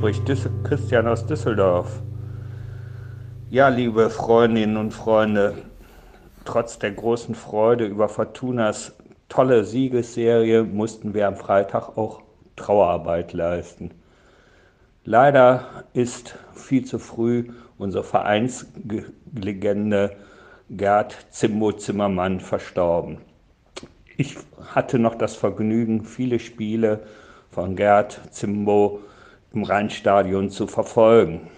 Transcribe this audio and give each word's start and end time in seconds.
spricht 0.00 0.24
Christian 0.64 1.06
aus 1.06 1.26
Düsseldorf. 1.26 2.00
Ja, 3.50 3.68
liebe 3.68 4.08
Freundinnen 4.08 4.78
und 4.78 4.92
Freunde, 4.92 5.56
trotz 6.46 6.78
der 6.78 6.92
großen 6.92 7.34
Freude 7.34 7.84
über 7.84 8.08
Fortunas 8.08 8.96
tolle 9.28 9.62
Siegesserie 9.62 10.64
mussten 10.64 11.12
wir 11.12 11.28
am 11.28 11.36
Freitag 11.36 11.98
auch 11.98 12.22
Trauerarbeit 12.56 13.34
leisten. 13.34 13.90
Leider 15.04 15.84
ist 15.92 16.34
viel 16.54 16.86
zu 16.86 16.98
früh 16.98 17.50
unsere 17.76 18.02
Vereinslegende 18.02 20.16
Gerd 20.70 21.26
Zimbo 21.28 21.72
Zimmermann 21.72 22.40
verstorben. 22.40 23.18
Ich 24.16 24.38
hatte 24.74 24.98
noch 24.98 25.16
das 25.16 25.36
Vergnügen, 25.36 26.04
viele 26.04 26.38
Spiele 26.38 27.00
von 27.50 27.76
Gerd 27.76 28.18
Zimbo 28.30 29.00
im 29.52 29.64
Rheinstadion 29.64 30.50
zu 30.50 30.66
verfolgen. 30.66 31.48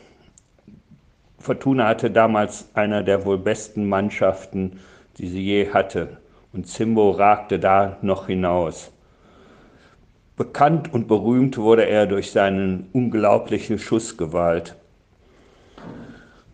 Fortuna 1.38 1.88
hatte 1.88 2.10
damals 2.10 2.68
eine 2.74 3.02
der 3.02 3.24
wohl 3.24 3.38
besten 3.38 3.88
Mannschaften, 3.88 4.78
die 5.18 5.26
sie 5.26 5.42
je 5.42 5.70
hatte. 5.72 6.18
Und 6.52 6.68
Zimbo 6.68 7.10
ragte 7.10 7.58
da 7.58 7.96
noch 8.02 8.26
hinaus. 8.26 8.92
Bekannt 10.36 10.92
und 10.92 11.08
berühmt 11.08 11.58
wurde 11.58 11.86
er 11.86 12.06
durch 12.06 12.30
seine 12.30 12.84
unglaubliche 12.92 13.78
Schussgewalt. 13.78 14.76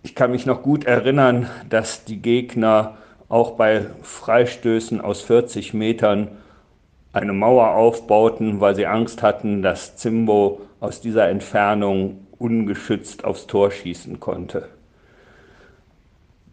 Ich 0.02 0.14
kann 0.14 0.30
mich 0.30 0.46
noch 0.46 0.62
gut 0.62 0.84
erinnern, 0.84 1.48
dass 1.68 2.04
die 2.04 2.20
Gegner 2.22 2.96
auch 3.28 3.52
bei 3.52 3.86
Freistößen 4.02 5.00
aus 5.00 5.20
40 5.22 5.74
Metern 5.74 6.28
eine 7.12 7.32
Mauer 7.32 7.72
aufbauten, 7.72 8.60
weil 8.60 8.74
sie 8.74 8.86
Angst 8.86 9.22
hatten, 9.22 9.62
dass 9.62 9.96
Zimbo 9.96 10.62
aus 10.80 11.00
dieser 11.00 11.28
Entfernung 11.28 12.26
ungeschützt 12.38 13.24
aufs 13.24 13.46
Tor 13.46 13.70
schießen 13.70 14.20
konnte. 14.20 14.68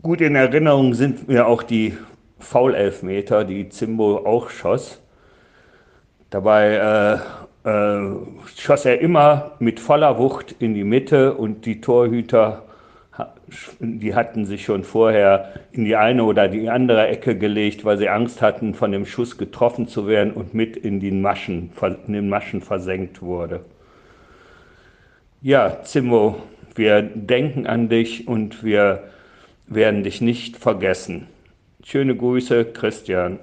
Gut 0.01 0.21
in 0.21 0.35
Erinnerung 0.35 0.93
sind 0.93 1.27
mir 1.27 1.47
auch 1.47 1.63
die 1.63 1.97
Foulelfmeter, 2.39 3.43
die 3.43 3.69
Zimbo 3.69 4.17
auch 4.17 4.49
schoss. 4.49 5.01
Dabei 6.29 7.21
äh, 7.63 7.69
äh, 7.69 8.15
schoss 8.55 8.85
er 8.85 9.01
immer 9.01 9.53
mit 9.59 9.79
voller 9.79 10.19
Wucht 10.19 10.55
in 10.59 10.73
die 10.73 10.83
Mitte 10.83 11.33
und 11.33 11.65
die 11.65 11.81
Torhüter, 11.81 12.63
die 13.79 14.13
hatten 14.13 14.45
sich 14.45 14.65
schon 14.65 14.83
vorher 14.83 15.53
in 15.71 15.85
die 15.85 15.95
eine 15.95 16.23
oder 16.23 16.47
die 16.47 16.69
andere 16.69 17.07
Ecke 17.07 17.37
gelegt, 17.37 17.85
weil 17.85 17.97
sie 17.97 18.09
Angst 18.09 18.41
hatten, 18.41 18.73
von 18.73 18.91
dem 18.91 19.05
Schuss 19.05 19.37
getroffen 19.37 19.87
zu 19.87 20.07
werden 20.07 20.33
und 20.33 20.53
mit 20.53 20.75
in, 20.77 20.99
den 20.99 21.21
Maschen, 21.21 21.71
in 22.07 22.13
den 22.13 22.29
Maschen 22.29 22.61
versenkt 22.61 23.21
wurde. 23.21 23.61
Ja, 25.45 25.83
Zimbo, 25.83 26.41
wir 26.73 27.03
denken 27.03 27.67
an 27.67 27.87
dich 27.87 28.27
und 28.27 28.63
wir 28.63 29.11
werden 29.67 30.03
dich 30.03 30.19
nicht 30.19 30.57
vergessen. 30.57 31.27
Schöne 31.83 32.17
Grüße, 32.17 32.65
Christian. 32.73 33.41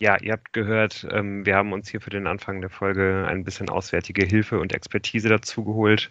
Ja, 0.00 0.20
ihr 0.20 0.32
habt 0.32 0.52
gehört, 0.52 1.06
ähm, 1.12 1.46
wir 1.46 1.54
haben 1.54 1.72
uns 1.72 1.88
hier 1.88 2.00
für 2.00 2.10
den 2.10 2.26
Anfang 2.26 2.60
der 2.60 2.68
Folge 2.68 3.26
ein 3.28 3.44
bisschen 3.44 3.68
auswärtige 3.68 4.26
Hilfe 4.26 4.58
und 4.58 4.74
Expertise 4.74 5.28
dazu 5.28 5.62
geholt. 5.62 6.10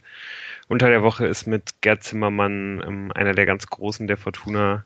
Unter 0.69 0.87
der 0.87 1.03
Woche 1.03 1.27
ist 1.27 1.45
mit 1.45 1.81
Gerd 1.81 2.03
Zimmermann 2.03 2.81
ähm, 2.87 3.11
einer 3.15 3.33
der 3.33 3.45
ganz 3.45 3.67
Großen 3.67 4.07
der 4.07 4.15
Fortuna 4.15 4.85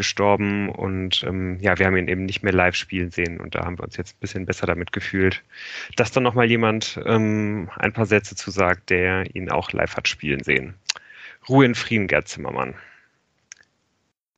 gestorben 0.00 0.70
und 0.70 1.22
ähm, 1.24 1.58
ja, 1.60 1.78
wir 1.78 1.84
haben 1.84 1.96
ihn 1.98 2.08
eben 2.08 2.24
nicht 2.24 2.42
mehr 2.42 2.54
live 2.54 2.74
spielen 2.74 3.10
sehen 3.10 3.38
und 3.38 3.54
da 3.54 3.66
haben 3.66 3.78
wir 3.78 3.84
uns 3.84 3.98
jetzt 3.98 4.16
ein 4.16 4.20
bisschen 4.20 4.46
besser 4.46 4.66
damit 4.66 4.92
gefühlt, 4.92 5.42
dass 5.96 6.10
dann 6.10 6.22
nochmal 6.22 6.46
jemand 6.46 6.98
ähm, 7.04 7.68
ein 7.76 7.92
paar 7.92 8.06
Sätze 8.06 8.34
zu 8.34 8.50
sagt, 8.50 8.88
der 8.88 9.36
ihn 9.36 9.50
auch 9.50 9.72
live 9.72 9.94
hat 9.94 10.08
spielen 10.08 10.42
sehen. 10.42 10.74
Ruhe 11.50 11.66
in 11.66 11.74
Frieden, 11.74 12.06
Gerd 12.06 12.28
Zimmermann. 12.28 12.74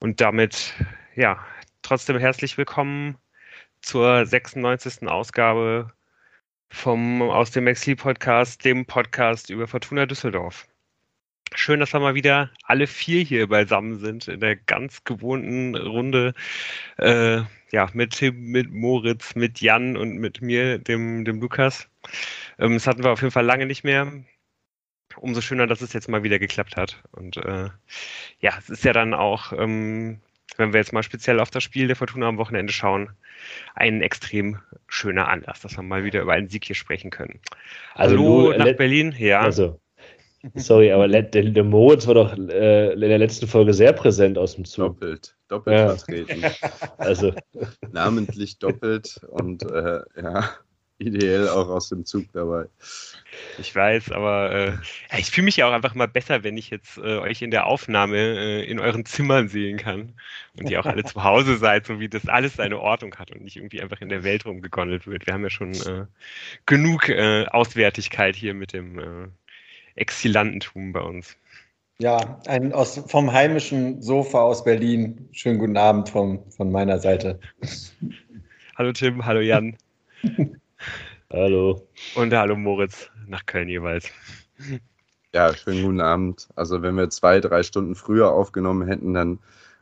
Und 0.00 0.20
damit, 0.20 0.75
ja, 1.14 1.38
trotzdem 1.82 2.19
herzlich 2.19 2.58
willkommen 2.58 3.16
zur 3.82 4.26
96. 4.26 5.06
Ausgabe 5.06 5.92
vom 6.70 7.22
aus 7.22 7.53
dem 7.53 7.64
Maxi 7.64 7.94
Podcast, 7.94 8.64
dem 8.64 8.84
Podcast 8.84 9.48
über 9.48 9.69
Fortuna 9.69 10.06
Düsseldorf. 10.06 10.66
Schön, 11.54 11.80
dass 11.80 11.92
wir 11.92 12.00
mal 12.00 12.14
wieder 12.14 12.50
alle 12.64 12.86
vier 12.86 13.22
hier 13.22 13.48
beisammen 13.48 13.98
sind 13.98 14.28
in 14.28 14.40
der 14.40 14.56
ganz 14.56 15.04
gewohnten 15.04 15.76
Runde. 15.76 16.34
Äh, 16.98 17.42
ja, 17.70 17.88
mit 17.92 18.12
Tim, 18.12 18.50
mit 18.50 18.70
Moritz, 18.70 19.34
mit 19.34 19.60
Jan 19.60 19.96
und 19.96 20.18
mit 20.18 20.42
mir, 20.42 20.78
dem, 20.78 21.24
dem 21.24 21.40
Lukas. 21.40 21.88
Ähm, 22.58 22.74
das 22.74 22.86
hatten 22.86 23.02
wir 23.04 23.10
auf 23.10 23.20
jeden 23.20 23.32
Fall 23.32 23.44
lange 23.44 23.66
nicht 23.66 23.84
mehr 23.84 24.12
umso 25.16 25.40
schöner, 25.40 25.66
dass 25.66 25.80
es 25.80 25.92
jetzt 25.92 26.08
mal 26.08 26.22
wieder 26.22 26.38
geklappt 26.38 26.76
hat. 26.76 27.02
Und 27.12 27.36
äh, 27.36 27.69
ja, 28.40 28.52
es 28.58 28.70
ist 28.70 28.84
ja 28.84 28.92
dann 28.92 29.14
auch, 29.14 29.52
ähm, 29.52 30.20
wenn 30.56 30.72
wir 30.72 30.80
jetzt 30.80 30.92
mal 30.92 31.02
speziell 31.02 31.40
auf 31.40 31.50
das 31.50 31.62
Spiel 31.62 31.86
der 31.86 31.96
Fortuna 31.96 32.28
am 32.28 32.38
Wochenende 32.38 32.72
schauen, 32.72 33.10
ein 33.74 34.02
extrem 34.02 34.58
schöner 34.88 35.28
Anlass, 35.28 35.60
dass 35.60 35.76
wir 35.76 35.82
mal 35.82 36.04
wieder 36.04 36.22
über 36.22 36.32
einen 36.32 36.48
Sieg 36.48 36.64
hier 36.64 36.76
sprechen 36.76 37.10
können. 37.10 37.40
Also 37.94 38.16
Hallo 38.16 38.54
nach 38.56 38.76
Berlin, 38.76 39.14
ja. 39.19 39.40
Also, 39.40 39.80
sorry, 40.56 40.91
aber 40.91 41.08
der, 41.08 41.22
der 41.22 41.64
Moritz 41.64 42.06
war 42.06 42.14
doch 42.14 42.36
äh, 42.36 42.92
in 42.92 43.00
der 43.00 43.19
letzten 43.19 43.47
Folge 43.47 43.72
sehr 43.75 43.92
präsent 43.92 44.38
aus 44.38 44.56
dem 44.56 44.64
Zug. 44.64 45.00
Doppelt, 45.00 45.36
doppelt 45.48 45.76
ja. 45.76 45.88
vertreten. 45.88 46.42
also 46.98 47.32
namentlich 47.92 48.58
doppelt 48.58 49.20
und 49.28 49.62
äh, 49.62 50.00
ja, 50.20 50.50
ideell 50.98 51.48
auch 51.48 51.69
aus 51.69 51.88
dem 51.88 52.04
Zug 52.04 52.25
dabei. 52.32 52.66
Ich 53.58 53.75
weiß, 53.75 54.12
aber 54.12 54.52
äh, 54.52 55.19
ich 55.19 55.31
fühle 55.31 55.47
mich 55.47 55.56
ja 55.56 55.69
auch 55.69 55.72
einfach 55.72 55.94
mal 55.94 56.08
besser, 56.08 56.44
wenn 56.44 56.56
ich 56.56 56.70
jetzt 56.70 56.98
äh, 56.98 57.19
euch 57.19 57.42
in 57.42 57.50
der 57.50 57.66
Aufnahme 57.66 58.16
äh, 58.16 58.64
in 58.64 58.78
euren 58.78 59.04
Zimmern 59.04 59.48
sehen 59.48 59.78
kann 59.78 60.12
und 60.58 60.70
ihr 60.70 60.81
auch 60.81 60.86
alle 60.86 61.04
zu 61.04 61.22
Hause 61.25 61.56
seid, 61.56 61.86
so 61.86 61.98
wie 61.98 62.08
das 62.08 62.28
alles 62.28 62.54
seine 62.54 62.78
Ordnung 62.78 63.14
hat 63.16 63.31
und 63.31 63.42
nicht 63.42 63.56
irgendwie 63.56 63.81
einfach 63.81 64.00
in 64.00 64.08
der 64.08 64.25
Welt 64.25 64.44
rumgegondelt 64.44 65.06
wird. 65.06 65.26
Wir 65.26 65.34
haben 65.34 65.44
ja 65.44 65.50
schon 65.50 65.72
äh, 65.72 66.06
genug 66.66 67.08
äh, 67.08 67.47
Auswertigkeit 67.47 68.36
hier 68.36 68.54
mit 68.54 68.72
dem 68.72 68.98
äh, 68.98 69.28
Exilantentum 69.97 70.92
bei 70.92 71.00
uns. 71.00 71.36
Ja, 71.98 72.41
ein 72.47 72.72
aus, 72.72 73.03
vom 73.06 73.32
heimischen 73.32 74.03
Sofa 74.03 74.41
aus 74.41 74.64
Berlin. 74.64 75.28
Schönen 75.32 75.58
guten 75.58 75.76
Abend 75.76 76.08
vom, 76.08 76.50
von 76.50 76.72
meiner 76.72 76.98
Seite. 76.98 77.38
Hallo 78.76 78.92
Tim, 78.92 79.25
hallo 79.25 79.41
Jan. 79.41 79.76
hallo. 81.32 81.86
Und 82.14 82.32
hallo 82.32 82.56
Moritz 82.56 83.10
nach 83.28 83.47
Köln 83.47 83.69
jeweils. 83.69 84.10
Ja, 85.34 85.54
schönen 85.54 85.84
guten 85.84 86.00
Abend. 86.00 86.48
Also 86.56 86.82
wenn 86.82 86.97
wir 86.97 87.08
zwei, 87.10 87.41
drei 87.41 87.62
Stunden 87.62 87.94
früher 87.94 88.32
aufgenommen 88.32 88.88
hätten, 88.88 89.14
dann 89.14 89.38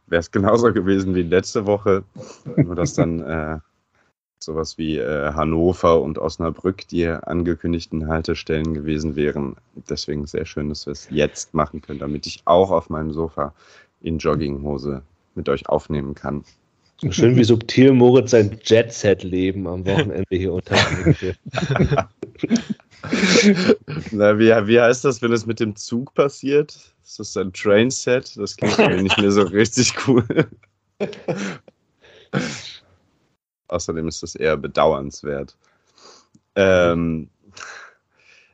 wäre 0.06 0.20
es 0.20 0.30
genauso 0.30 0.72
gewesen 0.72 1.14
wie 1.14 1.22
letzte 1.22 1.66
Woche. 1.66 2.04
Nur 2.56 2.74
dass 2.74 2.94
dann 2.94 3.20
äh, 3.26 3.58
sowas 4.42 4.78
wie 4.78 4.96
äh, 4.98 5.32
Hannover 5.34 6.00
und 6.00 6.18
Osnabrück 6.18 6.88
die 6.88 7.06
angekündigten 7.06 8.08
Haltestellen 8.08 8.74
gewesen 8.74 9.16
wären. 9.16 9.56
Deswegen 9.88 10.26
sehr 10.26 10.46
schön, 10.46 10.70
dass 10.70 10.86
wir 10.86 10.92
es 10.92 11.08
jetzt 11.10 11.54
machen 11.54 11.80
können, 11.82 11.98
damit 11.98 12.26
ich 12.26 12.42
auch 12.46 12.70
auf 12.70 12.88
meinem 12.88 13.12
Sofa 13.12 13.52
in 14.00 14.18
Jogginghose 14.18 15.02
mit 15.34 15.48
euch 15.48 15.68
aufnehmen 15.68 16.14
kann. 16.14 16.44
So 17.02 17.10
schön 17.12 17.36
wie 17.36 17.44
subtil 17.44 17.92
Moritz 17.92 18.32
sein 18.32 18.58
Jet-Set-Leben 18.62 19.66
am 19.66 19.86
Wochenende 19.86 20.26
hier 20.30 20.52
unterbringt. 20.52 21.16
Na, 24.12 24.38
wie, 24.38 24.50
wie 24.50 24.80
heißt 24.80 25.04
das, 25.06 25.22
wenn 25.22 25.32
es 25.32 25.46
mit 25.46 25.60
dem 25.60 25.76
Zug 25.76 26.12
passiert? 26.12 26.78
Ist 27.02 27.18
das 27.18 27.36
ein 27.38 27.54
Train-Set? 27.54 28.36
Das 28.36 28.54
klingt 28.56 28.78
irgendwie 28.78 29.04
nicht 29.04 29.18
mehr 29.18 29.32
so 29.32 29.42
richtig 29.42 29.94
cool. 30.06 30.24
Außerdem 33.70 34.08
ist 34.08 34.22
das 34.22 34.34
eher 34.34 34.56
bedauernswert. 34.56 35.56
Ähm, 36.54 37.28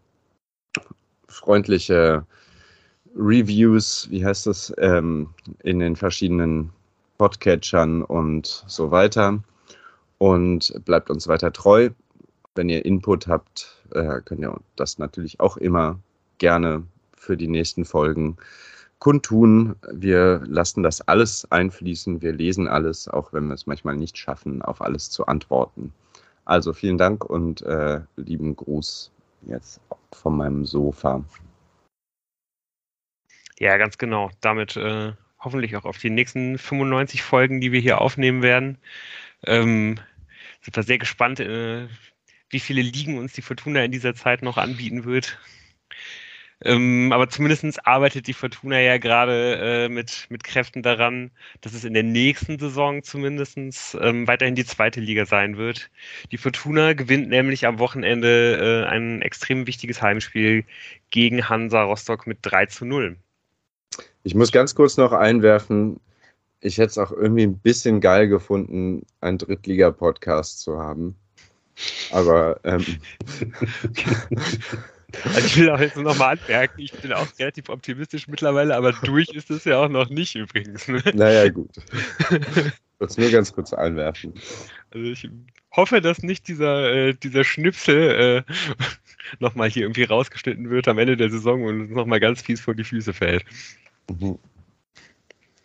freundliche 1.28 2.26
Reviews, 3.14 4.08
wie 4.10 4.24
heißt 4.24 4.46
das, 4.46 4.74
ähm, 4.78 5.28
in 5.62 5.78
den 5.78 5.96
verschiedenen 5.96 6.70
Podcatchern 7.18 8.02
und 8.02 8.64
so 8.66 8.90
weiter. 8.90 9.42
Und 10.18 10.74
bleibt 10.84 11.10
uns 11.10 11.28
weiter 11.28 11.52
treu. 11.52 11.90
Wenn 12.54 12.68
ihr 12.68 12.84
Input 12.84 13.26
habt, 13.26 13.82
äh, 13.92 14.20
könnt 14.22 14.40
ihr 14.40 14.58
das 14.76 14.98
natürlich 14.98 15.40
auch 15.40 15.56
immer 15.56 15.98
gerne 16.38 16.84
für 17.16 17.36
die 17.36 17.48
nächsten 17.48 17.84
Folgen 17.84 18.36
kundtun. 18.98 19.76
Wir 19.92 20.42
lassen 20.46 20.82
das 20.82 21.00
alles 21.02 21.50
einfließen. 21.50 22.22
Wir 22.22 22.32
lesen 22.32 22.68
alles, 22.68 23.08
auch 23.08 23.32
wenn 23.32 23.46
wir 23.48 23.54
es 23.54 23.66
manchmal 23.66 23.96
nicht 23.96 24.16
schaffen, 24.16 24.62
auf 24.62 24.80
alles 24.80 25.10
zu 25.10 25.26
antworten. 25.26 25.92
Also 26.44 26.72
vielen 26.72 26.98
Dank 26.98 27.24
und 27.24 27.62
äh, 27.62 28.00
lieben 28.16 28.54
Gruß 28.56 29.10
jetzt 29.42 29.80
von 30.12 30.36
meinem 30.36 30.64
Sofa. 30.64 31.24
Ja, 33.58 33.76
ganz 33.76 33.98
genau. 33.98 34.30
Damit 34.40 34.76
äh, 34.76 35.12
hoffentlich 35.38 35.76
auch 35.76 35.84
auf 35.84 35.98
die 35.98 36.10
nächsten 36.10 36.58
95 36.58 37.22
Folgen, 37.22 37.60
die 37.60 37.72
wir 37.72 37.80
hier 37.80 38.00
aufnehmen 38.00 38.42
werden. 38.42 38.78
Ähm, 39.44 39.98
sind 40.60 40.76
wir 40.76 40.82
sehr 40.82 40.98
gespannt, 40.98 41.40
äh, 41.40 41.88
wie 42.50 42.60
viele 42.60 42.82
Ligen 42.82 43.18
uns 43.18 43.32
die 43.32 43.42
Fortuna 43.42 43.82
in 43.84 43.92
dieser 43.92 44.14
Zeit 44.14 44.42
noch 44.42 44.56
anbieten 44.56 45.04
wird. 45.04 45.38
Ähm, 46.62 47.12
aber 47.12 47.28
zumindest 47.28 47.86
arbeitet 47.86 48.26
die 48.26 48.32
Fortuna 48.32 48.80
ja 48.80 48.96
gerade 48.96 49.56
äh, 49.56 49.88
mit, 49.90 50.26
mit 50.30 50.42
Kräften 50.42 50.82
daran, 50.82 51.30
dass 51.60 51.74
es 51.74 51.84
in 51.84 51.92
der 51.92 52.02
nächsten 52.02 52.58
Saison 52.58 53.02
zumindest 53.02 53.58
ähm, 54.00 54.26
weiterhin 54.26 54.54
die 54.54 54.64
zweite 54.64 55.00
Liga 55.00 55.26
sein 55.26 55.58
wird. 55.58 55.90
Die 56.32 56.38
Fortuna 56.38 56.94
gewinnt 56.94 57.28
nämlich 57.28 57.66
am 57.66 57.78
Wochenende 57.78 58.86
äh, 58.86 58.88
ein 58.88 59.20
extrem 59.20 59.66
wichtiges 59.66 60.00
Heimspiel 60.00 60.64
gegen 61.10 61.46
Hansa 61.46 61.82
Rostock 61.82 62.26
mit 62.26 62.38
3 62.40 62.66
zu 62.66 62.86
0. 62.86 63.16
Ich 64.22 64.34
muss 64.34 64.50
ganz 64.50 64.74
kurz 64.74 64.96
noch 64.96 65.12
einwerfen, 65.12 66.00
ich 66.60 66.78
hätte 66.78 66.88
es 66.88 66.98
auch 66.98 67.12
irgendwie 67.12 67.44
ein 67.44 67.58
bisschen 67.58 68.00
geil 68.00 68.28
gefunden, 68.28 69.04
einen 69.20 69.36
Drittliga-Podcast 69.36 70.60
zu 70.60 70.78
haben. 70.78 71.16
Aber 72.10 72.58
ähm, 72.64 72.82
Also 75.24 75.46
ich 75.46 75.56
will 75.56 75.70
auch 75.70 75.80
jetzt 75.80 75.96
nochmal 75.96 76.38
anmerken, 76.38 76.80
ich 76.80 76.92
bin 76.92 77.12
auch 77.12 77.26
relativ 77.38 77.68
optimistisch 77.68 78.28
mittlerweile, 78.28 78.76
aber 78.76 78.92
durch 78.92 79.28
ist 79.30 79.50
es 79.50 79.64
ja 79.64 79.82
auch 79.82 79.88
noch 79.88 80.08
nicht 80.08 80.34
übrigens. 80.34 80.88
Ne? 80.88 81.02
Naja, 81.14 81.48
gut. 81.48 81.70
Es 82.98 83.18
nur 83.18 83.30
ganz 83.30 83.52
kurz 83.52 83.72
einwerfen. 83.72 84.32
Also 84.90 85.06
ich 85.06 85.28
hoffe, 85.72 86.00
dass 86.00 86.22
nicht 86.22 86.48
dieser, 86.48 86.92
äh, 86.92 87.14
dieser 87.14 87.44
Schnipsel 87.44 88.44
äh, 88.48 88.52
nochmal 89.38 89.68
hier 89.68 89.82
irgendwie 89.82 90.04
rausgeschnitten 90.04 90.70
wird 90.70 90.88
am 90.88 90.98
Ende 90.98 91.16
der 91.16 91.30
Saison 91.30 91.64
und 91.64 91.90
nochmal 91.90 92.20
ganz 92.20 92.42
fies 92.42 92.60
vor 92.60 92.74
die 92.74 92.84
Füße 92.84 93.12
fällt. 93.12 93.44
Mhm. 94.08 94.38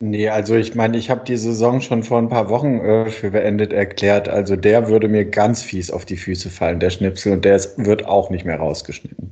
Nee, 0.03 0.29
also 0.29 0.55
ich 0.55 0.73
meine, 0.73 0.97
ich 0.97 1.11
habe 1.11 1.23
die 1.25 1.37
Saison 1.37 1.79
schon 1.79 2.01
vor 2.01 2.17
ein 2.17 2.27
paar 2.27 2.49
Wochen 2.49 2.79
äh, 2.79 3.11
für 3.11 3.29
beendet 3.29 3.71
erklärt. 3.71 4.27
Also 4.27 4.55
der 4.55 4.87
würde 4.87 5.07
mir 5.07 5.25
ganz 5.25 5.61
fies 5.61 5.91
auf 5.91 6.05
die 6.05 6.17
Füße 6.17 6.49
fallen, 6.49 6.79
der 6.79 6.89
Schnipsel, 6.89 7.33
und 7.33 7.45
der 7.45 7.55
ist, 7.55 7.77
wird 7.77 8.05
auch 8.05 8.31
nicht 8.31 8.43
mehr 8.43 8.57
rausgeschnitten. 8.57 9.31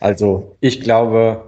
Also 0.00 0.56
ich 0.60 0.80
glaube, 0.80 1.44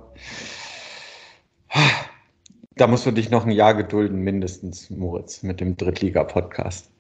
da 2.77 2.87
musst 2.87 3.07
du 3.07 3.11
dich 3.11 3.31
noch 3.31 3.47
ein 3.47 3.51
Jahr 3.51 3.75
gedulden, 3.75 4.23
mindestens, 4.23 4.91
Moritz, 4.91 5.43
mit 5.43 5.61
dem 5.61 5.77
Drittliga-Podcast. 5.77 6.91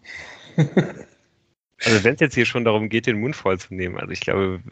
also 0.57 2.05
wenn 2.05 2.15
es 2.15 2.21
jetzt 2.21 2.35
hier 2.35 2.47
schon 2.47 2.65
darum 2.65 2.89
geht, 2.89 3.07
den 3.07 3.21
Mund 3.21 3.37
voll 3.37 3.59
zu 3.59 3.75
nehmen, 3.75 3.99
also 3.99 4.13
ich 4.13 4.21
glaube, 4.21 4.63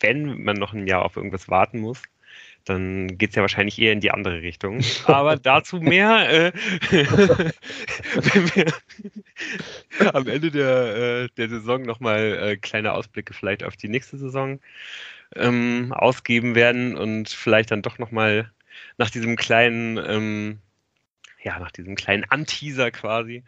wenn 0.00 0.42
man 0.42 0.56
noch 0.56 0.72
ein 0.72 0.86
Jahr 0.86 1.04
auf 1.04 1.16
irgendwas 1.16 1.48
warten 1.48 1.80
muss, 1.80 2.00
dann 2.64 3.18
geht 3.18 3.30
es 3.30 3.36
ja 3.36 3.42
wahrscheinlich 3.42 3.78
eher 3.80 3.92
in 3.92 4.00
die 4.00 4.10
andere 4.10 4.40
Richtung. 4.42 4.80
Aber 5.06 5.36
dazu 5.36 5.80
mehr, 5.80 6.30
äh, 6.30 6.52
wenn 6.90 8.54
wir 8.54 8.72
am 10.14 10.26
Ende 10.26 10.50
der, 10.50 10.96
äh, 11.24 11.28
der 11.36 11.48
Saison 11.48 11.82
nochmal 11.82 12.38
äh, 12.40 12.56
kleine 12.56 12.92
Ausblicke 12.92 13.34
vielleicht 13.34 13.64
auf 13.64 13.76
die 13.76 13.88
nächste 13.88 14.16
Saison 14.16 14.60
ähm, 15.36 15.92
ausgeben 15.92 16.54
werden 16.54 16.96
und 16.96 17.28
vielleicht 17.28 17.70
dann 17.70 17.82
doch 17.82 17.98
nochmal 17.98 18.50
nach 18.98 19.10
diesem 19.10 19.36
kleinen, 19.36 19.98
ähm, 19.98 20.58
ja, 21.42 21.58
nach 21.58 21.70
diesem 21.70 21.94
kleinen 21.94 22.24
Anteaser 22.24 22.90
quasi, 22.90 23.44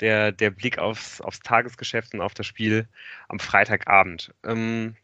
der, 0.00 0.32
der 0.32 0.50
Blick 0.50 0.78
aufs, 0.78 1.20
aufs 1.20 1.40
Tagesgeschäft 1.40 2.14
und 2.14 2.20
auf 2.20 2.34
das 2.34 2.46
Spiel 2.46 2.88
am 3.28 3.38
Freitagabend. 3.38 4.34
Ähm, 4.44 4.96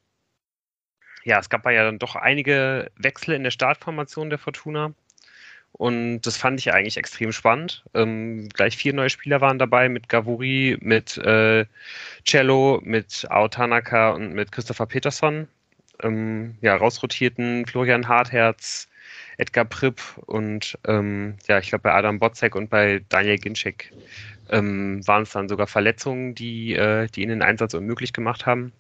ja, 1.25 1.39
es 1.41 1.51
gab 1.51 1.67
ja 1.67 1.85
dann 1.85 1.99
doch 1.99 2.17
einige 2.17 2.91
Wechsel 2.97 3.35
in 3.35 3.43
der 3.43 3.51
Startformation 3.51 4.31
der 4.31 4.39
Fortuna. 4.39 4.95
Und 5.73 6.23
das 6.23 6.37
fand 6.39 6.59
ich 6.61 6.73
eigentlich 6.73 6.97
extrem 6.97 7.33
spannend. 7.33 7.85
Ähm, 7.95 8.49
gleich 8.51 8.77
vier 8.77 8.95
neue 8.95 9.11
Spieler 9.11 9.41
waren 9.43 9.59
dabei 9.59 9.89
mit 9.91 10.09
Gavuri, 10.09 10.79
mit 10.81 11.19
äh, 11.19 11.67
Cello, 12.25 12.81
mit 12.83 13.27
Ao 13.29 13.49
Tanaka 13.49 14.11
und 14.11 14.33
mit 14.33 14.53
Christopher 14.53 14.87
Peterson. 14.87 15.49
Ähm, 16.03 16.57
ja, 16.61 16.77
rausrotierten 16.77 17.67
Florian 17.67 18.09
Hartherz, 18.09 18.89
Edgar 19.39 19.65
Pripp 19.65 20.01
und 20.27 20.79
ähm, 20.87 21.37
ja, 21.47 21.59
ich 21.59 21.69
glaube 21.69 21.83
bei 21.83 21.93
Adam 21.93 22.19
Botzek 22.19 22.55
und 22.55 22.71
bei 22.71 23.03
Daniel 23.09 23.39
Ginczek 23.39 23.93
ähm, 24.51 25.07
waren 25.07 25.23
es 25.23 25.31
dann 25.31 25.49
sogar 25.49 25.67
Verletzungen, 25.67 26.35
die, 26.35 26.75
äh, 26.75 27.09
die 27.09 27.23
ihnen 27.23 27.41
den 27.41 27.43
Einsatz 27.43 27.75
unmöglich 27.75 28.13
gemacht 28.13 28.47
haben. 28.47 28.73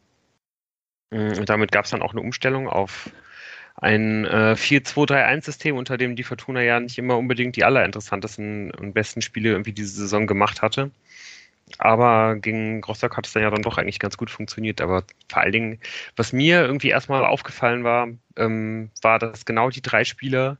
Mm, 1.10 1.38
und 1.38 1.48
damit 1.48 1.72
gab 1.72 1.84
es 1.84 1.90
dann 1.90 2.02
auch 2.02 2.12
eine 2.12 2.20
Umstellung 2.20 2.68
auf 2.68 3.10
ein 3.76 4.24
äh, 4.24 4.54
4-2-3-1-System, 4.56 5.76
unter 5.76 5.98
dem 5.98 6.16
die 6.16 6.22
Fortuna 6.22 6.62
ja 6.62 6.80
nicht 6.80 6.98
immer 6.98 7.18
unbedingt 7.18 7.56
die 7.56 7.64
allerinteressantesten 7.64 8.70
und 8.70 8.94
besten 8.94 9.20
Spiele 9.20 9.50
irgendwie 9.50 9.72
diese 9.72 9.94
Saison 9.94 10.26
gemacht 10.26 10.62
hatte. 10.62 10.90
Aber 11.78 12.36
gegen 12.36 12.82
Rostock 12.84 13.16
hat 13.16 13.26
es 13.26 13.32
dann 13.32 13.42
ja 13.42 13.50
dann 13.50 13.62
doch 13.62 13.78
eigentlich 13.78 13.98
ganz 13.98 14.16
gut 14.16 14.30
funktioniert. 14.30 14.80
Aber 14.80 15.04
vor 15.28 15.42
allen 15.42 15.52
Dingen, 15.52 15.80
was 16.16 16.32
mir 16.32 16.62
irgendwie 16.62 16.88
erstmal 16.90 17.24
aufgefallen 17.24 17.84
war, 17.84 18.08
ähm, 18.36 18.90
war, 19.02 19.18
dass 19.18 19.44
genau 19.44 19.70
die 19.70 19.82
drei 19.82 20.04
Spieler, 20.04 20.58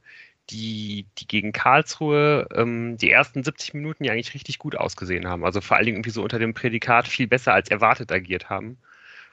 die, 0.51 1.07
die 1.19 1.27
gegen 1.27 1.53
Karlsruhe 1.53 2.49
ähm, 2.55 2.97
die 2.99 3.11
ersten 3.11 3.45
70 3.45 3.75
Minuten 3.75 4.05
ja 4.05 4.13
eigentlich 4.13 4.35
richtig 4.35 4.59
gut 4.59 4.77
ausgesehen 4.77 5.27
haben. 5.29 5.45
Also 5.45 5.61
vor 5.61 5.77
allen 5.77 5.87
Dingen 5.87 5.97
irgendwie 5.99 6.11
so 6.11 6.23
unter 6.23 6.39
dem 6.39 6.55
Prädikat 6.55 7.09
viel 7.09 7.27
besser 7.27 7.53
als 7.55 7.71
erwartet 7.71 8.13
agiert 8.13 8.51
haben. 8.51 8.79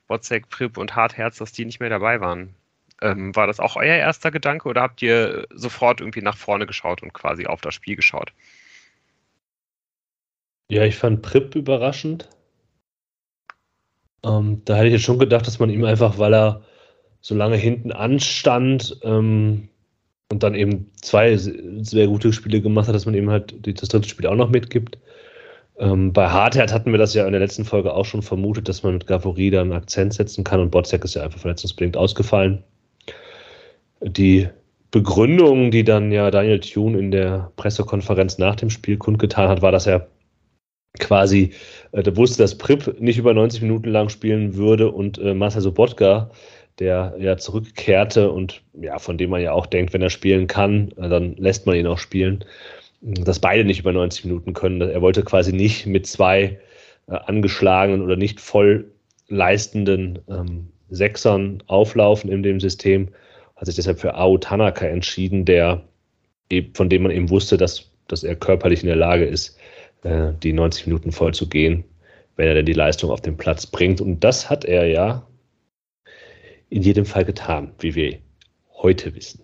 Wozzeck, 0.07 0.49
Prip 0.49 0.77
und 0.77 0.95
Hartherz, 0.95 1.37
dass 1.37 1.51
die 1.53 1.65
nicht 1.65 1.79
mehr 1.79 1.89
dabei 1.89 2.21
waren. 2.21 2.55
Ähm, 3.01 3.35
war 3.35 3.47
das 3.47 3.59
auch 3.59 3.75
euer 3.75 3.95
erster 3.95 4.31
Gedanke 4.31 4.69
oder 4.69 4.81
habt 4.81 5.01
ihr 5.01 5.47
sofort 5.51 6.01
irgendwie 6.01 6.21
nach 6.21 6.37
vorne 6.37 6.65
geschaut 6.67 7.03
und 7.03 7.13
quasi 7.13 7.45
auf 7.47 7.61
das 7.61 7.75
Spiel 7.75 7.95
geschaut? 7.95 8.33
Ja, 10.69 10.83
ich 10.83 10.95
fand 10.95 11.21
Prip 11.21 11.55
überraschend. 11.55 12.29
Ähm, 14.23 14.61
da 14.65 14.75
hätte 14.75 14.87
ich 14.87 14.93
jetzt 14.93 15.03
schon 15.03 15.19
gedacht, 15.19 15.45
dass 15.47 15.59
man 15.59 15.69
ihm 15.69 15.83
einfach, 15.83 16.17
weil 16.17 16.33
er 16.33 16.63
so 17.21 17.35
lange 17.35 17.57
hinten 17.57 17.91
anstand 17.91 18.97
ähm, 19.03 19.69
und 20.31 20.43
dann 20.43 20.55
eben 20.55 20.91
zwei 21.01 21.35
sehr 21.37 22.07
gute 22.07 22.33
Spiele 22.33 22.61
gemacht 22.61 22.87
hat, 22.87 22.95
dass 22.95 23.05
man 23.05 23.15
ihm 23.15 23.29
halt 23.29 23.55
das 23.61 23.89
dritte 23.89 24.09
Spiel 24.09 24.27
auch 24.27 24.35
noch 24.35 24.49
mitgibt. 24.49 24.97
Ähm, 25.77 26.13
bei 26.13 26.29
Hardhead 26.29 26.71
hatten 26.71 26.91
wir 26.91 26.99
das 26.99 27.13
ja 27.13 27.25
in 27.25 27.31
der 27.31 27.41
letzten 27.41 27.65
Folge 27.65 27.93
auch 27.93 28.05
schon 28.05 28.21
vermutet, 28.21 28.69
dass 28.69 28.83
man 28.83 28.93
mit 28.93 29.07
Gavori 29.07 29.49
da 29.49 29.61
einen 29.61 29.73
Akzent 29.73 30.13
setzen 30.13 30.43
kann 30.43 30.59
und 30.59 30.71
Botzek 30.71 31.03
ist 31.03 31.15
ja 31.15 31.23
einfach 31.23 31.39
verletzungsbedingt 31.39 31.97
ausgefallen. 31.97 32.63
Die 34.01 34.49
Begründung, 34.91 35.71
die 35.71 35.83
dann 35.83 36.11
ja 36.11 36.29
Daniel 36.29 36.59
Thune 36.59 36.99
in 36.99 37.11
der 37.11 37.51
Pressekonferenz 37.55 38.37
nach 38.37 38.55
dem 38.55 38.69
Spiel 38.69 38.97
kundgetan 38.97 39.49
hat, 39.49 39.61
war, 39.61 39.71
dass 39.71 39.87
er 39.87 40.07
quasi 40.99 41.53
äh, 41.91 42.15
wusste, 42.15 42.43
dass 42.43 42.57
Prip 42.57 42.99
nicht 42.99 43.17
über 43.17 43.33
90 43.33 43.61
Minuten 43.61 43.89
lang 43.89 44.09
spielen 44.09 44.55
würde 44.55 44.91
und 44.91 45.17
äh, 45.17 45.33
Marcel 45.33 45.61
Sobotka, 45.61 46.29
der 46.79 47.15
ja 47.19 47.37
zurückkehrte 47.37 48.31
und 48.31 48.61
ja, 48.79 48.99
von 48.99 49.17
dem 49.17 49.29
man 49.29 49.41
ja 49.41 49.53
auch 49.53 49.65
denkt, 49.65 49.93
wenn 49.93 50.01
er 50.01 50.09
spielen 50.09 50.47
kann, 50.47 50.91
äh, 50.97 51.09
dann 51.09 51.35
lässt 51.37 51.65
man 51.65 51.75
ihn 51.75 51.87
auch 51.87 51.99
spielen 51.99 52.43
dass 53.03 53.39
beide 53.39 53.65
nicht 53.65 53.79
über 53.79 53.91
90 53.91 54.25
Minuten 54.25 54.53
können. 54.53 54.81
Er 54.81 55.01
wollte 55.01 55.23
quasi 55.23 55.51
nicht 55.51 55.85
mit 55.85 56.07
zwei 56.07 56.57
äh, 57.07 57.15
angeschlagenen 57.25 58.01
oder 58.01 58.15
nicht 58.15 58.39
voll 58.39 58.91
leistenden 59.27 60.19
ähm, 60.29 60.69
Sechsern 60.89 61.61
auflaufen 61.67 62.31
in 62.31 62.43
dem 62.43 62.59
System, 62.59 63.09
hat 63.55 63.65
sich 63.65 63.75
deshalb 63.75 63.99
für 63.99 64.15
Ao 64.15 64.37
Tanaka 64.37 64.85
entschieden, 64.85 65.45
der 65.45 65.83
von 66.75 66.87
dem 66.87 67.03
man 67.03 67.11
eben 67.11 67.29
wusste, 67.29 67.57
dass, 67.57 67.89
dass 68.07 68.23
er 68.23 68.35
körperlich 68.35 68.81
in 68.81 68.87
der 68.87 68.95
Lage 68.95 69.25
ist, 69.25 69.57
äh, 70.03 70.33
die 70.41 70.53
90 70.53 70.87
Minuten 70.87 71.11
voll 71.11 71.33
zu 71.33 71.49
gehen, 71.49 71.83
wenn 72.35 72.47
er 72.47 72.55
denn 72.55 72.65
die 72.65 72.73
Leistung 72.73 73.09
auf 73.09 73.21
den 73.21 73.37
Platz 73.37 73.65
bringt. 73.65 74.01
Und 74.01 74.23
das 74.23 74.49
hat 74.49 74.65
er 74.65 74.85
ja 74.85 75.27
in 76.69 76.81
jedem 76.81 77.05
Fall 77.05 77.25
getan, 77.25 77.73
wie 77.79 77.95
wir 77.95 78.19
heute 78.73 79.15
wissen. 79.15 79.43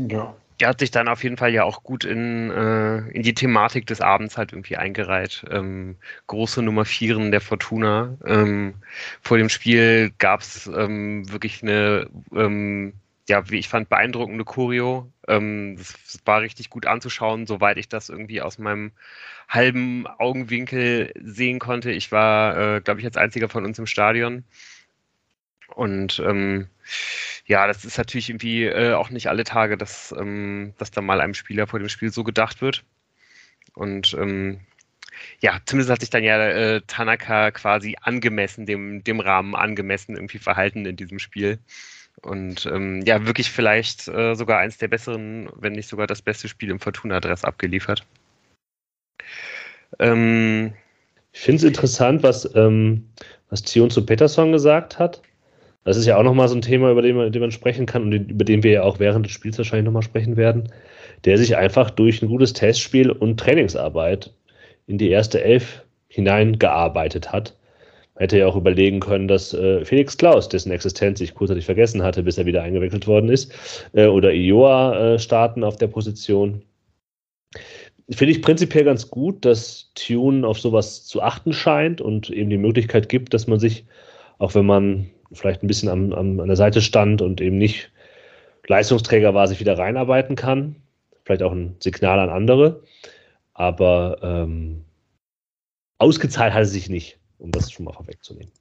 Ja. 0.00 0.34
Er 0.60 0.68
hat 0.70 0.80
sich 0.80 0.90
dann 0.90 1.06
auf 1.06 1.22
jeden 1.22 1.36
Fall 1.36 1.52
ja 1.52 1.62
auch 1.62 1.84
gut 1.84 2.04
in, 2.04 2.50
äh, 2.50 2.98
in 3.10 3.22
die 3.22 3.34
Thematik 3.34 3.86
des 3.86 4.00
Abends 4.00 4.36
halt 4.36 4.52
irgendwie 4.52 4.76
eingereiht. 4.76 5.44
Ähm, 5.50 5.96
große 6.26 6.62
Nummer 6.62 6.84
Vieren 6.84 7.30
der 7.30 7.40
Fortuna. 7.40 8.16
Ähm, 8.26 8.74
vor 9.20 9.38
dem 9.38 9.50
Spiel 9.50 10.10
gab 10.18 10.40
es 10.40 10.66
ähm, 10.66 11.30
wirklich 11.30 11.62
eine, 11.62 12.08
ähm, 12.34 12.94
ja, 13.28 13.48
wie 13.50 13.58
ich 13.58 13.68
fand, 13.68 13.88
beeindruckende 13.88 14.44
Choreo. 14.44 15.12
Ähm, 15.28 15.76
das, 15.76 15.94
war 16.24 16.40
richtig 16.42 16.70
gut 16.70 16.86
anzuschauen, 16.86 17.46
soweit 17.46 17.76
ich 17.78 17.88
das 17.88 18.08
irgendwie 18.08 18.40
aus 18.42 18.58
meinem 18.58 18.92
halben 19.48 20.06
Augenwinkel 20.06 21.12
sehen 21.22 21.58
konnte. 21.58 21.90
Ich 21.92 22.12
war, 22.12 22.76
äh, 22.76 22.80
glaube 22.80 23.00
ich, 23.00 23.06
als 23.06 23.16
einziger 23.16 23.48
von 23.48 23.64
uns 23.64 23.78
im 23.78 23.86
Stadion. 23.86 24.44
Und 25.74 26.18
ähm, 26.20 26.68
ja, 27.46 27.66
das 27.66 27.84
ist 27.84 27.98
natürlich 27.98 28.30
irgendwie 28.30 28.64
äh, 28.64 28.94
auch 28.94 29.10
nicht 29.10 29.28
alle 29.28 29.44
Tage, 29.44 29.76
dass, 29.76 30.14
ähm, 30.18 30.74
dass 30.78 30.90
da 30.90 31.00
mal 31.02 31.20
einem 31.20 31.34
Spieler 31.34 31.66
vor 31.66 31.78
dem 31.78 31.88
Spiel 31.88 32.10
so 32.10 32.24
gedacht 32.24 32.60
wird. 32.60 32.84
Und 33.74 34.14
ähm, 34.14 34.60
ja, 35.40 35.58
zumindest 35.64 35.90
hat 35.90 36.00
sich 36.00 36.10
dann 36.10 36.24
ja 36.24 36.38
äh, 36.48 36.80
Tanaka 36.86 37.50
quasi 37.50 37.96
angemessen, 38.00 38.66
dem, 38.66 39.04
dem 39.04 39.20
Rahmen 39.20 39.54
angemessen 39.54 40.16
irgendwie 40.16 40.38
verhalten 40.38 40.86
in 40.86 40.96
diesem 40.96 41.18
Spiel. 41.18 41.58
Und 42.22 42.66
ähm, 42.66 43.02
ja, 43.06 43.26
wirklich 43.26 43.50
vielleicht 43.50 44.08
äh, 44.08 44.34
sogar 44.34 44.58
eins 44.58 44.78
der 44.78 44.88
besseren, 44.88 45.48
wenn 45.56 45.74
nicht 45.74 45.88
sogar 45.88 46.06
das 46.06 46.22
beste 46.22 46.48
Spiel 46.48 46.70
im 46.70 46.80
Fortuna-Dress 46.80 47.44
abgeliefert. 47.44 48.04
Ähm, 49.98 50.72
ich 51.32 51.40
finde 51.40 51.58
es 51.58 51.64
interessant, 51.64 52.22
was, 52.22 52.52
ähm, 52.54 53.08
was 53.50 53.62
Zion 53.62 53.90
zu 53.90 54.04
Peterson 54.04 54.52
gesagt 54.52 54.98
hat. 54.98 55.22
Das 55.84 55.96
ist 55.96 56.06
ja 56.06 56.16
auch 56.16 56.22
nochmal 56.22 56.48
so 56.48 56.54
ein 56.54 56.62
Thema, 56.62 56.90
über 56.90 57.02
den 57.02 57.16
man, 57.16 57.32
den 57.32 57.40
man 57.40 57.52
sprechen 57.52 57.86
kann 57.86 58.02
und 58.02 58.12
über 58.12 58.44
den 58.44 58.62
wir 58.62 58.72
ja 58.72 58.82
auch 58.82 58.98
während 58.98 59.24
des 59.24 59.32
Spiels 59.32 59.56
wahrscheinlich 59.56 59.86
nochmal 59.86 60.02
sprechen 60.02 60.36
werden, 60.36 60.70
der 61.24 61.38
sich 61.38 61.56
einfach 61.56 61.90
durch 61.90 62.20
ein 62.20 62.28
gutes 62.28 62.52
Testspiel 62.52 63.10
und 63.10 63.40
Trainingsarbeit 63.40 64.34
in 64.86 64.98
die 64.98 65.10
erste 65.10 65.42
Elf 65.42 65.82
hineingearbeitet 66.08 67.32
hat. 67.32 67.56
Hätte 68.18 68.38
ja 68.38 68.46
auch 68.46 68.56
überlegen 68.56 68.98
können, 68.98 69.28
dass 69.28 69.54
äh, 69.54 69.84
Felix 69.84 70.18
Klaus, 70.18 70.48
dessen 70.48 70.72
Existenz 70.72 71.20
ich 71.20 71.34
kurzzeitig 71.34 71.64
vergessen 71.64 72.02
hatte, 72.02 72.24
bis 72.24 72.36
er 72.36 72.46
wieder 72.46 72.62
eingewechselt 72.62 73.06
worden 73.06 73.30
ist, 73.30 73.52
äh, 73.92 74.06
oder 74.06 74.32
Ioa 74.32 75.14
äh, 75.14 75.18
starten 75.18 75.62
auf 75.62 75.76
der 75.76 75.86
Position. 75.86 76.62
Finde 78.10 78.32
ich 78.32 78.42
prinzipiell 78.42 78.84
ganz 78.84 79.08
gut, 79.08 79.44
dass 79.44 79.92
Tune 79.94 80.46
auf 80.46 80.58
sowas 80.58 81.04
zu 81.04 81.22
achten 81.22 81.52
scheint 81.52 82.00
und 82.00 82.30
eben 82.30 82.50
die 82.50 82.58
Möglichkeit 82.58 83.08
gibt, 83.08 83.34
dass 83.34 83.46
man 83.46 83.60
sich, 83.60 83.86
auch 84.38 84.54
wenn 84.54 84.66
man 84.66 85.10
vielleicht 85.32 85.62
ein 85.62 85.68
bisschen 85.68 85.88
am, 85.88 86.12
am, 86.12 86.40
an 86.40 86.48
der 86.48 86.56
Seite 86.56 86.80
stand 86.80 87.22
und 87.22 87.40
eben 87.40 87.58
nicht 87.58 87.92
Leistungsträger 88.66 89.34
war, 89.34 89.46
sich 89.46 89.60
wieder 89.60 89.78
reinarbeiten 89.78 90.36
kann. 90.36 90.76
Vielleicht 91.24 91.42
auch 91.42 91.52
ein 91.52 91.76
Signal 91.80 92.18
an 92.18 92.30
andere. 92.30 92.82
Aber 93.54 94.18
ähm, 94.22 94.84
ausgezahlt 95.98 96.54
hat 96.54 96.62
es 96.62 96.72
sich 96.72 96.88
nicht, 96.88 97.18
um 97.38 97.50
das 97.50 97.70
schon 97.70 97.84
mal 97.84 97.92
vorwegzunehmen. 97.92 98.52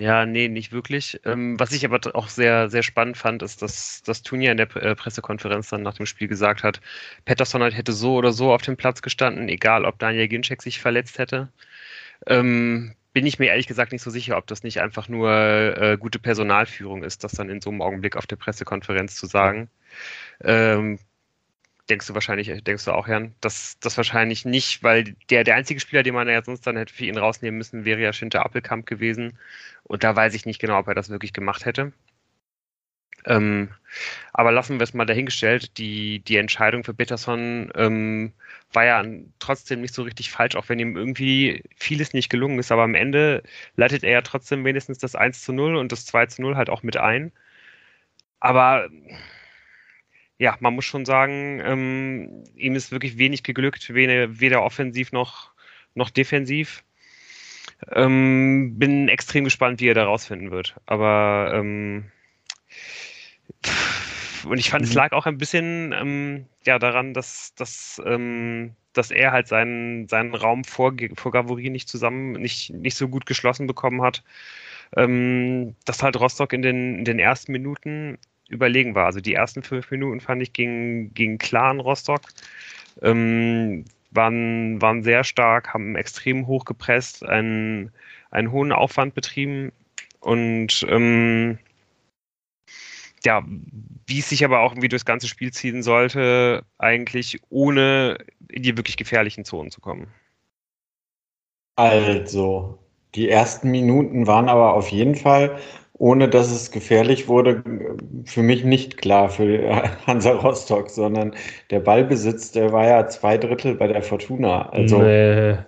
Ja, 0.00 0.24
nee, 0.24 0.48
nicht 0.48 0.72
wirklich. 0.72 1.20
Ähm, 1.26 1.60
was 1.60 1.72
ich 1.72 1.84
aber 1.84 2.00
auch 2.14 2.28
sehr, 2.28 2.70
sehr 2.70 2.82
spannend 2.82 3.18
fand, 3.18 3.42
ist, 3.42 3.60
dass, 3.60 4.02
dass 4.02 4.22
Tunja 4.22 4.50
in 4.50 4.56
der 4.56 4.74
äh, 4.76 4.94
Pressekonferenz 4.94 5.68
dann 5.68 5.82
nach 5.82 5.94
dem 5.94 6.06
Spiel 6.06 6.26
gesagt 6.26 6.62
hat, 6.62 6.80
Patterson 7.26 7.62
halt 7.62 7.76
hätte 7.76 7.92
so 7.92 8.14
oder 8.14 8.32
so 8.32 8.52
auf 8.52 8.62
dem 8.62 8.78
Platz 8.78 9.02
gestanden, 9.02 9.48
egal 9.50 9.84
ob 9.84 9.98
Daniel 9.98 10.26
Ginczek 10.28 10.62
sich 10.62 10.80
verletzt 10.80 11.18
hätte. 11.18 11.52
Ähm, 12.26 12.94
bin 13.12 13.26
ich 13.26 13.38
mir 13.38 13.48
ehrlich 13.48 13.66
gesagt 13.66 13.92
nicht 13.92 14.02
so 14.02 14.10
sicher, 14.10 14.38
ob 14.38 14.46
das 14.46 14.62
nicht 14.62 14.80
einfach 14.80 15.08
nur 15.08 15.30
äh, 15.30 15.98
gute 15.98 16.18
Personalführung 16.18 17.02
ist, 17.02 17.24
das 17.24 17.32
dann 17.32 17.50
in 17.50 17.60
so 17.60 17.70
einem 17.70 17.82
Augenblick 17.82 18.16
auf 18.16 18.26
der 18.26 18.36
Pressekonferenz 18.36 19.16
zu 19.16 19.26
sagen. 19.26 19.68
Ähm, 20.42 20.98
denkst 21.90 22.06
du 22.06 22.14
wahrscheinlich, 22.14 22.64
denkst 22.64 22.84
du 22.84 22.92
auch, 22.92 23.08
Jan, 23.08 23.34
dass 23.40 23.78
das 23.80 23.96
wahrscheinlich 23.96 24.44
nicht, 24.44 24.82
weil 24.82 25.16
der, 25.30 25.44
der 25.44 25.56
einzige 25.56 25.80
Spieler, 25.80 26.02
den 26.02 26.14
man 26.14 26.28
ja 26.28 26.42
sonst 26.42 26.66
dann 26.66 26.76
hätte 26.76 26.94
für 26.94 27.04
ihn 27.04 27.18
rausnehmen 27.18 27.58
müssen, 27.58 27.84
wäre 27.84 28.00
ja 28.00 28.12
Schinter 28.12 28.44
Appelkamp 28.44 28.86
gewesen. 28.86 29.38
Und 29.84 30.04
da 30.04 30.14
weiß 30.16 30.34
ich 30.34 30.46
nicht 30.46 30.60
genau, 30.60 30.78
ob 30.78 30.88
er 30.88 30.94
das 30.94 31.10
wirklich 31.10 31.32
gemacht 31.32 31.66
hätte. 31.66 31.92
Ähm, 33.26 33.68
aber 34.32 34.52
lassen 34.52 34.78
wir 34.78 34.84
es 34.84 34.94
mal 34.94 35.04
dahingestellt. 35.04 35.76
Die, 35.78 36.20
die 36.20 36.36
Entscheidung 36.36 36.84
für 36.84 36.94
Peterson 36.94 37.70
ähm, 37.74 38.32
war 38.72 38.84
ja 38.84 39.04
trotzdem 39.38 39.80
nicht 39.82 39.94
so 39.94 40.02
richtig 40.02 40.30
falsch, 40.30 40.56
auch 40.56 40.68
wenn 40.68 40.78
ihm 40.78 40.96
irgendwie 40.96 41.62
vieles 41.76 42.14
nicht 42.14 42.30
gelungen 42.30 42.58
ist. 42.58 42.72
Aber 42.72 42.82
am 42.84 42.94
Ende 42.94 43.42
leitet 43.76 44.04
er 44.04 44.12
ja 44.12 44.22
trotzdem 44.22 44.64
wenigstens 44.64 44.98
das 44.98 45.14
1 45.14 45.42
zu 45.42 45.52
0 45.52 45.76
und 45.76 45.92
das 45.92 46.06
2 46.06 46.26
zu 46.26 46.42
0 46.42 46.56
halt 46.56 46.70
auch 46.70 46.82
mit 46.82 46.96
ein. 46.96 47.32
Aber 48.40 48.88
ja, 50.40 50.56
man 50.60 50.74
muss 50.74 50.86
schon 50.86 51.04
sagen, 51.04 51.60
ähm, 51.62 52.44
ihm 52.56 52.74
ist 52.74 52.92
wirklich 52.92 53.18
wenig 53.18 53.42
geglückt, 53.42 53.92
weder, 53.92 54.62
offensiv 54.62 55.12
noch, 55.12 55.52
noch 55.94 56.08
defensiv. 56.08 56.82
Ähm, 57.92 58.78
bin 58.78 59.08
extrem 59.08 59.44
gespannt, 59.44 59.80
wie 59.80 59.88
er 59.88 59.94
da 59.94 60.04
rausfinden 60.04 60.50
wird. 60.50 60.76
Aber 60.86 61.52
ähm, 61.54 62.10
und 64.46 64.56
ich 64.56 64.70
fand, 64.70 64.82
mhm. 64.82 64.88
es 64.88 64.94
lag 64.94 65.12
auch 65.12 65.26
ein 65.26 65.36
bisschen 65.36 65.92
ähm, 65.92 66.46
ja, 66.64 66.78
daran, 66.78 67.12
dass, 67.12 67.54
dass, 67.54 68.00
ähm, 68.06 68.74
dass 68.94 69.10
er 69.10 69.32
halt 69.32 69.46
seinen, 69.46 70.08
seinen 70.08 70.34
Raum 70.34 70.64
vor, 70.64 70.94
vor 71.16 71.32
Gavory 71.32 71.68
nicht 71.68 71.90
zusammen, 71.90 72.32
nicht, 72.32 72.70
nicht 72.70 72.96
so 72.96 73.08
gut 73.08 73.26
geschlossen 73.26 73.66
bekommen 73.66 74.00
hat. 74.00 74.24
Ähm, 74.96 75.76
dass 75.84 76.02
halt 76.02 76.18
Rostock 76.18 76.54
in 76.54 76.62
den, 76.62 77.00
in 77.00 77.04
den 77.04 77.18
ersten 77.18 77.52
Minuten 77.52 78.16
überlegen 78.50 78.94
war. 78.94 79.06
Also 79.06 79.20
die 79.20 79.34
ersten 79.34 79.62
fünf 79.62 79.90
Minuten 79.90 80.20
fand 80.20 80.42
ich 80.42 80.52
gegen, 80.52 81.14
gegen 81.14 81.38
klar 81.38 81.72
in 81.72 81.80
Rostock. 81.80 82.22
Ähm, 83.02 83.84
waren, 84.10 84.82
waren 84.82 85.02
sehr 85.02 85.24
stark, 85.24 85.72
haben 85.72 85.96
extrem 85.96 86.46
hoch 86.46 86.64
gepresst, 86.64 87.24
einen, 87.24 87.92
einen 88.30 88.50
hohen 88.50 88.72
Aufwand 88.72 89.14
betrieben 89.14 89.72
und 90.20 90.84
ähm, 90.88 91.58
ja, 93.24 93.44
wie 94.06 94.18
es 94.18 94.28
sich 94.28 94.44
aber 94.44 94.60
auch 94.60 94.72
irgendwie 94.72 94.88
durchs 94.88 95.04
ganze 95.04 95.28
Spiel 95.28 95.52
ziehen 95.52 95.82
sollte, 95.82 96.64
eigentlich 96.78 97.40
ohne 97.50 98.18
in 98.48 98.62
die 98.62 98.76
wirklich 98.76 98.96
gefährlichen 98.96 99.44
Zonen 99.44 99.70
zu 99.70 99.80
kommen. 99.80 100.08
Also, 101.76 102.78
die 103.14 103.28
ersten 103.28 103.70
Minuten 103.70 104.26
waren 104.26 104.48
aber 104.48 104.74
auf 104.74 104.88
jeden 104.88 105.14
Fall, 105.14 105.58
ohne 106.00 106.30
dass 106.30 106.50
es 106.50 106.70
gefährlich 106.70 107.28
wurde, 107.28 107.62
für 108.24 108.42
mich 108.42 108.64
nicht 108.64 108.96
klar 108.96 109.28
für 109.28 109.82
Hansa 110.06 110.32
Rostock, 110.32 110.88
sondern 110.88 111.34
der 111.68 111.80
Ballbesitz, 111.80 112.52
der 112.52 112.72
war 112.72 112.88
ja 112.88 113.06
zwei 113.08 113.36
Drittel 113.36 113.74
bei 113.74 113.86
der 113.86 114.00
Fortuna. 114.00 114.70
Also, 114.70 115.02
nee, 115.02 115.58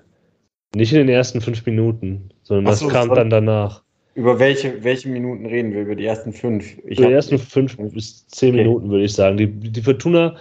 nicht 0.74 0.90
in 0.92 1.00
den 1.00 1.10
ersten 1.10 1.42
fünf 1.42 1.66
Minuten, 1.66 2.30
sondern 2.44 2.64
das 2.64 2.78
so, 2.78 2.88
kam 2.88 3.10
dann 3.14 3.28
danach. 3.28 3.82
Über 4.14 4.38
welche, 4.38 4.82
welche 4.82 5.10
Minuten 5.10 5.44
reden 5.44 5.74
wir? 5.74 5.82
Über 5.82 5.96
die 5.96 6.06
ersten 6.06 6.32
fünf? 6.32 6.78
Ich 6.86 6.98
Über 6.98 7.08
die 7.08 7.14
ersten 7.14 7.38
fünf 7.38 7.76
bis 7.76 8.26
zehn 8.28 8.54
okay. 8.54 8.64
Minuten, 8.64 8.88
würde 8.88 9.04
ich 9.04 9.12
sagen. 9.12 9.36
Die, 9.36 9.48
die 9.48 9.82
Fortuna 9.82 10.36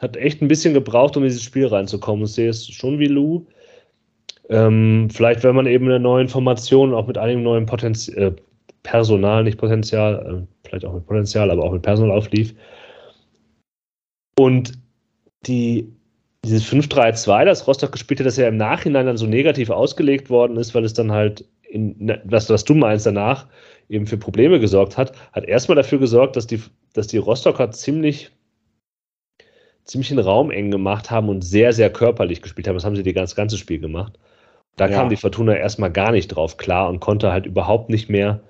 hat 0.00 0.16
echt 0.16 0.42
ein 0.42 0.48
bisschen 0.48 0.74
gebraucht, 0.74 1.16
um 1.16 1.22
in 1.22 1.28
dieses 1.28 1.44
Spiel 1.44 1.68
reinzukommen. 1.68 2.24
Ich 2.24 2.32
sehe 2.32 2.48
es 2.48 2.68
schon 2.68 2.98
wie 2.98 3.06
Lou. 3.06 3.46
Ähm, 4.48 5.08
vielleicht, 5.12 5.44
wenn 5.44 5.54
man 5.54 5.66
eben 5.66 5.86
eine 5.86 6.00
neue 6.00 6.26
Formation, 6.26 6.94
auch 6.94 7.06
mit 7.06 7.16
einem 7.16 7.44
neuen 7.44 7.66
Potenzial, 7.66 8.18
äh, 8.18 8.32
Personal, 8.86 9.42
nicht 9.42 9.58
Potenzial, 9.58 10.46
äh, 10.46 10.66
vielleicht 10.66 10.84
auch 10.84 10.94
mit 10.94 11.06
Potenzial, 11.06 11.50
aber 11.50 11.64
auch 11.64 11.72
mit 11.72 11.82
Personal 11.82 12.16
auflief. 12.16 12.54
Und 14.38 14.74
die, 15.46 15.92
dieses 16.44 16.64
5-3-2, 16.64 17.44
das 17.44 17.66
Rostock 17.66 17.90
gespielt 17.90 18.20
hat, 18.20 18.26
das 18.26 18.36
ja 18.36 18.46
im 18.46 18.56
Nachhinein 18.56 19.06
dann 19.06 19.16
so 19.16 19.26
negativ 19.26 19.70
ausgelegt 19.70 20.30
worden 20.30 20.56
ist, 20.56 20.72
weil 20.74 20.84
es 20.84 20.94
dann 20.94 21.10
halt 21.10 21.44
in, 21.68 22.16
was, 22.24 22.48
was 22.48 22.64
du 22.64 22.74
meinst 22.74 23.06
danach, 23.06 23.48
eben 23.88 24.06
für 24.06 24.18
Probleme 24.18 24.60
gesorgt 24.60 24.96
hat, 24.96 25.12
hat 25.32 25.44
erstmal 25.44 25.76
dafür 25.76 25.98
gesorgt, 25.98 26.36
dass 26.36 26.46
die, 26.46 26.62
dass 26.92 27.08
die 27.08 27.18
Rostocker 27.18 27.72
ziemlich, 27.72 28.30
ziemlich 29.82 30.10
den 30.10 30.20
Raum 30.20 30.52
eng 30.52 30.70
gemacht 30.70 31.10
haben 31.10 31.28
und 31.28 31.42
sehr, 31.42 31.72
sehr 31.72 31.90
körperlich 31.90 32.40
gespielt 32.40 32.68
haben. 32.68 32.76
Das 32.76 32.84
haben 32.84 32.94
sie 32.94 33.02
das 33.02 33.34
ganze 33.34 33.58
Spiel 33.58 33.80
gemacht. 33.80 34.16
Da 34.76 34.88
ja. 34.88 34.94
kam 34.94 35.08
die 35.08 35.16
Fortuna 35.16 35.56
erstmal 35.56 35.90
gar 35.90 36.12
nicht 36.12 36.28
drauf 36.28 36.56
klar 36.56 36.88
und 36.88 37.00
konnte 37.00 37.32
halt 37.32 37.46
überhaupt 37.46 37.90
nicht 37.90 38.08
mehr 38.08 38.40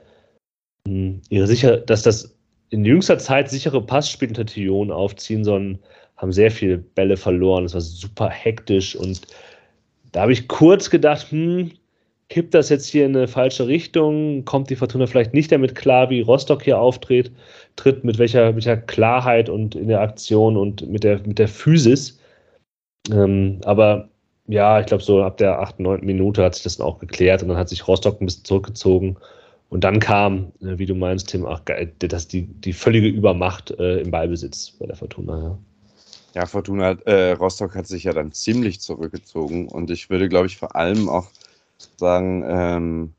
ihre 1.29 1.47
sicher, 1.47 1.79
dass 1.79 2.03
das 2.03 2.37
in 2.71 2.85
jüngster 2.85 3.19
Zeit 3.19 3.51
sichere 3.51 3.81
Passspiel 3.81 4.29
unter 4.29 4.47
Tion 4.47 4.91
aufziehen, 4.91 5.45
sondern 5.45 5.79
haben 6.17 6.33
sehr 6.33 6.51
viele 6.51 6.79
Bälle 6.79 7.17
verloren. 7.17 7.65
Es 7.65 7.75
war 7.75 7.81
super 7.81 8.29
hektisch 8.29 8.97
und 8.97 9.23
da 10.13 10.23
habe 10.23 10.33
ich 10.33 10.49
kurz 10.49 10.91
gedacht, 10.91 11.31
hm, 11.31 11.73
kippt 12.29 12.55
das 12.55 12.71
jetzt 12.71 12.89
hier 12.89 13.07
in 13.07 13.17
eine 13.17 13.29
falsche 13.29 13.67
Richtung? 13.67 14.45
Kommt 14.45 14.71
die 14.71 14.77
Fortuna 14.77 15.07
vielleicht 15.07 15.35
nicht 15.35 15.53
damit 15.53 15.75
klar, 15.75 16.11
wie 16.11 16.23
Rostock 16.23 16.63
hier 16.63 16.79
auftritt, 16.79 17.31
tritt 17.77 18.05
mit 18.05 18.19
welcher, 18.19 18.47
mit 18.47 18.57
welcher 18.57 18.77
Klarheit 18.79 19.49
und 19.49 19.75
in 19.75 19.89
der 19.89 20.01
Aktion 20.01 20.57
und 20.57 20.89
mit 20.89 21.05
der, 21.05 21.21
mit 21.27 21.39
der 21.39 21.49
Physis? 21.49 22.19
Ähm, 23.13 23.61
aber 23.65 24.09
ja, 24.49 24.81
ich 24.81 24.87
glaube, 24.87 25.03
so 25.03 25.23
ab 25.23 25.37
der 25.39 25.61
8., 25.61 25.81
9. 25.81 26.05
Minute 26.05 26.43
hat 26.43 26.55
sich 26.55 26.65
das 26.65 26.79
dann 26.79 26.87
auch 26.87 26.99
geklärt 26.99 27.43
und 27.43 27.49
dann 27.49 27.59
hat 27.59 27.69
sich 27.69 27.87
Rostock 27.87 28.21
ein 28.21 28.27
bisschen 28.27 28.45
zurückgezogen. 28.45 29.17
Und 29.69 29.85
dann 29.85 29.99
kam, 30.01 30.53
äh, 30.61 30.79
wie 30.79 30.87
du 30.87 30.95
meinst, 30.95 31.29
Tim, 31.29 31.45
ach, 31.47 31.61
das 31.99 32.29
die, 32.29 32.43
die 32.43 32.73
völlige 32.73 33.09
Übermacht 33.09 33.73
äh, 33.73 34.01
im 34.01 34.11
Ballbesitz 34.11 34.71
bei 34.79 34.87
der 34.87 34.97
Fortuna. 34.97 35.39
Ja. 35.39 35.59
Ja, 36.37 36.45
Fortuna 36.45 36.91
äh, 37.07 37.33
Rostock 37.33 37.75
hat 37.75 37.87
sich 37.87 38.05
ja 38.05 38.13
dann 38.13 38.31
ziemlich 38.31 38.81
zurückgezogen 38.81 39.69
und 39.69 39.91
ich 39.91 40.11
würde, 40.11 40.29
glaube 40.29 40.47
ich, 40.49 40.59
vor 40.59 40.77
allem 40.77 41.09
auch 41.09 41.29
sagen, 41.97 42.45
ähm, 42.47 43.15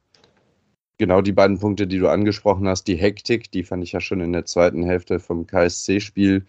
genau 1.00 1.22
die 1.22 1.32
beiden 1.32 1.58
Punkte, 1.58 1.88
die 1.88 1.98
du 1.98 2.10
angesprochen 2.10 2.68
hast, 2.68 2.84
die 2.84 2.96
Hektik, 2.96 3.52
die 3.52 3.64
fand 3.64 3.84
ich 3.84 3.92
ja 3.92 4.02
schon 4.02 4.22
in 4.22 4.34
der 4.34 4.46
zweiten 4.46 4.84
Hälfte 4.84 5.20
vom 5.20 5.48
KSC-Spiel, 5.48 6.46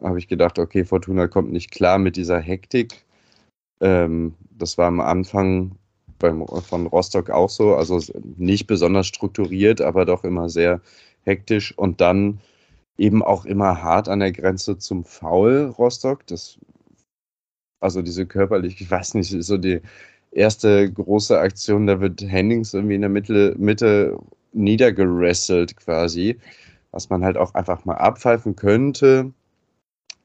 habe 0.00 0.18
ich 0.18 0.26
gedacht, 0.26 0.58
okay, 0.58 0.86
Fortuna 0.86 1.28
kommt 1.28 1.52
nicht 1.52 1.70
klar 1.70 1.98
mit 1.98 2.16
dieser 2.16 2.38
Hektik. 2.38 3.04
Ähm, 3.82 4.34
das 4.50 4.78
war 4.78 4.86
am 4.86 5.00
Anfang 5.00 5.76
beim, 6.20 6.46
von 6.46 6.86
Rostock 6.86 7.30
auch 7.30 7.50
so, 7.50 7.74
also 7.74 8.00
nicht 8.36 8.68
besonders 8.68 9.08
strukturiert, 9.08 9.80
aber 9.80 10.04
doch 10.04 10.22
immer 10.22 10.48
sehr 10.48 10.80
hektisch 11.24 11.76
und 11.76 12.00
dann 12.00 12.40
eben 12.96 13.22
auch 13.24 13.44
immer 13.44 13.82
hart 13.82 14.08
an 14.08 14.20
der 14.20 14.32
Grenze 14.32 14.78
zum 14.78 15.04
Foul 15.04 15.74
Rostock. 15.76 16.26
Das, 16.28 16.58
also 17.80 18.02
diese 18.02 18.26
körperlich, 18.26 18.80
ich 18.80 18.90
weiß 18.90 19.14
nicht, 19.14 19.30
so 19.42 19.56
die 19.58 19.80
erste 20.30 20.90
große 20.92 21.38
Aktion, 21.38 21.86
da 21.86 22.00
wird 22.00 22.22
Hennings 22.22 22.74
irgendwie 22.74 22.94
in 22.94 23.00
der 23.00 23.10
Mitte, 23.10 23.54
Mitte 23.58 24.18
niedergerasselt 24.52 25.76
quasi, 25.76 26.38
was 26.92 27.08
man 27.08 27.24
halt 27.24 27.36
auch 27.36 27.54
einfach 27.54 27.84
mal 27.84 27.96
abpfeifen 27.96 28.56
könnte. 28.56 29.32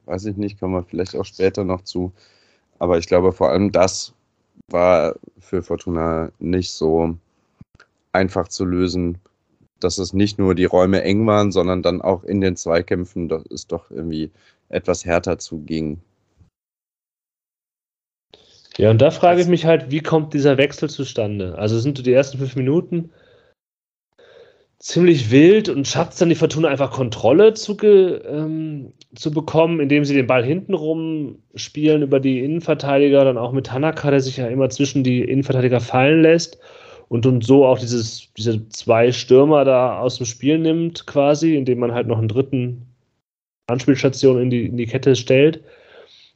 Weiß 0.05 0.25
ich 0.25 0.37
nicht, 0.37 0.59
kommen 0.59 0.73
wir 0.73 0.83
vielleicht 0.83 1.15
auch 1.15 1.25
später 1.25 1.63
noch 1.63 1.81
zu. 1.81 2.11
Aber 2.77 2.97
ich 2.97 3.07
glaube, 3.07 3.31
vor 3.31 3.49
allem 3.49 3.71
das 3.71 4.13
war 4.69 5.15
für 5.39 5.63
Fortuna 5.63 6.31
nicht 6.39 6.71
so 6.71 7.17
einfach 8.11 8.47
zu 8.47 8.65
lösen 8.65 9.19
dass 9.79 9.97
es 9.97 10.13
nicht 10.13 10.39
nur 10.39 10.55
die 10.55 10.65
Räume 10.65 11.03
eng 11.03 11.27
waren, 11.27 11.51
sondern 11.51 11.83
dann 11.83 12.01
auch 12.01 12.23
in 12.23 12.41
den 12.41 12.55
Zweikämpfen 12.55 13.29
dass 13.29 13.43
es 13.51 13.67
doch 13.67 13.91
irgendwie 13.91 14.31
etwas 14.69 15.05
härter 15.05 15.37
zuging. 15.37 15.99
Ja, 18.77 18.91
und 18.91 19.01
da 19.01 19.11
frage 19.11 19.41
ich 19.41 19.47
mich 19.47 19.65
halt, 19.65 19.89
wie 19.89 20.01
kommt 20.01 20.33
dieser 20.33 20.57
Wechsel 20.57 20.89
zustande? 20.89 21.57
Also 21.57 21.79
sind 21.79 22.05
die 22.05 22.11
ersten 22.11 22.37
fünf 22.37 22.57
Minuten 22.57 23.11
ziemlich 24.79 25.31
wild 25.31 25.69
und 25.69 25.87
schafft 25.87 26.13
es 26.13 26.19
dann 26.19 26.29
die 26.29 26.35
Fortuna 26.35 26.67
einfach 26.67 26.91
Kontrolle 26.91 27.53
zu, 27.53 27.77
ähm, 27.83 28.93
zu 29.15 29.31
bekommen, 29.31 29.79
indem 29.79 30.05
sie 30.05 30.13
den 30.13 30.27
Ball 30.27 30.43
hintenrum 30.43 31.39
spielen 31.55 32.01
über 32.01 32.19
die 32.19 32.39
Innenverteidiger, 32.39 33.23
dann 33.25 33.37
auch 33.37 33.51
mit 33.51 33.67
Tanaka, 33.67 34.11
der 34.11 34.19
sich 34.19 34.37
ja 34.37 34.47
immer 34.47 34.69
zwischen 34.69 35.03
die 35.03 35.21
Innenverteidiger 35.21 35.79
fallen 35.79 36.21
lässt 36.21 36.59
und, 37.07 37.25
und 37.25 37.43
so 37.43 37.65
auch 37.65 37.79
dieses, 37.79 38.31
diese 38.33 38.67
zwei 38.69 39.11
Stürmer 39.11 39.65
da 39.65 39.99
aus 39.99 40.17
dem 40.17 40.25
Spiel 40.25 40.57
nimmt, 40.57 41.05
quasi, 41.05 41.55
indem 41.55 41.79
man 41.79 41.93
halt 41.93 42.07
noch 42.07 42.17
einen 42.17 42.27
dritten 42.27 42.85
Anspielstation 43.67 44.41
in 44.41 44.49
die, 44.49 44.65
in 44.65 44.77
die 44.77 44.85
Kette 44.85 45.15
stellt. 45.15 45.63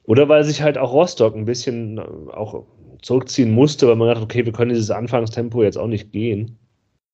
Oder 0.03 0.27
weil 0.29 0.43
sich 0.43 0.61
halt 0.61 0.77
auch 0.77 0.93
Rostock 0.93 1.35
ein 1.35 1.45
bisschen 1.45 1.97
äh, 1.97 2.01
auch 2.33 2.65
zurückziehen 3.01 3.51
musste, 3.51 3.87
weil 3.87 3.95
man 3.95 4.07
dachte, 4.07 4.23
okay, 4.23 4.45
wir 4.45 4.53
können 4.53 4.69
dieses 4.69 4.91
Anfangstempo 4.91 5.63
jetzt 5.63 5.77
auch 5.77 5.87
nicht 5.87 6.11
gehen. 6.11 6.57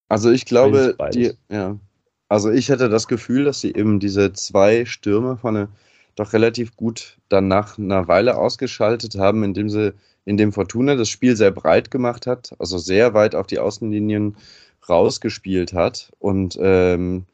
Also 0.07 0.31
ich 0.31 0.45
glaube, 0.45 0.95
die, 1.13 1.33
ja, 1.49 1.77
also 2.29 2.51
ich 2.51 2.69
hätte 2.69 2.89
das 2.89 3.07
Gefühl, 3.07 3.43
dass 3.43 3.61
sie 3.61 3.73
eben 3.73 3.99
diese 3.99 4.33
zwei 4.33 4.85
Stürmer 4.85 5.37
vorne 5.37 5.69
doch 6.15 6.33
relativ 6.33 6.75
gut 6.75 7.17
dann 7.29 7.47
nach 7.47 7.77
einer 7.77 8.07
Weile 8.07 8.37
ausgeschaltet 8.37 9.15
haben, 9.17 9.43
indem 9.43 9.69
sie 9.69 9.93
in 10.25 10.37
dem 10.37 10.51
Fortuna 10.51 10.95
das 10.95 11.09
Spiel 11.09 11.35
sehr 11.35 11.51
breit 11.51 11.91
gemacht 11.91 12.25
hat, 12.25 12.55
also 12.57 12.77
sehr 12.77 13.13
weit 13.13 13.35
auf 13.35 13.47
die 13.47 13.59
Außenlinien 13.59 14.35
rausgespielt 14.87 15.73
hat 15.73 16.11
und 16.19 16.57
ähm, 16.59 17.25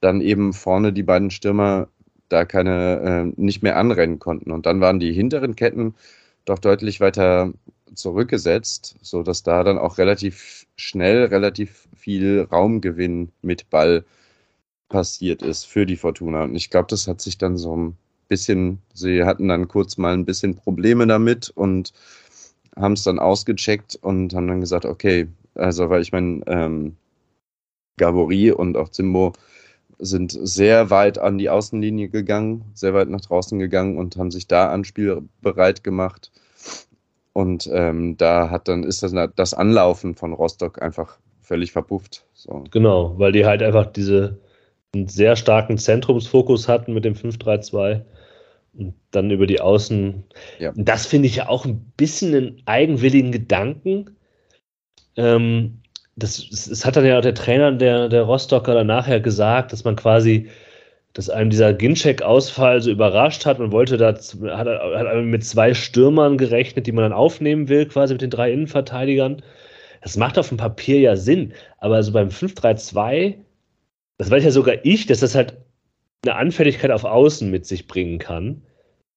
dann 0.00 0.20
eben 0.20 0.52
vorne 0.52 0.92
die 0.92 1.02
beiden 1.02 1.30
Stürmer 1.30 1.88
da 2.28 2.44
keine 2.44 3.32
äh, 3.36 3.40
nicht 3.40 3.62
mehr 3.62 3.76
anrennen 3.76 4.18
konnten. 4.18 4.50
Und 4.50 4.66
dann 4.66 4.80
waren 4.80 5.00
die 5.00 5.12
hinteren 5.12 5.56
Ketten 5.56 5.94
doch 6.44 6.58
deutlich 6.58 7.00
weiter 7.00 7.52
zurückgesetzt, 7.94 8.96
sodass 9.02 9.42
da 9.42 9.62
dann 9.62 9.78
auch 9.78 9.98
relativ 9.98 10.66
schnell 10.76 11.26
relativ 11.26 11.88
viel 11.96 12.42
Raumgewinn 12.42 13.30
mit 13.42 13.70
Ball 13.70 14.04
passiert 14.88 15.42
ist 15.42 15.64
für 15.64 15.86
die 15.86 15.96
Fortuna. 15.96 16.44
Und 16.44 16.54
ich 16.54 16.70
glaube, 16.70 16.86
das 16.88 17.08
hat 17.08 17.20
sich 17.20 17.38
dann 17.38 17.56
so 17.56 17.76
ein 17.76 17.96
bisschen, 18.28 18.80
sie 18.92 19.24
hatten 19.24 19.48
dann 19.48 19.68
kurz 19.68 19.96
mal 19.96 20.14
ein 20.14 20.24
bisschen 20.24 20.56
Probleme 20.56 21.06
damit 21.06 21.50
und 21.50 21.92
haben 22.76 22.94
es 22.94 23.04
dann 23.04 23.18
ausgecheckt 23.18 23.96
und 23.96 24.34
haben 24.34 24.48
dann 24.48 24.60
gesagt, 24.60 24.84
okay, 24.84 25.28
also 25.54 25.90
weil 25.90 26.02
ich 26.02 26.12
meine, 26.12 26.42
ähm, 26.46 26.96
Gabori 27.96 28.50
und 28.50 28.76
auch 28.76 28.88
Zimbo 28.88 29.32
sind 29.98 30.32
sehr 30.32 30.90
weit 30.90 31.18
an 31.18 31.38
die 31.38 31.50
Außenlinie 31.50 32.08
gegangen, 32.08 32.64
sehr 32.74 32.94
weit 32.94 33.08
nach 33.08 33.20
draußen 33.20 33.58
gegangen 33.58 33.96
und 33.96 34.16
haben 34.16 34.32
sich 34.32 34.48
da 34.48 34.70
anspielbereit 34.70 35.84
gemacht. 35.84 36.32
Und 37.34 37.68
ähm, 37.72 38.16
da 38.16 38.48
hat 38.48 38.68
dann 38.68 38.84
ist 38.84 39.02
das, 39.02 39.12
das 39.36 39.54
Anlaufen 39.54 40.14
von 40.14 40.32
Rostock 40.32 40.80
einfach 40.80 41.18
völlig 41.42 41.72
verpufft. 41.72 42.24
So. 42.32 42.64
Genau, 42.70 43.18
weil 43.18 43.32
die 43.32 43.44
halt 43.44 43.62
einfach 43.62 43.86
diese 43.86 44.38
einen 44.94 45.08
sehr 45.08 45.36
starken 45.36 45.76
Zentrumsfokus 45.76 46.68
hatten 46.68 46.94
mit 46.94 47.04
dem 47.04 47.14
5-3-2 47.14 48.02
und 48.78 48.94
dann 49.10 49.30
über 49.30 49.46
die 49.46 49.60
Außen. 49.60 50.24
Ja. 50.60 50.72
Das 50.76 51.06
finde 51.06 51.26
ich 51.26 51.36
ja 51.36 51.48
auch 51.48 51.64
ein 51.64 51.92
bisschen 51.96 52.34
einen 52.34 52.62
eigenwilligen 52.66 53.32
Gedanken. 53.32 54.16
Ähm, 55.16 55.80
das, 56.16 56.48
das, 56.48 56.84
hat 56.84 56.96
dann 56.96 57.04
ja 57.04 57.18
auch 57.18 57.22
der 57.22 57.34
Trainer 57.34 57.72
der, 57.72 58.08
der 58.08 58.22
Rostocker 58.22 58.74
dann 58.74 58.86
nachher 58.86 59.20
gesagt, 59.20 59.72
dass 59.72 59.82
man 59.82 59.96
quasi, 59.96 60.48
dass 61.14 61.30
einem 61.30 61.48
dieser 61.48 61.72
Ginczek-Ausfall 61.72 62.82
so 62.82 62.90
überrascht 62.90 63.46
hat. 63.46 63.60
Man 63.60 63.72
wollte 63.72 63.96
da, 63.96 64.14
hat, 64.14 64.66
hat 64.66 65.24
mit 65.24 65.44
zwei 65.44 65.72
Stürmern 65.72 66.36
gerechnet, 66.36 66.86
die 66.86 66.92
man 66.92 67.04
dann 67.04 67.12
aufnehmen 67.12 67.68
will, 67.68 67.86
quasi 67.86 68.14
mit 68.14 68.22
den 68.22 68.30
drei 68.30 68.52
Innenverteidigern. 68.52 69.42
Das 70.02 70.16
macht 70.16 70.38
auf 70.38 70.48
dem 70.48 70.58
Papier 70.58 71.00
ja 71.00 71.16
Sinn, 71.16 71.54
aber 71.78 72.02
so 72.02 72.12
beim 72.12 72.28
5-3-2, 72.28 73.36
das 74.18 74.30
weiß 74.30 74.44
ja 74.44 74.50
sogar 74.50 74.84
ich, 74.84 75.06
dass 75.06 75.20
das 75.20 75.34
halt 75.34 75.56
eine 76.26 76.34
Anfälligkeit 76.34 76.90
auf 76.90 77.04
Außen 77.04 77.50
mit 77.50 77.64
sich 77.64 77.86
bringen 77.86 78.18
kann. 78.18 78.62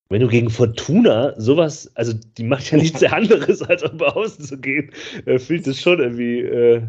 Wenn 0.10 0.22
du 0.22 0.28
gegen 0.28 0.50
Fortuna 0.50 1.34
sowas, 1.38 1.92
also 1.96 2.14
die 2.38 2.44
macht 2.44 2.72
ja 2.72 2.78
nichts 2.78 3.04
anderes, 3.12 3.62
als 3.64 3.84
auf 3.84 4.00
Außen 4.00 4.46
zu 4.46 4.58
gehen, 4.60 4.92
äh, 5.26 5.40
fühlt 5.40 5.66
es 5.68 5.82
schon 5.82 6.00
irgendwie, 6.00 6.42
äh, 6.42 6.84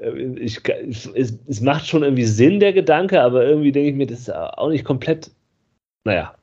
äh 0.00 0.10
ich, 0.38 0.60
es, 0.68 1.38
es, 1.46 1.60
macht 1.60 1.86
schon 1.86 2.02
irgendwie 2.02 2.24
Sinn, 2.24 2.60
der 2.60 2.72
Gedanke, 2.72 3.20
aber 3.20 3.44
irgendwie 3.44 3.72
denke 3.72 3.90
ich 3.90 3.96
mir, 3.96 4.06
das 4.06 4.20
ist 4.20 4.30
auch 4.30 4.70
nicht 4.70 4.84
komplett, 4.84 5.30
naja. 6.04 6.34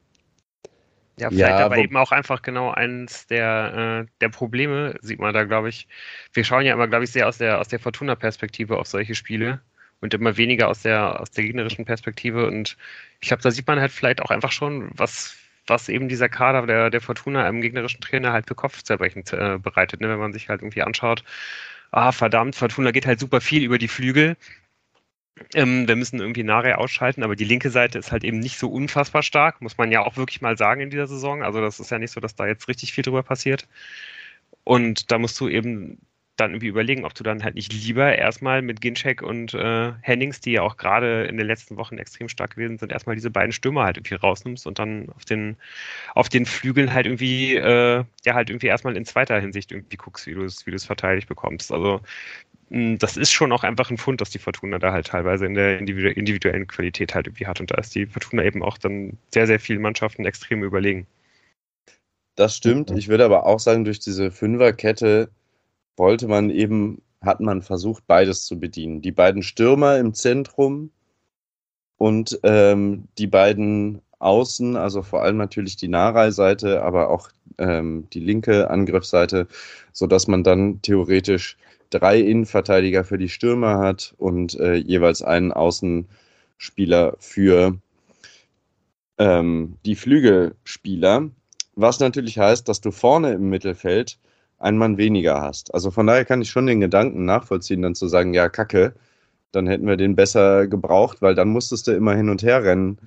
Ja, 1.18 1.30
vielleicht 1.30 1.60
ja, 1.60 1.66
aber 1.66 1.78
eben 1.78 1.96
auch 1.96 2.12
einfach 2.12 2.42
genau 2.42 2.72
eins 2.72 3.26
der, 3.28 4.06
äh, 4.06 4.12
der 4.20 4.30
Probleme, 4.30 4.96
sieht 5.02 5.20
man 5.20 5.34
da, 5.34 5.46
glaube 5.46 5.70
ich. 5.70 5.88
Wir 6.34 6.44
schauen 6.44 6.66
ja 6.66 6.74
immer, 6.74 6.90
glaube 6.90 7.06
ich, 7.06 7.12
sehr 7.12 7.28
aus 7.28 7.38
der, 7.38 7.60
aus 7.62 7.70
der 7.70 7.80
Fortuna-Perspektive 7.80 8.78
auf 8.78 8.88
solche 8.88 9.16
Spiele 9.16 9.62
und 10.02 10.14
immer 10.14 10.36
weniger 10.36 10.68
aus 10.68 10.82
der, 10.82 11.22
aus 11.22 11.32
der 11.32 11.46
gegnerischen 11.46 11.86
Perspektive. 11.86 12.46
Und 12.48 12.76
ich 13.22 13.30
glaube, 13.30 13.44
da 13.44 13.52
sieht 13.52 13.66
man 13.66 13.80
halt 13.80 13.92
vielleicht 13.92 14.22
auch 14.22 14.30
einfach 14.30 14.52
schon, 14.52 14.90
was, 14.94 15.38
was 15.68 15.88
eben 15.88 16.10
dieser 16.10 16.28
Kader 16.28 16.68
der, 16.68 16.90
der 16.90 17.02
Fortuna 17.02 17.46
einem 17.46 17.62
gegnerischen 17.62 18.02
Trainer 18.02 18.34
halt 18.34 18.48
für 18.48 18.56
Kopfzerbrechen 18.56 19.24
äh, 19.32 19.58
bereitet, 19.58 20.02
ne? 20.02 20.10
wenn 20.10 20.20
man 20.20 20.34
sich 20.34 20.50
halt 20.50 20.62
irgendwie 20.62 20.84
anschaut, 20.84 21.24
ah, 21.92 22.12
verdammt, 22.12 22.56
Fortuna 22.56 22.92
geht 22.92 23.06
halt 23.06 23.20
super 23.20 23.42
viel 23.42 23.64
über 23.64 23.78
die 23.78 23.88
Flügel. 23.88 24.38
Ähm, 25.54 25.88
wir 25.88 25.96
müssen 25.96 26.20
irgendwie 26.20 26.44
Nare 26.44 26.78
ausschalten, 26.78 27.24
aber 27.24 27.36
die 27.36 27.44
linke 27.44 27.70
Seite 27.70 28.00
ist 28.00 28.12
halt 28.12 28.24
eben 28.24 28.40
nicht 28.40 28.58
so 28.58 28.70
unfassbar 28.70 29.22
stark, 29.22 29.62
muss 29.62 29.78
man 29.78 29.92
ja 29.92 30.02
auch 30.02 30.16
wirklich 30.18 30.42
mal 30.42 30.58
sagen 30.58 30.82
in 30.82 30.90
dieser 30.90 31.08
Saison. 31.08 31.44
Also 31.44 31.62
das 31.62 31.80
ist 31.80 31.92
ja 31.92 32.00
nicht 32.00 32.12
so, 32.12 32.22
dass 32.22 32.36
da 32.36 32.48
jetzt 32.48 32.68
richtig 32.70 32.94
viel 32.94 33.04
drüber 33.04 33.24
passiert. 33.24 33.68
Und 34.64 35.12
da 35.12 35.18
musst 35.20 35.40
du 35.40 35.50
eben 35.50 36.00
dann 36.36 36.52
irgendwie 36.52 36.68
überlegen, 36.68 37.06
ob 37.06 37.14
du 37.14 37.24
dann 37.24 37.44
halt 37.44 37.56
nicht 37.56 37.72
lieber 37.72 38.16
erstmal 38.18 38.62
mit 38.62 38.82
Ginchek 38.82 39.22
und 39.22 39.54
äh, 39.54 39.94
Hennings, 40.02 40.42
die 40.42 40.52
ja 40.54 40.62
auch 40.62 40.78
gerade 40.78 41.24
in 41.26 41.38
den 41.38 41.48
letzten 41.48 41.78
Wochen 41.78 41.98
extrem 41.98 42.28
stark 42.30 42.56
gewesen 42.56 42.78
sind, 42.78 42.92
erstmal 42.92 43.16
diese 43.16 43.30
beiden 43.32 43.54
Stürmer 43.54 43.84
halt 43.86 43.98
irgendwie 43.98 44.16
rausnimmst 44.16 44.68
und 44.68 44.80
dann 44.80 45.10
auf 45.16 45.26
den, 45.26 45.58
auf 46.14 46.30
den 46.30 46.46
Flügeln 46.46 46.94
halt 46.94 47.06
irgendwie, 47.06 47.56
äh, 47.56 48.04
ja, 48.26 48.34
halt 48.34 48.50
irgendwie 48.50 48.68
erstmal 48.68 48.98
in 48.98 49.06
zweiter 49.06 49.40
Hinsicht 49.40 49.72
irgendwie 49.72 49.98
guckst, 49.98 50.28
wie 50.28 50.34
du 50.34 50.44
es, 50.44 50.66
wie 50.66 50.72
du 50.72 50.76
es 50.76 50.86
verteidigt 50.86 51.28
bekommst. 51.30 51.72
Also 51.72 52.02
mh, 52.70 52.98
das 52.98 53.18
ist 53.18 53.32
schon 53.32 53.52
auch 53.52 53.64
einfach 53.64 53.90
ein 53.90 53.98
Fund, 53.98 54.22
dass 54.22 54.30
die 54.30 54.40
Fortuna 54.40 54.80
da 54.80 54.92
halt 54.92 55.08
teilweise 55.08 55.46
in 55.46 55.54
der 55.54 55.80
individuellen 55.80 56.68
Qualität 56.68 57.16
halt 57.16 57.28
irgendwie 57.28 57.48
hat. 57.48 57.62
Und 57.62 57.72
da 57.72 57.76
ist 57.76 57.96
die 57.96 58.08
Fortuna 58.08 58.44
eben 58.44 58.64
auch 58.64 58.78
dann 58.78 59.18
sehr, 59.34 59.48
sehr 59.48 59.60
vielen 59.60 59.82
Mannschaften 59.82 60.26
extrem 60.26 60.64
überlegen. 60.64 61.08
Das 62.36 62.58
stimmt. 62.58 62.92
Ich 62.92 63.08
würde 63.08 63.24
aber 63.24 63.46
auch 63.46 63.60
sagen, 63.60 63.86
durch 63.86 64.00
diese 64.00 64.30
Fünferkette 64.30 65.30
wollte 65.98 66.28
man 66.28 66.50
eben 66.50 67.02
hat 67.22 67.40
man 67.40 67.62
versucht, 67.62 68.06
beides 68.08 68.46
zu 68.46 68.60
bedienen. 68.60 69.02
Die 69.02 69.12
beiden 69.12 69.42
Stürmer 69.42 69.98
im 69.98 70.14
Zentrum 70.14 70.92
und 71.98 72.40
ähm, 72.44 73.08
die 73.18 73.28
beiden 73.28 74.02
Außen, 74.20 74.76
also 74.78 75.02
vor 75.02 75.24
allem 75.24 75.38
natürlich 75.38 75.76
die 75.76 75.88
Narei-Seite, 75.88 76.84
aber 76.84 77.10
auch 77.10 77.30
ähm, 77.58 78.08
die 78.14 78.20
linke 78.20 78.70
Angriffsseite, 78.70 79.48
sodass 79.92 80.28
man 80.28 80.44
dann 80.44 80.82
theoretisch 80.82 81.58
drei 81.90 82.20
Innenverteidiger 82.20 83.04
für 83.04 83.18
die 83.18 83.30
Stürmer 83.30 83.80
hat 83.80 84.14
und 84.18 84.60
äh, 84.60 84.76
jeweils 84.76 85.22
einen 85.22 85.52
Außenspieler 85.52 87.16
für 87.20 87.78
ähm, 89.18 89.78
die 89.86 89.96
Flügelspieler. 89.96 91.30
Was 91.76 92.00
natürlich 92.00 92.40
heißt, 92.40 92.68
dass 92.68 92.82
du 92.82 92.92
vorne 92.92 93.34
im 93.34 93.50
Mittelfeld 93.50 94.18
einen 94.58 94.78
Mann 94.78 94.98
weniger 94.98 95.42
hast. 95.42 95.74
Also 95.74 95.92
von 95.92 96.08
daher 96.08 96.26
kann 96.26 96.42
ich 96.42 96.50
schon 96.50 96.68
den 96.68 96.80
Gedanken 96.80 97.26
nachvollziehen, 97.26 97.82
dann 97.82 97.96
zu 97.96 98.08
sagen, 98.08 98.34
ja, 98.34 98.50
Kacke, 98.50 98.94
dann 99.52 99.68
hätten 99.68 99.88
wir 99.88 99.98
den 99.98 100.16
besser 100.16 100.68
gebraucht, 100.68 101.22
weil 101.22 101.36
dann 101.36 101.50
musstest 101.50 101.88
du 101.88 101.92
immer 101.92 102.16
hin 102.16 102.30
und 102.30 102.44
her 102.44 102.64
rennen 102.64 102.98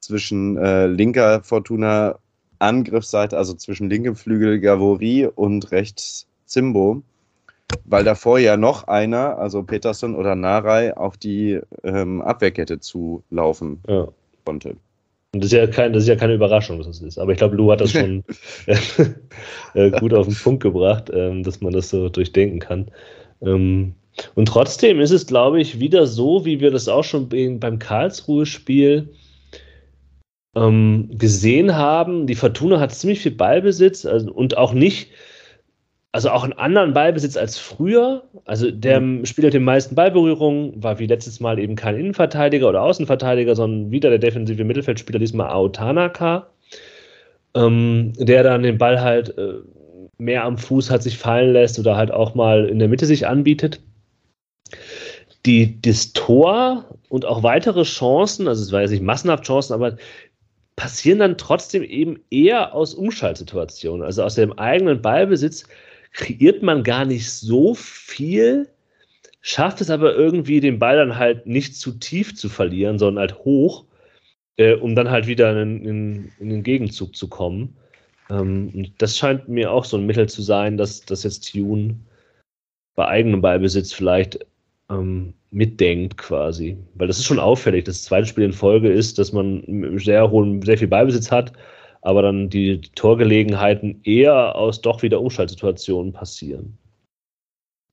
zwischen 0.00 0.56
äh, 0.56 0.86
linker 0.86 1.42
Fortuna 1.42 2.18
Angriffsseite, 2.58 3.36
also 3.36 3.54
zwischen 3.54 3.88
linkem 3.88 4.16
Flügel 4.16 4.60
Gavori 4.60 5.26
und 5.26 5.70
rechts 5.70 6.26
Zimbo, 6.44 7.02
weil 7.84 8.04
davor 8.04 8.38
ja 8.38 8.56
noch 8.56 8.84
einer, 8.84 9.38
also 9.38 9.62
Peterson 9.62 10.14
oder 10.14 10.34
Narei, 10.34 10.96
auf 10.96 11.16
die 11.16 11.60
ähm, 11.84 12.22
Abwehrkette 12.22 12.80
zulaufen 12.80 13.80
ja. 13.86 14.08
konnte. 14.44 14.76
Und 15.34 15.44
das 15.44 15.52
ist, 15.52 15.58
ja 15.58 15.66
kein, 15.66 15.92
das 15.92 16.04
ist 16.04 16.08
ja 16.08 16.16
keine 16.16 16.34
Überraschung, 16.34 16.78
dass 16.78 16.86
das 16.86 17.02
ist. 17.02 17.18
Aber 17.18 17.32
ich 17.32 17.38
glaube, 17.38 17.56
Lou 17.56 17.70
hat 17.70 17.80
das 17.80 17.92
schon 17.92 18.24
äh, 19.74 19.90
gut 19.90 20.14
auf 20.14 20.26
den 20.26 20.36
Punkt 20.36 20.62
gebracht, 20.62 21.10
ähm, 21.12 21.42
dass 21.42 21.60
man 21.60 21.72
das 21.72 21.90
so 21.90 22.08
durchdenken 22.08 22.60
kann. 22.60 22.90
Ähm, 23.42 23.94
und 24.34 24.48
trotzdem 24.48 25.00
ist 25.00 25.10
es, 25.10 25.26
glaube 25.26 25.60
ich, 25.60 25.80
wieder 25.80 26.06
so, 26.06 26.44
wie 26.44 26.60
wir 26.60 26.70
das 26.70 26.88
auch 26.88 27.04
schon 27.04 27.28
beim 27.28 27.78
Karlsruhe-Spiel 27.78 29.10
ähm, 30.56 31.10
gesehen 31.12 31.76
haben. 31.76 32.26
Die 32.26 32.34
Fortuna 32.34 32.80
hat 32.80 32.94
ziemlich 32.94 33.20
viel 33.20 33.32
Ballbesitz 33.32 34.06
also, 34.06 34.32
und 34.32 34.56
auch 34.56 34.72
nicht, 34.72 35.10
also 36.12 36.30
auch 36.30 36.42
einen 36.42 36.54
anderen 36.54 36.94
Ballbesitz 36.94 37.36
als 37.36 37.58
früher. 37.58 38.24
Also 38.44 38.70
der 38.70 39.00
mhm. 39.00 39.26
Spieler 39.26 39.46
mit 39.46 39.54
den 39.54 39.64
meisten 39.64 39.94
Ballberührungen 39.94 40.82
war 40.82 40.98
wie 40.98 41.06
letztes 41.06 41.40
Mal 41.40 41.58
eben 41.58 41.76
kein 41.76 41.96
Innenverteidiger 41.96 42.68
oder 42.68 42.82
Außenverteidiger, 42.82 43.54
sondern 43.54 43.90
wieder 43.90 44.10
der 44.10 44.18
defensive 44.18 44.64
Mittelfeldspieler, 44.64 45.18
diesmal 45.18 45.50
Aotanaka, 45.50 46.48
ähm, 47.54 48.14
der 48.18 48.42
dann 48.42 48.62
den 48.62 48.78
Ball 48.78 49.00
halt 49.00 49.36
äh, 49.36 49.54
mehr 50.16 50.44
am 50.44 50.58
Fuß 50.58 50.90
hat 50.90 51.02
sich 51.02 51.18
fallen 51.18 51.52
lässt 51.52 51.78
oder 51.78 51.96
halt 51.96 52.10
auch 52.10 52.34
mal 52.34 52.66
in 52.66 52.78
der 52.78 52.88
Mitte 52.88 53.06
sich 53.06 53.26
anbietet. 53.26 53.80
Die, 55.46 55.80
das 55.80 56.12
Tor 56.14 56.84
und 57.08 57.24
auch 57.24 57.42
weitere 57.42 57.84
Chancen, 57.84 58.48
also 58.48 58.62
es 58.62 58.72
war 58.72 58.80
jetzt 58.80 58.90
nicht 58.90 59.02
massenhaft 59.02 59.44
Chancen, 59.44 59.72
aber 59.72 59.96
passieren 60.74 61.18
dann 61.20 61.38
trotzdem 61.38 61.82
eben 61.82 62.20
eher 62.30 62.74
aus 62.74 62.94
Umschaltsituationen. 62.94 64.04
Also 64.04 64.22
aus 64.22 64.34
dem 64.34 64.58
eigenen 64.58 65.02
Ballbesitz 65.02 65.64
kreiert 66.18 66.62
man 66.62 66.82
gar 66.82 67.04
nicht 67.04 67.30
so 67.30 67.74
viel, 67.74 68.68
schafft 69.40 69.80
es 69.80 69.88
aber 69.88 70.14
irgendwie, 70.14 70.60
den 70.60 70.78
Ball 70.78 70.96
dann 70.96 71.16
halt 71.16 71.46
nicht 71.46 71.76
zu 71.76 71.92
tief 71.92 72.34
zu 72.34 72.48
verlieren, 72.48 72.98
sondern 72.98 73.20
halt 73.20 73.38
hoch, 73.44 73.84
äh, 74.56 74.74
um 74.74 74.94
dann 74.96 75.10
halt 75.10 75.28
wieder 75.28 75.62
in, 75.62 75.84
in, 75.84 76.32
in 76.40 76.50
den 76.50 76.62
Gegenzug 76.64 77.14
zu 77.14 77.28
kommen. 77.28 77.76
Ähm, 78.30 78.72
und 78.74 78.92
das 78.98 79.16
scheint 79.16 79.48
mir 79.48 79.70
auch 79.70 79.84
so 79.84 79.96
ein 79.96 80.06
Mittel 80.06 80.28
zu 80.28 80.42
sein, 80.42 80.76
dass, 80.76 81.00
dass 81.02 81.22
jetzt 81.22 81.52
Tune 81.52 81.96
bei 82.96 83.06
eigenem 83.06 83.40
Ballbesitz 83.40 83.92
vielleicht 83.92 84.44
ähm, 84.90 85.34
mitdenkt 85.52 86.18
quasi. 86.18 86.76
Weil 86.94 87.06
das 87.06 87.18
ist 87.18 87.26
schon 87.26 87.38
auffällig. 87.38 87.84
Das 87.84 88.02
zweite 88.02 88.26
Spiel 88.26 88.44
in 88.44 88.52
Folge 88.52 88.90
ist, 88.90 89.20
dass 89.20 89.32
man 89.32 89.62
sehr 89.98 90.28
hohen, 90.28 90.62
sehr 90.62 90.78
viel 90.78 90.88
Beibesitz 90.88 91.30
hat, 91.30 91.52
aber 92.02 92.22
dann 92.22 92.48
die, 92.48 92.80
Torgelegenheiten 92.80 94.00
eher 94.04 94.56
aus 94.56 94.80
doch 94.80 95.02
wieder 95.02 95.20
Umschaltsituationen 95.20 96.12
passieren. 96.12 96.78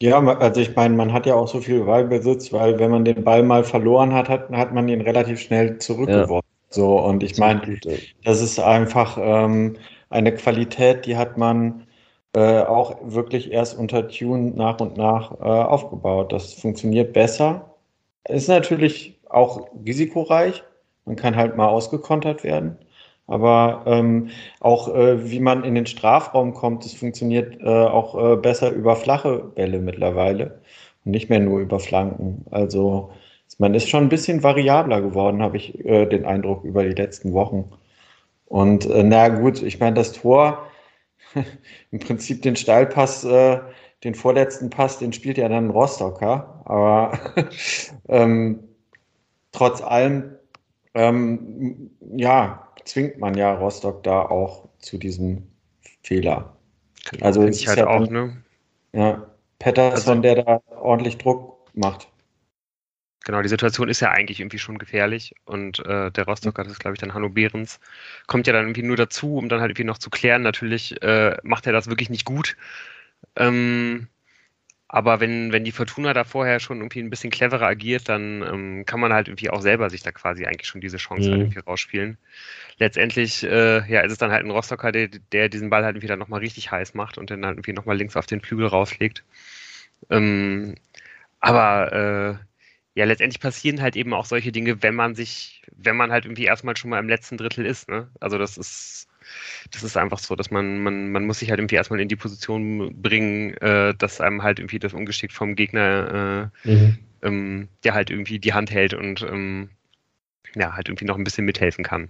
Ja, 0.02 0.20
also 0.20 0.60
ich 0.60 0.76
meine, 0.76 0.96
man 0.96 1.14
hat 1.14 1.26
ja 1.26 1.36
auch 1.36 1.48
so 1.48 1.62
viel 1.62 1.86
Ballbesitz, 1.86 2.52
weil 2.52 2.78
wenn 2.80 2.92
man 2.92 3.06
den 3.06 3.24
Ball 3.24 3.44
mal 3.44 3.64
verloren 3.64 4.14
hat, 4.14 4.28
hat, 4.28 4.50
hat 4.50 4.74
man 4.74 4.90
ihn 4.90 5.02
relativ 5.02 5.40
schnell 5.40 5.78
zurückgeworfen. 5.78 6.46
Ja. 6.46 6.66
So, 6.70 7.00
und 7.00 7.24
ich 7.24 7.38
meine, 7.38 7.80
das 8.24 8.42
ist 8.42 8.60
einfach 8.60 9.18
ähm, 9.20 9.78
eine 10.10 10.34
Qualität, 10.34 11.06
die 11.06 11.16
hat 11.16 11.38
man 11.38 11.88
äh, 12.36 12.64
auch 12.64 12.98
wirklich 13.02 13.52
erst 13.52 13.78
unter 13.78 14.10
Tune 14.10 14.52
nach 14.52 14.82
und 14.82 14.98
nach 14.98 15.32
äh, 15.40 15.44
aufgebaut. 15.44 16.34
Das 16.34 16.54
funktioniert 16.54 17.14
besser. 17.14 17.74
Ist 18.28 18.50
natürlich 18.50 19.18
auch 19.30 19.70
risikoreich. 19.86 20.64
Man 21.06 21.16
kann 21.16 21.38
halt 21.38 21.56
mal 21.56 21.68
ausgekontert 21.68 22.44
werden. 22.44 22.78
Aber 23.28 23.84
ähm, 23.88 24.30
auch 24.60 24.94
äh, 24.94 25.30
wie 25.30 25.40
man 25.40 25.64
in 25.64 25.76
den 25.76 25.88
Strafraum 25.88 26.54
kommt, 26.54 26.86
das 26.86 26.94
funktioniert 26.94 27.60
äh, 27.62 27.66
auch 27.68 28.34
äh, 28.34 28.36
besser 28.38 28.72
über 28.72 28.96
flache 28.96 29.40
Bälle 29.56 29.80
mittlerweile 29.80 30.62
und 31.06 31.12
nicht 31.12 31.30
mehr 31.30 31.40
nur 31.40 31.60
über 31.60 31.80
Flanken. 31.80 32.46
Also 32.52 33.12
man 33.58 33.74
ist 33.74 33.90
schon 33.90 34.04
ein 34.04 34.10
bisschen 34.10 34.44
variabler 34.44 35.02
geworden, 35.02 35.42
habe 35.42 35.58
ich 35.58 35.84
äh, 35.86 36.06
den 36.06 36.26
Eindruck 36.26 36.64
über 36.64 36.84
die 36.84 36.96
letzten 36.96 37.34
Wochen. 37.34 37.72
Und 38.46 38.86
äh, 38.86 39.04
na 39.04 39.30
gut, 39.30 39.62
ich 39.64 39.80
meine, 39.80 39.96
das 39.96 40.14
Tor, 40.14 40.68
im 41.92 42.00
Prinzip 42.00 42.42
den 42.42 42.56
Steilpass, 42.56 43.24
äh, 43.26 43.60
den 44.04 44.16
vorletzten 44.16 44.70
Pass, 44.70 45.00
den 45.00 45.14
spielt 45.14 45.38
ja 45.38 45.50
dann 45.50 45.70
Rostocker. 45.72 46.62
Aber 46.66 47.20
ähm, 48.10 48.60
trotz 49.52 49.82
allem, 49.82 50.35
ähm, 50.96 51.92
ja, 52.16 52.68
zwingt 52.86 53.20
man 53.20 53.36
ja 53.36 53.54
Rostock 53.54 54.04
da 54.04 54.22
auch 54.22 54.70
zu 54.80 54.98
diesem 54.98 55.44
Fehler. 56.02 56.56
Genau, 57.12 57.26
also 57.26 57.48
ich 57.48 57.68
halt 57.68 57.78
ja 57.78 57.88
auch, 57.88 58.10
ne? 58.10 58.42
Ja, 58.94 59.28
Pettersson, 59.60 60.18
also, 60.18 60.22
der 60.22 60.44
da 60.44 60.62
ordentlich 60.70 61.18
Druck 61.18 61.60
macht. 61.74 62.08
Genau, 63.26 63.42
die 63.42 63.50
Situation 63.50 63.90
ist 63.90 64.02
ja 64.02 64.12
eigentlich 64.12 64.40
irgendwie 64.40 64.60
schon 64.60 64.78
gefährlich 64.78 65.34
und 65.46 65.80
äh, 65.80 66.12
der 66.12 66.26
Rostocker, 66.26 66.64
das 66.64 66.74
ist 66.74 66.80
glaube 66.80 66.94
ich 66.94 67.00
dann 67.00 67.14
Hanno 67.16 67.30
Behrens, 67.30 67.80
kommt 68.28 68.46
ja 68.46 68.54
dann 68.54 68.66
irgendwie 68.66 68.84
nur 68.84 68.98
dazu, 68.98 69.36
um 69.36 69.50
dann 69.50 69.62
halt 69.62 69.72
irgendwie 69.72 69.86
noch 69.86 69.98
zu 69.98 70.12
klären. 70.12 70.44
Natürlich 70.44 71.02
äh, 71.02 71.36
macht 71.44 71.66
er 71.66 71.74
das 71.74 71.88
wirklich 71.88 72.12
nicht 72.12 72.26
gut. 72.26 72.56
Ähm, 73.36 74.08
aber 74.88 75.20
wenn, 75.20 75.52
wenn 75.52 75.64
die 75.64 75.72
Fortuna 75.72 76.14
da 76.14 76.24
vorher 76.24 76.60
schon 76.60 76.78
irgendwie 76.78 77.00
ein 77.00 77.10
bisschen 77.10 77.32
cleverer 77.32 77.66
agiert, 77.66 78.08
dann 78.08 78.44
ähm, 78.44 78.86
kann 78.86 79.00
man 79.00 79.14
halt 79.14 79.28
irgendwie 79.28 79.50
auch 79.50 79.62
selber 79.62 79.90
sich 79.90 80.04
da 80.04 80.12
quasi 80.12 80.46
eigentlich 80.46 80.68
schon 80.68 80.82
diese 80.82 80.98
Chance 80.98 81.28
mhm. 81.28 81.32
halt 81.32 81.42
irgendwie 81.42 81.60
rausspielen. 81.60 82.18
Letztendlich, 82.78 83.44
äh, 83.44 83.92
ja, 83.92 84.02
ist 84.02 84.12
es 84.12 84.18
dann 84.20 84.32
halt 84.32 84.46
ein 84.46 84.52
Rostocker, 84.52 84.92
der, 84.92 85.10
der 85.32 85.50
diesen 85.50 85.70
Ball 85.72 85.84
halt 85.84 85.96
irgendwie 85.96 86.08
dann 86.08 86.20
nochmal 86.20 86.42
richtig 86.42 86.72
heiß 86.72 86.94
macht 86.94 87.18
und 87.18 87.32
dann 87.32 87.46
halt 87.46 87.58
irgendwie 87.58 87.74
nochmal 87.74 87.98
links 87.98 88.16
auf 88.16 88.28
den 88.28 88.42
Flügel 88.42 88.68
rauslegt. 88.68 89.24
Ähm, 90.12 90.76
aber 91.40 91.94
äh, 91.94 93.00
ja, 93.00 93.06
letztendlich 93.06 93.42
passieren 93.42 93.82
halt 93.82 93.96
eben 93.96 94.14
auch 94.14 94.26
solche 94.26 94.52
Dinge, 94.52 94.84
wenn 94.84 94.96
man 94.96 95.16
sich, 95.16 95.64
wenn 95.76 95.98
man 95.98 96.12
halt 96.12 96.26
irgendwie 96.26 96.46
erstmal 96.46 96.78
schon 96.78 96.92
mal 96.92 97.00
im 97.00 97.10
letzten 97.10 97.38
Drittel 97.38 97.66
ist. 97.66 97.90
Ne? 97.90 98.10
Also 98.20 98.38
das 98.38 98.58
ist, 98.58 99.08
das 99.72 99.84
ist 99.84 99.98
einfach 99.98 100.20
so, 100.20 100.36
dass 100.36 100.52
man, 100.52 100.84
man, 100.84 101.12
man 101.12 101.26
muss 101.26 101.40
sich 101.40 101.50
halt 101.50 101.60
irgendwie 101.60 101.76
erstmal 101.76 102.00
in 102.00 102.08
die 102.08 102.16
Position 102.16 103.02
bringen, 103.02 103.54
äh, 103.58 103.94
dass 103.96 104.22
einem 104.22 104.44
halt 104.44 104.60
irgendwie 104.60 104.80
das 104.80 104.94
Ungeschick 104.94 105.32
vom 105.32 105.56
Gegner, 105.56 106.52
äh, 106.66 106.70
mhm. 106.70 106.98
ähm, 107.22 107.68
der 107.84 107.94
halt 107.94 108.10
irgendwie 108.10 108.40
die 108.40 108.54
Hand 108.54 108.72
hält 108.72 108.94
und 108.94 109.22
ähm, 109.22 109.70
ja, 110.56 110.74
halt 110.74 110.88
irgendwie 110.88 111.06
noch 111.06 111.18
ein 111.18 111.24
bisschen 111.24 111.46
mithelfen 111.46 111.84
kann. 111.84 112.10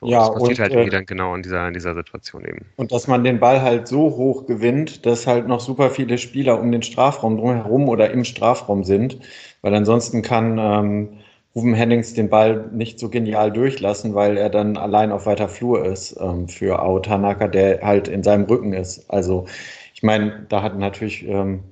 So, 0.00 0.06
ja, 0.06 0.20
das 0.20 0.32
passiert 0.32 0.50
und, 0.50 0.58
halt 0.60 0.72
irgendwie 0.72 0.88
äh, 0.88 0.98
dann 0.98 1.06
genau 1.06 1.34
in 1.34 1.42
dieser, 1.42 1.68
in 1.68 1.74
dieser 1.74 1.94
Situation 1.94 2.44
eben. 2.44 2.64
Und 2.76 2.90
dass 2.90 3.06
man 3.06 3.22
den 3.22 3.38
Ball 3.38 3.60
halt 3.60 3.86
so 3.86 4.16
hoch 4.16 4.46
gewinnt, 4.46 5.04
dass 5.04 5.26
halt 5.26 5.46
noch 5.46 5.60
super 5.60 5.90
viele 5.90 6.16
Spieler 6.16 6.58
um 6.58 6.72
den 6.72 6.82
Strafraum 6.82 7.36
drumherum 7.36 7.88
oder 7.88 8.10
im 8.10 8.24
Strafraum 8.24 8.84
sind, 8.84 9.18
weil 9.60 9.74
ansonsten 9.74 10.22
kann 10.22 10.58
ähm, 10.58 11.18
Ruben 11.54 11.74
Hennings 11.74 12.14
den 12.14 12.30
Ball 12.30 12.68
nicht 12.72 12.98
so 13.00 13.08
genial 13.08 13.52
durchlassen, 13.52 14.14
weil 14.14 14.36
er 14.36 14.50
dann 14.50 14.76
allein 14.76 15.10
auf 15.12 15.26
weiter 15.26 15.48
Flur 15.48 15.84
ist 15.84 16.16
ähm, 16.20 16.48
für 16.48 16.80
Ao 16.80 17.00
Tanaka, 17.00 17.48
der 17.48 17.82
halt 17.82 18.08
in 18.08 18.22
seinem 18.22 18.44
Rücken 18.44 18.72
ist. 18.72 19.10
Also 19.10 19.46
ich 19.94 20.02
meine, 20.02 20.46
da 20.48 20.62
hat 20.62 20.78
natürlich 20.78 21.26
ähm, 21.26 21.64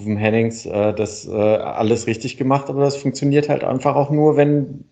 Ruben 0.00 0.16
Hennings 0.16 0.66
äh, 0.66 0.94
das 0.94 1.26
äh, 1.28 1.32
alles 1.32 2.06
richtig 2.06 2.36
gemacht, 2.38 2.68
aber 2.70 2.80
das 2.82 2.96
funktioniert 2.96 3.48
halt 3.48 3.64
einfach 3.64 3.94
auch 3.96 4.10
nur, 4.10 4.36
wenn 4.36 4.84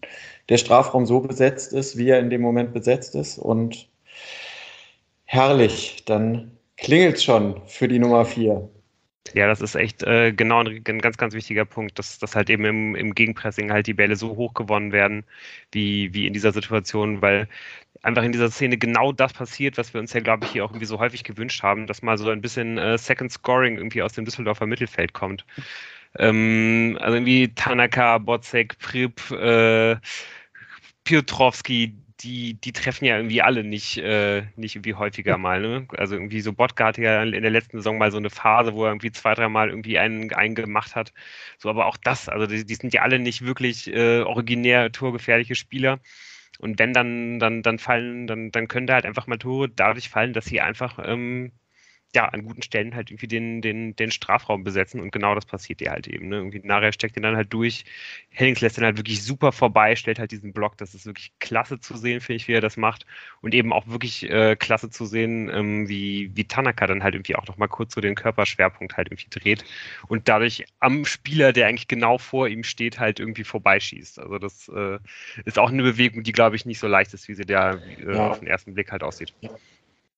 der 0.49 0.59
Strafraum 0.59 1.07
so 1.07 1.21
besetzt 1.21 1.73
ist, 1.73 1.97
wie 1.97 2.09
er 2.11 2.21
in 2.21 2.31
dem 2.31 2.43
Moment 2.43 2.73
besetzt 2.73 3.15
ist. 3.15 3.39
Und 3.39 3.89
herrlich, 5.25 6.05
dann 6.07 6.53
klingelt 6.77 7.23
schon 7.23 7.61
für 7.67 7.89
die 7.89 7.99
Nummer 7.99 8.25
vier. 8.25 8.69
Ja, 9.35 9.47
das 9.47 9.61
ist 9.61 9.75
echt 9.75 10.03
äh, 10.03 10.33
genau 10.33 10.61
ein, 10.61 10.83
ein, 10.87 11.01
ganz, 11.01 11.17
ganz 11.17 11.35
wichtiger 11.35 11.65
Punkt, 11.65 11.99
dass, 11.99 12.19
dass 12.19 12.35
halt 12.35 12.51
eben 12.51 12.65
im, 12.65 12.95
im 12.95 13.15
Gegenpressing 13.15 13.71
halt 13.71 13.87
die 13.87 13.95
Bälle 13.95 14.17
so 14.17 14.37
hoch 14.37 14.55
gewonnen 14.55 14.93
werden, 14.93 15.25
wie, 15.73 16.13
wie 16.15 16.27
in 16.27 16.33
dieser 16.33 16.53
Situation, 16.53 17.21
weil 17.21 17.49
einfach 18.03 18.23
in 18.23 18.33
dieser 18.33 18.51
Szene 18.51 18.79
genau 18.79 19.13
das 19.13 19.33
passiert, 19.33 19.79
was 19.79 19.93
wir 19.93 20.01
uns 20.01 20.13
ja, 20.13 20.21
glaube 20.21 20.45
ich, 20.45 20.53
hier 20.53 20.65
auch 20.65 20.71
irgendwie 20.71 20.87
so 20.87 20.99
häufig 20.99 21.25
gewünscht 21.25 21.63
haben, 21.63 21.87
dass 21.87 22.03
mal 22.03 22.19
so 22.19 22.31
ein 22.31 22.41
bisschen 22.41 22.79
äh, 22.79 22.97
Second 22.99 23.33
Scoring 23.33 23.77
irgendwie 23.77 24.03
aus 24.03 24.13
dem 24.15 24.25
Düsseldorfer 24.25 24.67
Mittelfeld 24.67 25.13
kommt. 25.13 25.45
Ähm, 26.19 26.97
also 27.01 27.17
irgendwie 27.17 27.55
Tanaka, 27.55 28.19
Bocek, 28.19 28.79
Prip, 28.79 29.31
äh, 29.33 29.97
Piotrowski, 31.05 31.95
die, 32.21 32.55
die 32.55 32.73
treffen 32.73 33.05
ja 33.05 33.17
irgendwie 33.17 33.43
alle 33.43 33.63
nicht, 33.65 33.99
äh, 33.99 34.43
nicht 34.57 34.77
irgendwie 34.77 34.95
häufiger 34.95 35.39
mal. 35.39 35.61
Ne? 35.61 35.87
Also 35.97 36.17
irgendwie 36.17 36.41
so 36.41 36.53
Bodka 36.53 36.87
hatte 36.87 37.03
ja 37.03 37.23
in 37.23 37.43
der 37.43 37.51
letzten 37.51 37.79
Saison 37.79 37.99
mal 37.99 38.11
so 38.11 38.17
eine 38.19 38.31
Phase, 38.31 38.75
wo 38.75 38.85
er 38.85 38.91
irgendwie 38.91 39.13
zwei, 39.13 39.35
dreimal 39.35 39.69
irgendwie 39.71 39.99
einen, 39.99 40.33
einen 40.33 40.55
gemacht 40.55 40.97
hat. 40.97 41.13
So, 41.59 41.69
aber 41.71 41.87
auch 41.87 41.97
das, 41.97 42.29
also 42.29 42.47
die, 42.47 42.65
die 42.65 42.75
sind 42.75 42.93
ja 42.93 43.03
alle 43.03 43.19
nicht 43.19 43.45
wirklich 43.45 43.93
äh, 43.93 44.21
originär 44.23 44.91
torgefährliche 44.93 45.55
Spieler. 45.55 46.01
Und 46.59 46.79
wenn 46.79 46.93
dann, 46.93 47.39
dann, 47.39 47.63
dann 47.63 47.79
fallen, 47.79 48.27
dann, 48.27 48.51
dann 48.51 48.69
können 48.69 48.87
da 48.87 48.95
halt 48.95 49.07
einfach 49.07 49.27
mal 49.29 49.39
Tore 49.39 49.69
dadurch 49.69 50.09
fallen, 50.09 50.33
dass 50.33 50.47
sie 50.47 50.61
einfach 50.61 50.99
ähm, 51.05 51.53
ja, 52.15 52.25
an 52.25 52.45
guten 52.45 52.63
Stellen 52.63 52.95
halt 52.95 53.11
irgendwie 53.11 53.29
den, 53.29 53.61
den, 53.61 53.95
den 53.95 54.11
Strafraum 54.11 54.65
besetzen 54.65 55.01
und 55.01 55.13
genau 55.13 55.35
das 55.35 55.45
passiert 55.45 55.81
dir 55.81 55.91
halt 55.91 56.07
eben. 56.07 56.29
Ne? 56.29 56.37
Irgendwie 56.37 56.61
nachher 56.65 56.93
steckt 56.93 57.17
den 57.17 57.23
dann 57.23 57.37
halt 57.37 57.53
durch. 57.53 57.85
Hennings 58.31 58.63
lässt 58.63 58.79
den 58.79 58.85
halt 58.85 58.97
wirklich 58.97 59.23
super 59.23 59.53
vorbei, 59.53 59.95
stellt 59.95 60.19
halt 60.19 60.31
diesen 60.31 60.53
Block. 60.53 60.79
Das 60.79 60.95
ist 60.95 61.05
wirklich 61.05 61.33
klasse 61.39 61.81
zu 61.81 61.97
sehen, 61.99 62.21
finde 62.21 62.37
ich, 62.37 62.49
wie 62.49 62.55
er 62.55 62.63
das 62.63 62.79
macht. 62.79 63.05
Und 63.43 63.55
eben 63.55 63.75
auch 63.75 63.87
wirklich 63.89 64.29
äh, 64.31 64.57
klasse 64.57 64.89
zu 64.89 65.05
sehen, 65.05 65.51
ähm, 65.53 65.89
wie, 65.89 66.31
wie 66.35 66.45
Tanaka 66.45 66.87
dann 66.87 67.03
halt 67.03 67.15
irgendwie 67.15 67.37
auch 67.37 67.47
nochmal 67.47 67.69
kurz 67.69 67.95
so 67.95 68.01
den 68.01 68.15
Körperschwerpunkt 68.15 68.97
halt 68.97 69.09
irgendwie 69.09 69.29
dreht 69.31 69.65
und 70.09 70.29
dadurch 70.29 70.65
am 70.81 71.05
Spieler, 71.05 71.53
der 71.53 71.67
eigentlich 71.67 71.89
genau 71.89 72.19
vor 72.19 72.49
ihm 72.49 72.65
steht, 72.65 72.99
halt 72.99 73.21
irgendwie 73.21 73.45
vorbeischießt. 73.45 74.19
Also 74.19 74.39
das 74.39 74.69
äh, 74.69 74.99
ist 75.45 75.59
auch 75.59 75.71
eine 75.71 75.83
Bewegung, 75.83 76.23
die, 76.23 76.33
glaube 76.33 76.57
ich, 76.57 76.65
nicht 76.65 76.79
so 76.79 76.87
leicht 76.87 77.13
ist, 77.15 77.29
wie 77.29 77.35
sie 77.35 77.45
da 77.45 77.75
äh, 77.75 78.15
ja. 78.15 78.31
auf 78.31 78.39
den 78.39 78.49
ersten 78.49 78.75
Blick 78.75 78.91
halt 78.91 79.03
aussieht. 79.03 79.35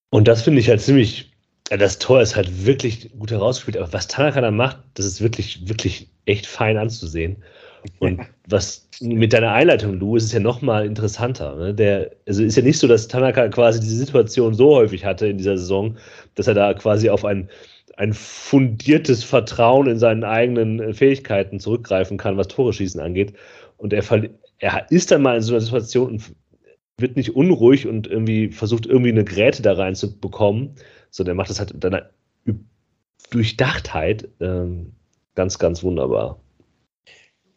Und 0.09 0.27
das 0.27 0.43
finde 0.43 0.59
ich 0.59 0.69
halt 0.69 0.81
ziemlich 0.81 1.30
das 1.77 1.99
Tor 1.99 2.21
ist 2.21 2.35
halt 2.35 2.65
wirklich 2.65 3.11
gut 3.17 3.31
herausgespielt, 3.31 3.77
aber 3.77 3.93
was 3.93 4.07
Tanaka 4.07 4.41
da 4.41 4.51
macht, 4.51 4.77
das 4.95 5.05
ist 5.05 5.21
wirklich, 5.21 5.67
wirklich 5.67 6.09
echt 6.25 6.45
fein 6.45 6.77
anzusehen. 6.77 7.37
Und 7.99 8.21
was 8.47 8.87
mit 8.99 9.33
deiner 9.33 9.53
Einleitung, 9.53 9.99
Lou, 9.99 10.15
ist 10.15 10.25
es 10.25 10.33
ja 10.33 10.39
nochmal 10.39 10.85
interessanter. 10.85 11.55
Ne? 11.55 11.73
Der, 11.73 12.11
also 12.27 12.43
ist 12.43 12.55
ja 12.55 12.61
nicht 12.61 12.77
so, 12.77 12.87
dass 12.87 13.07
Tanaka 13.07 13.47
quasi 13.47 13.79
diese 13.79 13.95
Situation 13.95 14.53
so 14.53 14.75
häufig 14.75 15.03
hatte 15.05 15.27
in 15.27 15.37
dieser 15.37 15.57
Saison, 15.57 15.97
dass 16.35 16.47
er 16.47 16.53
da 16.53 16.73
quasi 16.73 17.09
auf 17.09 17.25
ein, 17.25 17.49
ein 17.97 18.13
fundiertes 18.13 19.23
Vertrauen 19.23 19.87
in 19.87 19.97
seinen 19.97 20.23
eigenen 20.23 20.93
Fähigkeiten 20.93 21.59
zurückgreifen 21.59 22.17
kann, 22.17 22.37
was 22.37 22.49
Tore 22.49 22.73
schießen 22.73 23.01
angeht. 23.01 23.33
Und 23.77 23.93
er, 23.93 24.03
er 24.59 24.91
ist 24.91 25.09
dann 25.09 25.23
mal 25.23 25.37
in 25.37 25.41
so 25.41 25.53
einer 25.53 25.61
Situation 25.61 26.11
und 26.11 26.35
wird 27.01 27.15
nicht 27.15 27.35
unruhig 27.35 27.87
und 27.87 28.07
irgendwie 28.07 28.49
versucht, 28.49 28.85
irgendwie 28.85 29.11
eine 29.11 29.25
Gräte 29.25 29.61
da 29.61 29.73
reinzubekommen, 29.73 30.75
sondern 31.09 31.35
er 31.35 31.37
macht 31.37 31.49
das 31.49 31.59
halt 31.59 31.73
mit 31.73 31.85
einer 31.85 32.09
Durchdachtheit 33.29 34.27
ähm, 34.39 34.93
ganz, 35.35 35.59
ganz 35.59 35.83
wunderbar. 35.83 36.39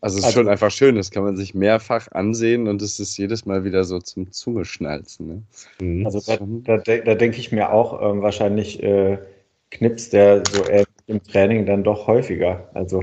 Also 0.01 0.17
es 0.17 0.21
ist 0.21 0.27
also, 0.27 0.41
schon 0.41 0.49
einfach 0.49 0.71
schön, 0.71 0.97
das 0.97 1.11
kann 1.11 1.25
man 1.25 1.35
sich 1.35 1.55
mehrfach 1.55 2.13
ansehen 2.13 2.69
und 2.69 2.83
es 2.83 3.01
ist 3.01 3.17
jedes 3.17 3.47
Mal 3.47 3.65
wieder 3.65 3.85
so 3.85 3.99
zum 4.01 4.31
Zungeschnalzen. 4.31 5.27
Ne? 5.27 5.43
Mhm. 5.81 6.05
Also 6.05 6.21
da, 6.21 6.77
da, 6.77 6.97
da 6.99 7.15
denke 7.15 7.39
ich 7.39 7.53
mir 7.53 7.73
auch 7.73 8.03
ähm, 8.03 8.21
wahrscheinlich 8.21 8.83
äh, 8.83 9.17
Knips, 9.71 10.11
der 10.11 10.43
so 10.51 10.63
äh, 10.65 10.85
im 11.07 11.23
Training 11.23 11.65
dann 11.65 11.85
doch 11.85 12.07
häufiger. 12.07 12.69
Also 12.75 13.03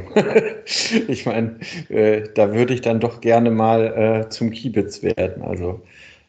ich 1.08 1.25
meine, 1.25 1.60
äh, 1.89 2.30
da 2.36 2.54
würde 2.54 2.75
ich 2.75 2.82
dann 2.82 2.99
doch 2.99 3.19
gerne 3.19 3.49
mal 3.49 4.23
äh, 4.25 4.30
zum 4.30 4.51
Kiebitz 4.51 5.01
werden. 5.01 5.41
Also 5.41 5.82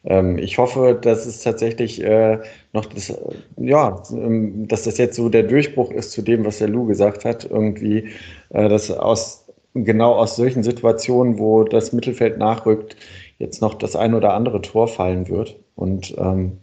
ähm, 0.05 0.37
ich 0.37 0.57
hoffe, 0.57 0.99
dass 1.01 1.25
es 1.25 1.41
tatsächlich 1.41 2.03
äh, 2.03 2.39
noch 2.73 2.85
das, 2.85 3.13
ja, 3.57 4.03
ähm, 4.11 4.67
dass 4.67 4.83
das 4.83 4.97
jetzt 4.97 5.15
so 5.15 5.29
der 5.29 5.43
Durchbruch 5.43 5.91
ist 5.91 6.11
zu 6.11 6.21
dem, 6.21 6.45
was 6.45 6.57
der 6.57 6.67
Lou 6.69 6.85
gesagt 6.85 7.23
hat, 7.25 7.45
irgendwie, 7.49 8.09
äh, 8.49 8.67
dass 8.67 8.91
aus 8.91 9.47
genau 9.73 10.13
aus 10.15 10.35
solchen 10.35 10.63
Situationen, 10.63 11.39
wo 11.39 11.63
das 11.63 11.93
Mittelfeld 11.93 12.37
nachrückt, 12.37 12.95
jetzt 13.39 13.61
noch 13.61 13.75
das 13.75 13.95
ein 13.95 14.13
oder 14.13 14.33
andere 14.33 14.61
Tor 14.61 14.87
fallen 14.87 15.27
wird. 15.29 15.59
Und 15.75 16.15
ähm, 16.17 16.59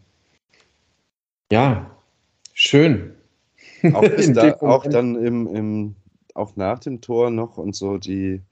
ja, 1.51 1.91
schön. 2.53 3.15
Auch, 3.93 4.05
da, 4.35 4.57
auch 4.61 4.87
dann 4.87 5.17
im, 5.17 5.47
im, 5.49 5.97
auch 6.35 6.57
nach 6.57 6.79
dem 6.79 7.01
Tor 7.01 7.31
noch 7.31 7.57
und 7.59 7.75
so 7.75 7.99
die 7.99 8.43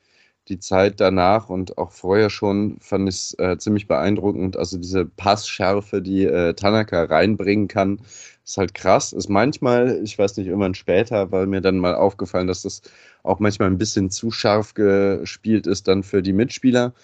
die 0.48 0.58
Zeit 0.58 1.00
danach 1.00 1.48
und 1.48 1.78
auch 1.78 1.92
vorher 1.92 2.30
schon 2.30 2.78
fand 2.80 3.08
ich 3.08 3.16
es 3.16 3.38
äh, 3.38 3.58
ziemlich 3.58 3.86
beeindruckend. 3.86 4.56
Also 4.56 4.78
diese 4.78 5.04
Passschärfe, 5.04 6.02
die 6.02 6.24
äh, 6.24 6.54
Tanaka 6.54 7.04
reinbringen 7.04 7.68
kann, 7.68 8.00
ist 8.44 8.56
halt 8.56 8.74
krass. 8.74 9.12
Ist 9.12 9.28
manchmal, 9.28 10.00
ich 10.02 10.18
weiß 10.18 10.36
nicht, 10.36 10.46
irgendwann 10.46 10.74
später, 10.74 11.30
weil 11.30 11.46
mir 11.46 11.60
dann 11.60 11.78
mal 11.78 11.94
aufgefallen, 11.94 12.46
dass 12.46 12.62
das 12.62 12.82
auch 13.22 13.38
manchmal 13.40 13.68
ein 13.68 13.78
bisschen 13.78 14.10
zu 14.10 14.30
scharf 14.30 14.74
gespielt 14.74 15.66
ist 15.66 15.88
dann 15.88 16.02
für 16.02 16.22
die 16.22 16.32
Mitspieler. 16.32 16.94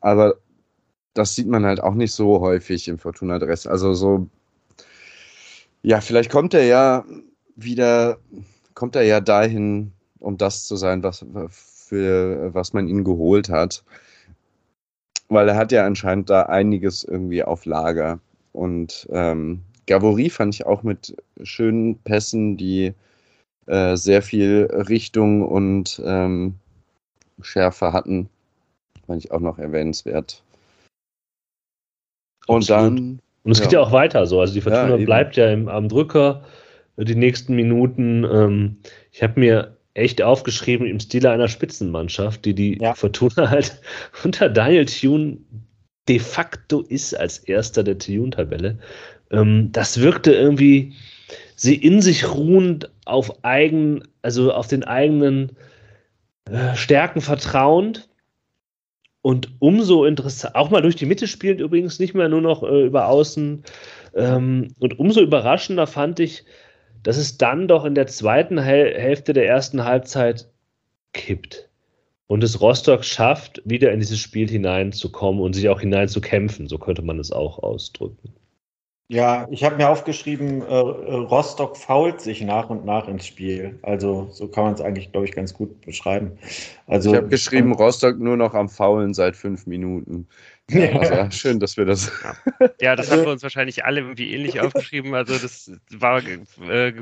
Aber 0.00 0.34
das 1.14 1.34
sieht 1.34 1.46
man 1.46 1.64
halt 1.64 1.80
auch 1.80 1.94
nicht 1.94 2.12
so 2.12 2.40
häufig 2.40 2.88
im 2.88 2.98
Fortuna 2.98 3.38
Dress. 3.38 3.66
Also 3.66 3.94
so, 3.94 4.28
ja, 5.82 6.00
vielleicht 6.00 6.30
kommt 6.30 6.54
er 6.54 6.64
ja 6.64 7.04
wieder, 7.56 8.18
kommt 8.74 8.96
er 8.96 9.02
ja 9.02 9.20
dahin, 9.20 9.92
um 10.18 10.36
das 10.38 10.64
zu 10.64 10.76
sein, 10.76 11.02
was 11.02 11.24
für 11.88 12.52
was 12.54 12.72
man 12.72 12.88
ihn 12.88 13.04
geholt 13.04 13.48
hat. 13.48 13.84
Weil 15.28 15.48
er 15.48 15.56
hat 15.56 15.72
ja 15.72 15.86
anscheinend 15.86 16.30
da 16.30 16.44
einiges 16.44 17.04
irgendwie 17.04 17.42
auf 17.42 17.64
Lager. 17.64 18.20
Und 18.52 19.08
ähm, 19.10 19.62
Gavory 19.86 20.30
fand 20.30 20.54
ich 20.54 20.66
auch 20.66 20.82
mit 20.82 21.16
schönen 21.42 21.98
Pässen, 21.98 22.56
die 22.56 22.94
äh, 23.66 23.96
sehr 23.96 24.22
viel 24.22 24.68
Richtung 24.88 25.42
und 25.42 26.00
ähm, 26.04 26.54
Schärfe 27.40 27.92
hatten. 27.92 28.28
Fand 29.06 29.24
ich 29.24 29.32
auch 29.32 29.40
noch 29.40 29.58
erwähnenswert. 29.58 30.42
Und 32.46 32.70
Absolut. 32.70 32.98
dann. 32.98 33.20
Und 33.42 33.52
es 33.52 33.58
ja. 33.58 33.64
geht 33.64 33.72
ja 33.72 33.80
auch 33.80 33.92
weiter 33.92 34.26
so. 34.26 34.40
Also 34.40 34.54
die 34.54 34.60
Fortuna 34.60 34.96
ja, 34.96 35.04
bleibt 35.04 35.36
ja 35.36 35.50
im, 35.50 35.68
am 35.68 35.88
Drücker 35.88 36.44
die 36.96 37.14
nächsten 37.14 37.54
Minuten. 37.54 38.24
Ähm, 38.24 38.76
ich 39.10 39.22
habe 39.22 39.38
mir 39.40 39.73
echt 39.94 40.22
aufgeschrieben 40.22 40.86
im 40.86 41.00
Stile 41.00 41.30
einer 41.30 41.48
Spitzenmannschaft, 41.48 42.44
die 42.44 42.54
die 42.54 42.78
ja. 42.80 42.94
Fortuna 42.94 43.50
halt 43.50 43.80
unter 44.24 44.48
Daniel 44.48 44.86
Thune 44.86 45.38
de 46.08 46.18
facto 46.18 46.80
ist 46.82 47.14
als 47.14 47.38
erster 47.38 47.82
der 47.82 47.98
Thune-Tabelle. 47.98 48.78
Ähm, 49.30 49.70
das 49.72 50.00
wirkte 50.00 50.32
irgendwie 50.32 50.92
sie 51.56 51.76
in 51.76 52.02
sich 52.02 52.28
ruhend 52.28 52.90
auf 53.06 53.44
eigen, 53.44 54.02
also 54.20 54.52
auf 54.52 54.66
den 54.66 54.84
eigenen 54.84 55.56
äh, 56.50 56.74
Stärken 56.74 57.20
vertrauend 57.20 58.08
und 59.22 59.52
umso 59.60 60.04
interessant, 60.04 60.54
auch 60.54 60.68
mal 60.68 60.82
durch 60.82 60.96
die 60.96 61.06
Mitte 61.06 61.26
spielend 61.26 61.60
übrigens, 61.60 61.98
nicht 61.98 62.12
mehr 62.12 62.28
nur 62.28 62.42
noch 62.42 62.62
äh, 62.62 62.84
über 62.84 63.08
Außen. 63.08 63.62
Ähm, 64.14 64.68
und 64.78 64.98
umso 64.98 65.22
überraschender 65.22 65.86
fand 65.86 66.20
ich, 66.20 66.44
dass 67.04 67.16
es 67.16 67.38
dann 67.38 67.68
doch 67.68 67.84
in 67.84 67.94
der 67.94 68.08
zweiten 68.08 68.58
Hälfte 68.58 69.32
der 69.32 69.46
ersten 69.46 69.84
Halbzeit 69.84 70.48
kippt 71.12 71.68
und 72.26 72.42
es 72.42 72.60
Rostock 72.60 73.04
schafft, 73.04 73.62
wieder 73.64 73.92
in 73.92 74.00
dieses 74.00 74.18
Spiel 74.18 74.48
hineinzukommen 74.48 75.40
und 75.40 75.52
sich 75.52 75.68
auch 75.68 75.80
hineinzukämpfen. 75.80 76.66
So 76.66 76.78
könnte 76.78 77.02
man 77.02 77.20
es 77.20 77.30
auch 77.30 77.58
ausdrücken. 77.60 78.34
Ja, 79.08 79.46
ich 79.50 79.62
habe 79.62 79.76
mir 79.76 79.90
aufgeschrieben, 79.90 80.62
äh, 80.62 80.74
Rostock 80.74 81.76
fault 81.76 82.22
sich 82.22 82.40
nach 82.40 82.70
und 82.70 82.86
nach 82.86 83.06
ins 83.06 83.26
Spiel. 83.26 83.78
Also 83.82 84.28
so 84.30 84.48
kann 84.48 84.64
man 84.64 84.74
es 84.74 84.80
eigentlich, 84.80 85.12
glaube 85.12 85.26
ich, 85.26 85.32
ganz 85.32 85.52
gut 85.52 85.82
beschreiben. 85.82 86.32
Also, 86.86 87.10
ich 87.10 87.16
habe 87.16 87.28
geschrieben, 87.28 87.74
Rostock 87.74 88.18
nur 88.18 88.38
noch 88.38 88.54
am 88.54 88.70
Faulen 88.70 89.12
seit 89.12 89.36
fünf 89.36 89.66
Minuten. 89.66 90.26
Ja, 90.70 90.98
also, 90.98 91.30
schön, 91.36 91.60
dass 91.60 91.76
wir 91.76 91.84
das. 91.84 92.10
Ja, 92.80 92.96
das 92.96 93.10
haben 93.10 93.22
wir 93.22 93.30
uns 93.30 93.42
wahrscheinlich 93.42 93.84
alle 93.84 94.00
irgendwie 94.00 94.32
ähnlich 94.32 94.60
aufgeschrieben. 94.60 95.14
Also, 95.14 95.36
das 95.38 95.70
war 95.90 96.22
äh, 96.26 96.92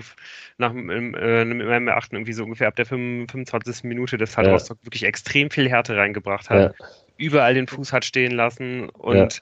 nach 0.59 0.75
äh, 0.75 0.75
meinem 0.75 1.89
Erachten 1.89 2.17
irgendwie 2.17 2.33
so 2.33 2.45
ungefähr 2.45 2.69
ab 2.69 2.77
der 2.77 2.87
25. 2.87 3.85
Minute, 3.85 4.19
dass 4.19 4.37
halt 4.37 4.49
ja. 4.49 4.53
Rostock 4.53 4.79
wirklich 4.85 5.05
extrem 5.05 5.51
viel 5.51 5.69
Härte 5.69 5.97
reingebracht 5.97 6.51
hat. 6.51 6.77
Ja. 6.79 6.87
Überall 7.23 7.55
den 7.55 7.69
Fuß 7.69 7.93
hat 7.93 8.05
stehen 8.05 8.33
lassen 8.33 8.89
und 8.89 9.41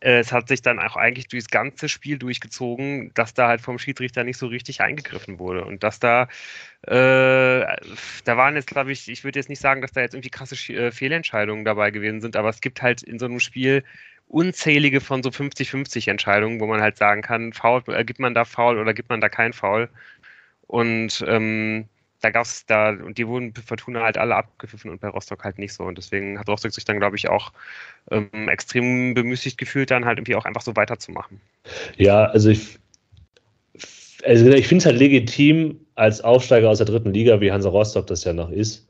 äh, 0.00 0.18
es 0.20 0.32
hat 0.32 0.48
sich 0.48 0.62
dann 0.62 0.78
auch 0.78 0.96
eigentlich 0.96 1.28
durchs 1.28 1.48
ganze 1.48 1.88
Spiel 1.88 2.18
durchgezogen, 2.18 3.12
dass 3.14 3.34
da 3.34 3.48
halt 3.48 3.60
vom 3.60 3.78
Schiedsrichter 3.78 4.24
nicht 4.24 4.38
so 4.38 4.46
richtig 4.46 4.80
eingegriffen 4.80 5.38
wurde 5.38 5.64
und 5.64 5.82
dass 5.82 6.00
da 6.00 6.28
äh, 6.86 7.60
da 8.24 8.36
waren 8.36 8.56
jetzt, 8.56 8.68
glaube 8.68 8.92
ich, 8.92 9.08
ich 9.08 9.24
würde 9.24 9.38
jetzt 9.38 9.50
nicht 9.50 9.60
sagen, 9.60 9.82
dass 9.82 9.92
da 9.92 10.00
jetzt 10.00 10.14
irgendwie 10.14 10.30
krasse 10.30 10.54
äh, 10.72 10.90
Fehlentscheidungen 10.90 11.64
dabei 11.64 11.90
gewesen 11.90 12.20
sind, 12.22 12.36
aber 12.36 12.48
es 12.48 12.60
gibt 12.60 12.80
halt 12.80 13.02
in 13.02 13.18
so 13.18 13.26
einem 13.26 13.40
Spiel 13.40 13.84
unzählige 14.28 15.00
von 15.00 15.22
so 15.22 15.30
50-50 15.30 16.08
Entscheidungen, 16.08 16.60
wo 16.60 16.66
man 16.66 16.80
halt 16.80 16.96
sagen 16.96 17.20
kann, 17.20 17.52
Foul, 17.52 17.82
äh, 17.88 18.04
gibt 18.04 18.20
man 18.20 18.32
da 18.32 18.44
Foul 18.44 18.78
oder 18.78 18.94
gibt 18.94 19.10
man 19.10 19.20
da 19.20 19.28
kein 19.28 19.52
Foul. 19.52 19.90
Und 20.66 21.24
ähm, 21.26 21.88
da 22.20 22.30
gab 22.30 22.44
es 22.44 22.66
da, 22.66 22.90
und 22.90 23.18
die 23.18 23.26
wurden 23.26 23.52
bei 23.52 23.62
Fortuna 23.62 24.02
halt 24.02 24.18
alle 24.18 24.36
abgepfiffen 24.36 24.90
und 24.90 25.00
bei 25.00 25.08
Rostock 25.08 25.44
halt 25.44 25.58
nicht 25.58 25.72
so. 25.72 25.84
Und 25.84 25.96
deswegen 25.96 26.38
hat 26.38 26.48
Rostock 26.48 26.72
sich 26.72 26.84
dann, 26.84 26.98
glaube 26.98 27.16
ich, 27.16 27.28
auch 27.28 27.52
ähm, 28.10 28.48
extrem 28.48 29.14
bemüßigt 29.14 29.56
gefühlt, 29.56 29.90
dann 29.90 30.04
halt 30.04 30.18
irgendwie 30.18 30.34
auch 30.34 30.44
einfach 30.44 30.62
so 30.62 30.76
weiterzumachen. 30.76 31.40
Ja, 31.96 32.26
also 32.26 32.50
ich, 32.50 32.78
also 34.24 34.50
ich 34.50 34.68
finde 34.68 34.82
es 34.82 34.86
halt 34.86 34.98
legitim, 34.98 35.80
als 35.94 36.20
Aufsteiger 36.20 36.68
aus 36.68 36.78
der 36.78 36.86
dritten 36.86 37.12
Liga, 37.12 37.40
wie 37.40 37.52
Hansa 37.52 37.70
Rostock 37.70 38.06
das 38.06 38.24
ja 38.24 38.32
noch 38.32 38.50
ist, 38.50 38.88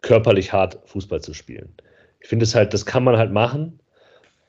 körperlich 0.00 0.52
hart 0.52 0.78
Fußball 0.86 1.20
zu 1.20 1.34
spielen. 1.34 1.74
Ich 2.20 2.28
finde 2.28 2.44
es 2.44 2.54
halt, 2.54 2.72
das 2.72 2.86
kann 2.86 3.04
man 3.04 3.16
halt 3.16 3.32
machen. 3.32 3.80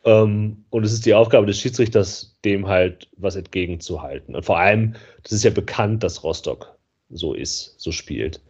Ähm, 0.06 0.65
und 0.69 0.84
es 0.84 0.93
ist 0.93 1.06
die 1.06 1.13
Aufgabe 1.13 1.47
des 1.47 1.60
Schiedsrichters, 1.60 2.38
dem 2.45 2.67
halt 2.67 3.10
was 3.17 3.36
entgegenzuhalten. 3.36 4.36
Und 4.36 4.43
vor 4.43 4.60
allem, 4.60 4.95
das 5.23 5.32
ist 5.32 5.43
ja 5.43 5.52
bekannt, 5.52 6.04
dass 6.04 6.23
Rostock 6.23 6.78
so 7.10 7.34
ist, 7.34 7.76
so 7.78 7.92
spielt. 7.92 8.42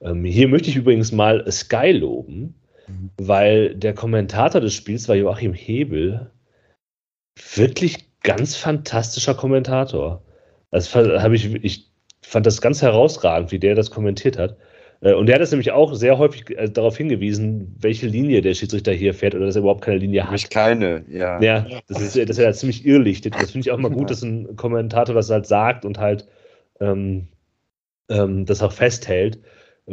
Ähm, 0.00 0.24
hier 0.24 0.48
möchte 0.48 0.70
ich 0.70 0.76
übrigens 0.76 1.12
mal 1.12 1.50
Sky 1.50 1.92
loben, 1.92 2.54
mhm. 2.86 3.10
weil 3.16 3.74
der 3.74 3.94
Kommentator 3.94 4.60
des 4.60 4.74
Spiels 4.74 5.08
war 5.08 5.16
Joachim 5.16 5.54
Hebel. 5.54 6.30
Wirklich 7.54 8.20
ganz 8.22 8.56
fantastischer 8.56 9.34
Kommentator. 9.34 10.22
Das 10.70 10.94
habe 10.94 11.36
ich, 11.36 11.54
ich 11.54 11.90
fand 12.22 12.46
das 12.46 12.60
ganz 12.60 12.82
herausragend, 12.82 13.52
wie 13.52 13.58
der 13.58 13.74
das 13.74 13.90
kommentiert 13.90 14.38
hat. 14.38 14.56
Äh, 15.02 15.14
und 15.14 15.26
der 15.26 15.34
hat 15.34 15.42
es 15.42 15.50
nämlich 15.50 15.72
auch 15.72 15.94
sehr 15.94 16.18
häufig 16.18 16.50
äh, 16.56 16.70
darauf 16.70 16.96
hingewiesen, 16.96 17.76
welche 17.78 18.06
Linie 18.06 18.40
der 18.40 18.54
Schiedsrichter 18.54 18.92
hier 18.92 19.14
fährt 19.14 19.34
oder 19.34 19.46
dass 19.46 19.56
er 19.56 19.60
überhaupt 19.60 19.82
keine 19.82 19.98
Linie 19.98 20.24
hat. 20.24 20.32
Nicht 20.32 20.50
keine, 20.50 21.04
ja. 21.10 21.40
Ja, 21.40 21.66
das 21.88 22.00
ist, 22.00 22.16
das 22.16 22.38
ist 22.38 22.38
ja 22.38 22.52
ziemlich 22.52 22.86
irrlichtet. 22.86 23.34
Das 23.34 23.50
finde 23.50 23.66
ich 23.66 23.72
auch 23.72 23.78
mal 23.78 23.90
gut, 23.90 24.10
dass 24.10 24.22
ein 24.22 24.56
Kommentator 24.56 25.14
das 25.14 25.30
halt 25.30 25.46
sagt 25.46 25.84
und 25.84 25.98
halt 25.98 26.26
ähm, 26.80 27.28
ähm, 28.12 28.46
das 28.46 28.62
auch 28.62 28.72
festhält. 28.72 29.38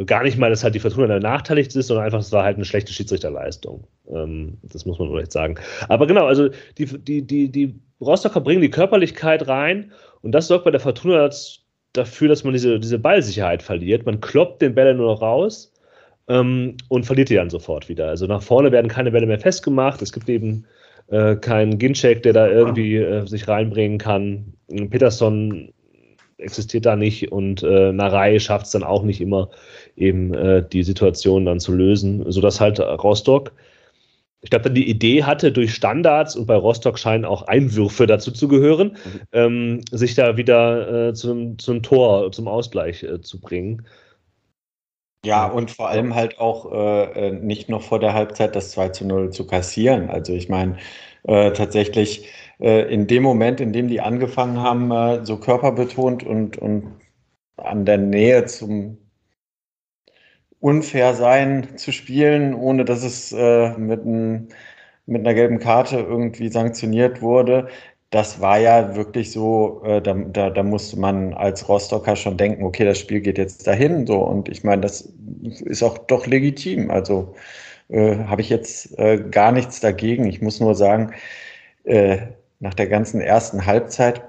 Gar 0.06 0.22
nicht 0.22 0.38
mal, 0.38 0.50
dass 0.50 0.62
halt 0.62 0.76
die 0.76 0.80
Fortuna 0.80 1.18
nachteilig 1.18 1.74
ist, 1.74 1.88
sondern 1.88 2.04
einfach, 2.04 2.20
es 2.20 2.30
war 2.30 2.44
halt 2.44 2.56
eine 2.56 2.64
schlechte 2.64 2.92
Schiedsrichterleistung. 2.92 3.86
Ähm, 4.08 4.58
das 4.62 4.86
muss 4.86 4.98
man 4.98 5.08
vielleicht 5.08 5.32
sagen. 5.32 5.56
Aber 5.88 6.06
genau, 6.06 6.26
also 6.26 6.48
die, 6.78 6.86
die, 6.86 7.22
die, 7.26 7.50
die 7.50 7.80
Rostocker 8.00 8.40
bringen 8.40 8.62
die 8.62 8.70
Körperlichkeit 8.70 9.48
rein 9.48 9.92
und 10.22 10.32
das 10.32 10.46
sorgt 10.46 10.64
bei 10.64 10.70
der 10.70 10.80
Fortuna 10.80 11.28
dafür, 11.92 12.28
dass 12.28 12.44
man 12.44 12.52
diese, 12.52 12.78
diese 12.78 12.98
Ballsicherheit 12.98 13.62
verliert. 13.62 14.06
Man 14.06 14.20
kloppt 14.20 14.62
den 14.62 14.74
Bälle 14.74 14.94
nur 14.94 15.12
noch 15.12 15.22
raus 15.22 15.72
ähm, 16.28 16.76
und 16.88 17.04
verliert 17.04 17.28
die 17.28 17.34
dann 17.34 17.50
sofort 17.50 17.88
wieder. 17.88 18.08
Also 18.08 18.26
nach 18.26 18.42
vorne 18.42 18.70
werden 18.70 18.88
keine 18.88 19.10
Bälle 19.10 19.26
mehr 19.26 19.40
festgemacht. 19.40 20.00
Es 20.02 20.12
gibt 20.12 20.28
eben 20.28 20.66
äh, 21.08 21.34
keinen 21.36 21.78
Ginchek, 21.78 22.22
der 22.22 22.32
da 22.32 22.48
irgendwie 22.48 22.96
äh, 22.96 23.26
sich 23.26 23.48
reinbringen 23.48 23.98
kann. 23.98 24.54
Peterson 24.90 25.72
existiert 26.40 26.86
da 26.86 26.96
nicht 26.96 27.30
und 27.32 27.62
äh, 27.62 27.92
Narei 27.92 28.38
schafft 28.38 28.66
es 28.66 28.72
dann 28.72 28.84
auch 28.84 29.02
nicht 29.02 29.20
immer, 29.20 29.50
eben 29.96 30.34
äh, 30.34 30.64
die 30.66 30.82
Situation 30.82 31.44
dann 31.44 31.60
zu 31.60 31.72
lösen, 31.72 32.30
sodass 32.30 32.60
halt 32.60 32.80
Rostock, 32.80 33.52
ich 34.42 34.50
glaube, 34.50 34.64
dann 34.64 34.74
die 34.74 34.88
Idee 34.88 35.24
hatte, 35.24 35.52
durch 35.52 35.74
Standards 35.74 36.34
und 36.34 36.46
bei 36.46 36.56
Rostock 36.56 36.98
scheinen 36.98 37.24
auch 37.24 37.42
Einwürfe 37.42 38.06
dazu 38.06 38.30
zu 38.32 38.48
gehören, 38.48 38.92
mhm. 38.92 39.20
ähm, 39.32 39.80
sich 39.90 40.14
da 40.14 40.36
wieder 40.36 41.08
äh, 41.08 41.14
zum, 41.14 41.58
zum 41.58 41.82
Tor, 41.82 42.32
zum 42.32 42.48
Ausgleich 42.48 43.02
äh, 43.02 43.20
zu 43.20 43.40
bringen. 43.40 43.86
Ja, 45.26 45.46
und 45.46 45.70
vor 45.70 45.90
allem 45.90 46.14
halt 46.14 46.38
auch 46.40 46.72
äh, 46.72 47.28
äh 47.28 47.32
nicht 47.32 47.68
noch 47.68 47.82
vor 47.82 48.00
der 48.00 48.14
Halbzeit 48.14 48.56
das 48.56 48.70
2 48.70 48.88
zu 48.88 49.06
0 49.06 49.30
zu 49.30 49.46
kassieren. 49.46 50.08
Also 50.08 50.32
ich 50.32 50.48
meine, 50.48 50.78
äh, 51.24 51.52
tatsächlich 51.52 52.26
äh, 52.60 52.92
in 52.92 53.06
dem 53.06 53.22
Moment, 53.22 53.60
in 53.60 53.72
dem 53.72 53.88
die 53.88 54.00
angefangen 54.00 54.58
haben, 54.60 54.90
äh, 54.90 55.24
so 55.24 55.38
körperbetont 55.38 56.24
und, 56.24 56.58
und 56.58 56.84
an 57.56 57.84
der 57.84 57.98
Nähe 57.98 58.46
zum 58.46 58.98
Unfairsein 60.60 61.76
zu 61.76 61.92
spielen, 61.92 62.54
ohne 62.54 62.84
dass 62.84 63.02
es 63.02 63.32
äh, 63.32 63.76
mit, 63.78 64.04
ein, 64.04 64.48
mit 65.06 65.22
einer 65.22 65.34
gelben 65.34 65.58
Karte 65.58 65.98
irgendwie 65.98 66.48
sanktioniert 66.50 67.22
wurde, 67.22 67.68
das 68.10 68.40
war 68.40 68.58
ja 68.58 68.96
wirklich 68.96 69.30
so, 69.32 69.82
äh, 69.84 70.02
da, 70.02 70.14
da, 70.14 70.50
da 70.50 70.62
musste 70.64 70.98
man 70.98 71.32
als 71.32 71.68
Rostocker 71.68 72.16
schon 72.16 72.36
denken, 72.36 72.64
okay, 72.64 72.84
das 72.84 72.98
Spiel 72.98 73.20
geht 73.20 73.38
jetzt 73.38 73.66
dahin. 73.66 74.06
So. 74.06 74.18
Und 74.18 74.48
ich 74.48 74.64
meine, 74.64 74.82
das 74.82 75.12
ist 75.42 75.82
auch 75.82 75.96
doch 75.98 76.26
legitim. 76.26 76.90
Also 76.90 77.34
äh, 77.88 78.16
habe 78.26 78.42
ich 78.42 78.50
jetzt 78.50 78.98
äh, 78.98 79.18
gar 79.30 79.52
nichts 79.52 79.80
dagegen. 79.80 80.26
Ich 80.26 80.42
muss 80.42 80.60
nur 80.60 80.74
sagen, 80.74 81.12
äh, 81.84 82.18
nach 82.60 82.74
der 82.74 82.86
ganzen 82.86 83.20
ersten 83.20 83.66
Halbzeit. 83.66 84.22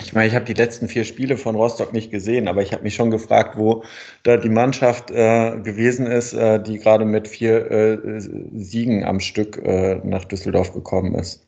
Ich 0.00 0.12
meine, 0.12 0.28
ich 0.28 0.34
habe 0.34 0.44
die 0.44 0.54
letzten 0.54 0.88
vier 0.88 1.04
Spiele 1.04 1.36
von 1.36 1.56
Rostock 1.56 1.92
nicht 1.92 2.10
gesehen, 2.10 2.48
aber 2.48 2.62
ich 2.62 2.72
habe 2.72 2.84
mich 2.84 2.94
schon 2.94 3.10
gefragt, 3.10 3.56
wo 3.56 3.84
da 4.22 4.36
die 4.36 4.48
Mannschaft 4.48 5.10
äh, 5.10 5.58
gewesen 5.60 6.06
ist, 6.06 6.32
äh, 6.34 6.62
die 6.62 6.78
gerade 6.78 7.04
mit 7.04 7.26
vier 7.26 7.70
äh, 7.70 8.20
Siegen 8.20 9.04
am 9.04 9.20
Stück 9.20 9.58
äh, 9.58 9.96
nach 10.04 10.24
Düsseldorf 10.24 10.72
gekommen 10.72 11.14
ist. 11.14 11.44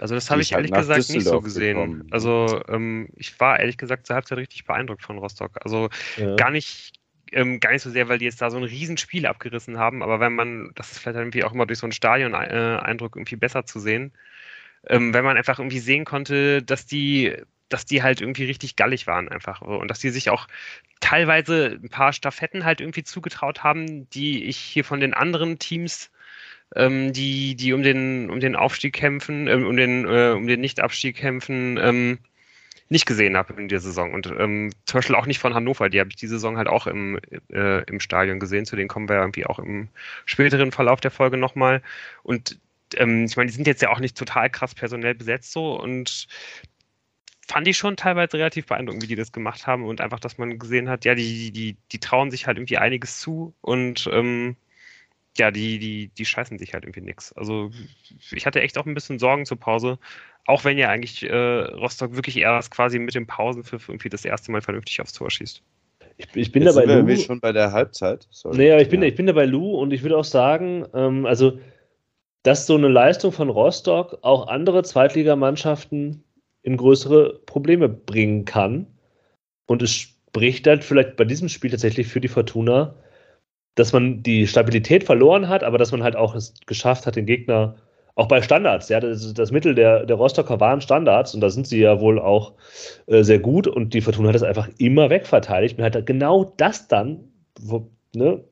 Also 0.00 0.14
das 0.14 0.30
habe 0.30 0.40
ich 0.40 0.54
halt 0.54 0.70
ehrlich 0.70 0.72
halt 0.72 0.88
gesagt 0.88 1.10
nicht 1.10 1.26
so 1.26 1.40
gesehen. 1.40 1.76
Gekommen. 1.76 2.08
Also 2.10 2.62
ähm, 2.68 3.08
ich 3.16 3.38
war 3.38 3.58
ehrlich 3.58 3.76
gesagt 3.76 4.06
zur 4.06 4.16
Halbzeit 4.16 4.38
richtig 4.38 4.64
beeindruckt 4.64 5.02
von 5.02 5.18
Rostock. 5.18 5.58
Also 5.62 5.90
ja. 6.16 6.36
gar 6.36 6.50
nicht 6.50 7.00
ähm, 7.32 7.60
gar 7.60 7.72
nicht 7.72 7.82
so 7.82 7.90
sehr, 7.90 8.08
weil 8.08 8.18
die 8.18 8.24
jetzt 8.24 8.40
da 8.40 8.50
so 8.50 8.56
ein 8.56 8.64
Riesenspiel 8.64 9.26
abgerissen 9.26 9.78
haben, 9.78 10.02
aber 10.02 10.20
wenn 10.20 10.34
man, 10.34 10.72
das 10.74 10.92
ist 10.92 10.98
vielleicht 10.98 11.18
irgendwie 11.18 11.44
auch 11.44 11.52
immer 11.52 11.66
durch 11.66 11.78
so 11.78 11.86
einen 11.86 11.92
Stadion-Eindruck 11.92 13.16
irgendwie 13.16 13.36
besser 13.36 13.64
zu 13.64 13.78
sehen, 13.78 14.12
ähm, 14.88 15.14
wenn 15.14 15.24
man 15.24 15.36
einfach 15.36 15.58
irgendwie 15.58 15.78
sehen 15.78 16.04
konnte, 16.04 16.62
dass 16.62 16.86
die, 16.86 17.34
dass 17.68 17.84
die 17.86 18.02
halt 18.02 18.20
irgendwie 18.20 18.44
richtig 18.44 18.76
gallig 18.76 19.06
waren 19.06 19.28
einfach 19.28 19.60
und 19.60 19.88
dass 19.88 20.00
die 20.00 20.10
sich 20.10 20.30
auch 20.30 20.46
teilweise 21.00 21.78
ein 21.82 21.88
paar 21.88 22.12
Staffetten 22.12 22.64
halt 22.64 22.80
irgendwie 22.80 23.04
zugetraut 23.04 23.62
haben, 23.62 24.08
die 24.10 24.44
ich 24.44 24.56
hier 24.56 24.84
von 24.84 25.00
den 25.00 25.14
anderen 25.14 25.58
Teams 25.58 26.10
ähm, 26.76 27.12
die, 27.12 27.56
die 27.56 27.72
um 27.72 27.82
den, 27.82 28.30
um 28.30 28.40
den 28.40 28.56
Aufstieg 28.56 28.94
kämpfen, 28.94 29.48
äh, 29.48 29.54
um 29.54 29.76
den, 29.76 30.04
äh, 30.04 30.32
um 30.36 30.46
den 30.46 30.60
Nichtabstieg 30.60 31.16
kämpfen, 31.16 31.78
ähm, 31.78 32.18
nicht 32.88 33.06
gesehen 33.06 33.36
habe 33.36 33.54
in 33.54 33.68
der 33.68 33.80
Saison. 33.80 34.12
Und 34.12 34.26
ähm, 34.26 34.72
zum 34.84 34.98
Beispiel 34.98 35.16
auch 35.16 35.26
nicht 35.26 35.38
von 35.38 35.54
Hannover, 35.54 35.88
die 35.88 36.00
habe 36.00 36.10
ich 36.10 36.16
die 36.16 36.26
Saison 36.26 36.56
halt 36.56 36.68
auch 36.68 36.86
im, 36.86 37.20
äh, 37.52 37.84
im 37.84 38.00
Stadion 38.00 38.40
gesehen. 38.40 38.66
Zu 38.66 38.76
denen 38.76 38.88
kommen 38.88 39.08
wir 39.08 39.16
irgendwie 39.16 39.46
auch 39.46 39.58
im 39.58 39.88
späteren 40.24 40.72
Verlauf 40.72 41.00
der 41.00 41.12
Folge 41.12 41.36
nochmal. 41.36 41.82
Und 42.22 42.58
ähm, 42.96 43.24
ich 43.24 43.36
meine, 43.36 43.48
die 43.48 43.54
sind 43.54 43.66
jetzt 43.66 43.82
ja 43.82 43.90
auch 43.90 44.00
nicht 44.00 44.16
total 44.16 44.50
krass 44.50 44.74
personell 44.74 45.14
besetzt 45.14 45.52
so 45.52 45.80
und 45.80 46.26
fand 47.48 47.66
ich 47.66 47.76
schon 47.76 47.96
teilweise 47.96 48.38
relativ 48.38 48.66
beeindruckend, 48.66 49.02
wie 49.02 49.08
die 49.08 49.16
das 49.16 49.32
gemacht 49.32 49.66
haben 49.66 49.84
und 49.84 50.00
einfach, 50.00 50.20
dass 50.20 50.38
man 50.38 50.58
gesehen 50.58 50.88
hat, 50.88 51.04
ja, 51.04 51.14
die, 51.14 51.50
die, 51.50 51.76
die 51.90 51.98
trauen 51.98 52.30
sich 52.30 52.46
halt 52.46 52.58
irgendwie 52.58 52.78
einiges 52.78 53.18
zu 53.18 53.54
und 53.60 54.08
ähm, 54.12 54.56
ja, 55.36 55.50
die, 55.50 55.78
die, 55.78 56.08
die 56.08 56.24
scheißen 56.24 56.58
sich 56.58 56.74
halt 56.74 56.84
irgendwie 56.84 57.00
nichts. 57.00 57.32
Also 57.32 57.70
ich 58.30 58.46
hatte 58.46 58.60
echt 58.60 58.78
auch 58.78 58.86
ein 58.86 58.94
bisschen 58.94 59.18
Sorgen 59.18 59.46
zur 59.46 59.58
Pause, 59.58 59.98
auch 60.46 60.64
wenn 60.64 60.78
ja 60.78 60.88
eigentlich 60.90 61.22
äh, 61.22 61.34
Rostock 61.34 62.14
wirklich 62.14 62.36
erst 62.36 62.70
quasi 62.70 62.98
mit 62.98 63.14
dem 63.14 63.26
Pausenpfiff 63.26 63.88
irgendwie 63.88 64.08
das 64.08 64.24
erste 64.24 64.52
Mal 64.52 64.62
vernünftig 64.62 65.00
aufs 65.00 65.12
Tor 65.12 65.30
schießt. 65.30 65.62
Ich, 66.18 66.26
ich 66.34 66.52
bin 66.52 66.62
Jetzt 66.62 66.76
da 66.76 66.84
bei 66.84 66.94
Lou. 66.94 67.16
schon 67.16 67.40
bei 67.40 67.52
der 67.52 67.72
Halbzeit. 67.72 68.26
Sorry. 68.30 68.70
Aber 68.70 68.82
ich 68.82 68.88
bin, 68.88 69.02
ja. 69.02 69.08
ich 69.08 69.14
bin 69.14 69.26
da 69.26 69.32
bei 69.32 69.46
Lou 69.46 69.76
und 69.76 69.92
ich 69.92 70.02
würde 70.02 70.18
auch 70.18 70.24
sagen, 70.24 70.86
ähm, 70.94 71.26
also 71.26 71.58
dass 72.42 72.66
so 72.66 72.76
eine 72.76 72.88
Leistung 72.88 73.32
von 73.32 73.50
Rostock 73.50 74.18
auch 74.22 74.48
andere 74.48 74.82
Zweitligamannschaften 74.82 76.24
in 76.62 76.76
größere 76.76 77.40
Probleme 77.46 77.88
bringen 77.88 78.44
kann. 78.44 78.86
Und 79.66 79.82
es 79.82 79.92
spricht 79.92 80.66
halt 80.66 80.84
vielleicht 80.84 81.16
bei 81.16 81.24
diesem 81.24 81.48
Spiel 81.48 81.70
tatsächlich 81.70 82.06
für 82.06 82.20
die 82.20 82.28
Fortuna, 82.28 82.94
dass 83.74 83.92
man 83.92 84.22
die 84.22 84.46
Stabilität 84.46 85.04
verloren 85.04 85.48
hat, 85.48 85.64
aber 85.64 85.78
dass 85.78 85.92
man 85.92 86.02
halt 86.02 86.16
auch 86.16 86.34
es 86.34 86.54
geschafft 86.66 87.06
hat, 87.06 87.16
den 87.16 87.26
Gegner 87.26 87.76
auch 88.16 88.28
bei 88.28 88.42
Standards, 88.42 88.88
ja, 88.88 89.00
das, 89.00 89.32
das 89.32 89.50
Mittel 89.50 89.74
der, 89.74 90.04
der 90.04 90.16
Rostocker 90.16 90.60
waren 90.60 90.80
Standards 90.80 91.34
und 91.34 91.40
da 91.40 91.48
sind 91.48 91.66
sie 91.66 91.80
ja 91.80 92.00
wohl 92.00 92.18
auch 92.18 92.52
äh, 93.06 93.22
sehr 93.22 93.38
gut 93.38 93.66
und 93.66 93.94
die 93.94 94.00
Fortuna 94.00 94.28
hat 94.28 94.34
das 94.34 94.42
einfach 94.42 94.68
immer 94.78 95.08
wegverteidigt 95.08 95.78
und 95.78 95.84
hat 95.84 96.04
genau 96.06 96.52
das 96.56 96.88
dann, 96.88 97.32
wo, 97.58 97.88
ne, 98.14 98.44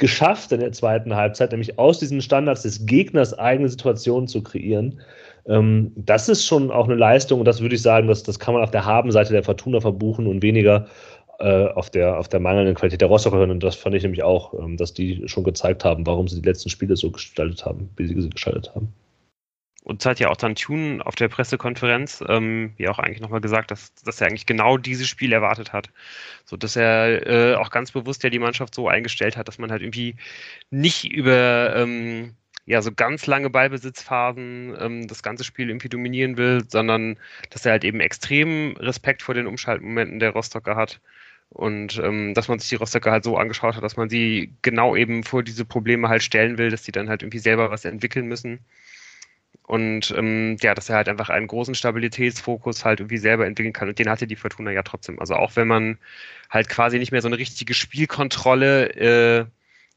geschafft 0.00 0.50
in 0.50 0.60
der 0.60 0.72
zweiten 0.72 1.14
Halbzeit, 1.14 1.52
nämlich 1.52 1.78
aus 1.78 2.00
diesen 2.00 2.20
Standards 2.20 2.62
des 2.62 2.86
Gegners 2.86 3.38
eigene 3.38 3.68
Situationen 3.68 4.26
zu 4.26 4.42
kreieren. 4.42 4.98
Ähm, 5.46 5.92
das 5.94 6.28
ist 6.28 6.44
schon 6.44 6.70
auch 6.70 6.86
eine 6.86 6.96
Leistung 6.96 7.38
und 7.38 7.44
das 7.44 7.60
würde 7.60 7.76
ich 7.76 7.82
sagen, 7.82 8.08
dass, 8.08 8.22
das 8.22 8.38
kann 8.38 8.54
man 8.54 8.62
auf 8.64 8.70
der 8.70 8.84
Habenseite 8.84 9.32
der 9.32 9.44
Fortuna 9.44 9.80
verbuchen 9.80 10.26
und 10.26 10.42
weniger 10.42 10.86
äh, 11.38 11.66
auf, 11.66 11.90
der, 11.90 12.18
auf 12.18 12.28
der 12.28 12.40
mangelnden 12.40 12.74
Qualität 12.74 13.00
der 13.02 13.08
Rostocker. 13.08 13.42
Und 13.42 13.62
das 13.62 13.76
fand 13.76 13.94
ich 13.94 14.02
nämlich 14.02 14.22
auch, 14.22 14.54
ähm, 14.54 14.76
dass 14.76 14.94
die 14.94 15.22
schon 15.28 15.44
gezeigt 15.44 15.84
haben, 15.84 16.06
warum 16.06 16.26
sie 16.28 16.40
die 16.40 16.48
letzten 16.48 16.70
Spiele 16.70 16.96
so 16.96 17.10
gestaltet 17.10 17.64
haben, 17.64 17.90
wie 17.96 18.06
sie 18.06 18.20
sie 18.20 18.30
gestaltet 18.30 18.74
haben. 18.74 18.92
Und 19.82 20.04
hat 20.04 20.20
ja 20.20 20.28
auch 20.28 20.36
dann 20.36 20.54
Tune 20.54 21.04
auf 21.04 21.14
der 21.14 21.28
Pressekonferenz, 21.28 22.22
ähm, 22.28 22.74
wie 22.76 22.88
auch 22.88 22.98
eigentlich 22.98 23.20
nochmal 23.20 23.40
gesagt, 23.40 23.70
dass, 23.70 23.94
dass 23.94 24.20
er 24.20 24.26
eigentlich 24.28 24.46
genau 24.46 24.76
dieses 24.76 25.08
Spiel 25.08 25.32
erwartet 25.32 25.72
hat. 25.72 25.90
So 26.44 26.56
dass 26.56 26.76
er 26.76 27.26
äh, 27.26 27.54
auch 27.56 27.70
ganz 27.70 27.92
bewusst 27.92 28.22
ja 28.22 28.30
die 28.30 28.38
Mannschaft 28.38 28.74
so 28.74 28.88
eingestellt 28.88 29.36
hat, 29.36 29.48
dass 29.48 29.58
man 29.58 29.70
halt 29.70 29.82
irgendwie 29.82 30.16
nicht 30.70 31.10
über 31.10 31.74
ähm, 31.76 32.34
ja 32.66 32.82
so 32.82 32.92
ganz 32.92 33.26
lange 33.26 33.50
Ballbesitzphasen 33.50 34.76
ähm, 34.78 35.08
das 35.08 35.22
ganze 35.22 35.44
Spiel 35.44 35.70
irgendwie 35.70 35.88
dominieren 35.88 36.36
will, 36.36 36.62
sondern 36.68 37.18
dass 37.50 37.64
er 37.66 37.72
halt 37.72 37.84
eben 37.84 38.00
extrem 38.00 38.76
Respekt 38.76 39.22
vor 39.22 39.34
den 39.34 39.46
Umschaltmomenten 39.46 40.18
der 40.20 40.30
Rostocker 40.30 40.76
hat 40.76 41.00
Und 41.50 41.98
ähm, 41.98 42.34
dass 42.34 42.48
man 42.48 42.58
sich 42.60 42.68
die 42.68 42.76
Rostocker 42.76 43.10
halt 43.12 43.24
so 43.24 43.36
angeschaut 43.36 43.74
hat, 43.76 43.82
dass 43.82 43.96
man 43.96 44.08
sie 44.08 44.54
genau 44.62 44.94
eben 44.96 45.24
vor 45.24 45.42
diese 45.42 45.64
Probleme 45.64 46.08
halt 46.08 46.22
stellen 46.22 46.58
will, 46.58 46.70
dass 46.70 46.82
die 46.82 46.92
dann 46.92 47.08
halt 47.08 47.22
irgendwie 47.22 47.38
selber 47.40 47.70
was 47.70 47.84
entwickeln 47.84 48.26
müssen. 48.26 48.60
Und 49.70 50.12
ähm, 50.16 50.56
ja, 50.62 50.74
dass 50.74 50.88
er 50.88 50.96
halt 50.96 51.08
einfach 51.08 51.28
einen 51.28 51.46
großen 51.46 51.76
Stabilitätsfokus 51.76 52.84
halt 52.84 52.98
irgendwie 52.98 53.18
selber 53.18 53.46
entwickeln 53.46 53.72
kann. 53.72 53.88
Und 53.88 54.00
den 54.00 54.10
hatte 54.10 54.26
die 54.26 54.34
Fortuna 54.34 54.72
ja 54.72 54.82
trotzdem. 54.82 55.20
Also 55.20 55.36
auch 55.36 55.54
wenn 55.54 55.68
man 55.68 55.96
halt 56.50 56.68
quasi 56.68 56.98
nicht 56.98 57.12
mehr 57.12 57.22
so 57.22 57.28
eine 57.28 57.38
richtige 57.38 57.72
Spielkontrolle 57.72 58.88
äh, 58.96 59.46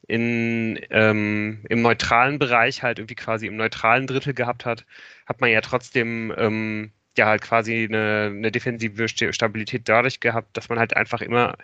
in, 0.06 0.78
ähm, 0.90 1.64
im 1.68 1.82
neutralen 1.82 2.38
Bereich 2.38 2.84
halt 2.84 3.00
irgendwie 3.00 3.16
quasi 3.16 3.48
im 3.48 3.56
neutralen 3.56 4.06
Drittel 4.06 4.32
gehabt 4.32 4.64
hat, 4.64 4.86
hat 5.26 5.40
man 5.40 5.50
ja 5.50 5.60
trotzdem 5.60 6.32
ähm, 6.38 6.92
ja 7.18 7.26
halt 7.26 7.42
quasi 7.42 7.84
eine, 7.90 8.32
eine 8.32 8.52
defensive 8.52 9.08
Stabilität 9.08 9.88
dadurch 9.88 10.20
gehabt, 10.20 10.56
dass 10.56 10.68
man 10.68 10.78
halt 10.78 10.96
einfach 10.96 11.20
immer 11.20 11.56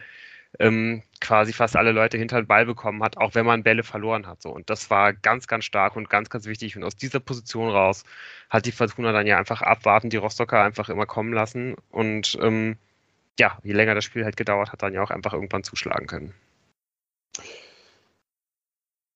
ähm, 0.58 1.02
quasi 1.20 1.52
fast 1.52 1.76
alle 1.76 1.92
Leute 1.92 2.18
hinter 2.18 2.40
den 2.42 2.46
Ball 2.46 2.66
bekommen 2.66 3.02
hat, 3.02 3.16
auch 3.16 3.34
wenn 3.34 3.46
man 3.46 3.62
Bälle 3.62 3.82
verloren 3.82 4.26
hat. 4.26 4.42
So. 4.42 4.50
Und 4.50 4.68
das 4.70 4.90
war 4.90 5.12
ganz, 5.12 5.46
ganz 5.46 5.64
stark 5.64 5.96
und 5.96 6.10
ganz, 6.10 6.30
ganz 6.30 6.46
wichtig. 6.46 6.76
Und 6.76 6.84
aus 6.84 6.96
dieser 6.96 7.20
Position 7.20 7.70
raus 7.70 8.04
hat 8.48 8.66
die 8.66 8.72
Fortuna 8.72 9.12
dann 9.12 9.26
ja 9.26 9.38
einfach 9.38 9.62
abwarten, 9.62 10.10
die 10.10 10.16
Rostocker 10.16 10.62
einfach 10.62 10.88
immer 10.88 11.06
kommen 11.06 11.32
lassen. 11.32 11.76
Und 11.90 12.36
ähm, 12.42 12.76
ja, 13.38 13.58
je 13.62 13.72
länger 13.72 13.94
das 13.94 14.04
Spiel 14.04 14.24
halt 14.24 14.36
gedauert 14.36 14.72
hat, 14.72 14.82
dann 14.82 14.92
ja 14.92 15.02
auch 15.02 15.10
einfach 15.10 15.32
irgendwann 15.32 15.64
zuschlagen 15.64 16.06
können. 16.06 16.34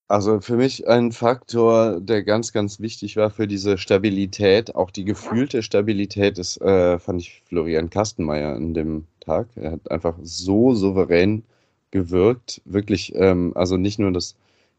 Also 0.09 0.41
für 0.41 0.57
mich 0.57 0.87
ein 0.87 1.13
Faktor, 1.13 1.99
der 2.01 2.23
ganz, 2.25 2.53
ganz 2.53 2.79
wichtig 2.79 3.17
war 3.17 3.31
für 3.31 3.47
diese 3.47 3.79
Stabilität, 3.79 4.75
auch 4.75 4.91
die 4.91 5.05
gefühlte 5.05 5.63
Stabilität, 5.63 6.39
ist, 6.39 6.61
äh, 6.61 6.99
fand 6.99 7.23
ich 7.23 7.43
Florian 7.47 7.89
Kastenmeier 7.89 8.55
an 8.55 8.75
dem 8.75 9.07
Tag. 9.21 9.49
Er 9.57 9.73
hat 9.73 9.91
einfach 9.91 10.17
so 10.23 10.75
souverän 10.75 11.43
gewirkt. 11.91 12.61
Wirklich, 12.67 13.15
ähm, 13.15 13.53
also 13.55 13.77
nicht 13.79 13.99
nur, 13.99 14.13
dass 14.13 14.37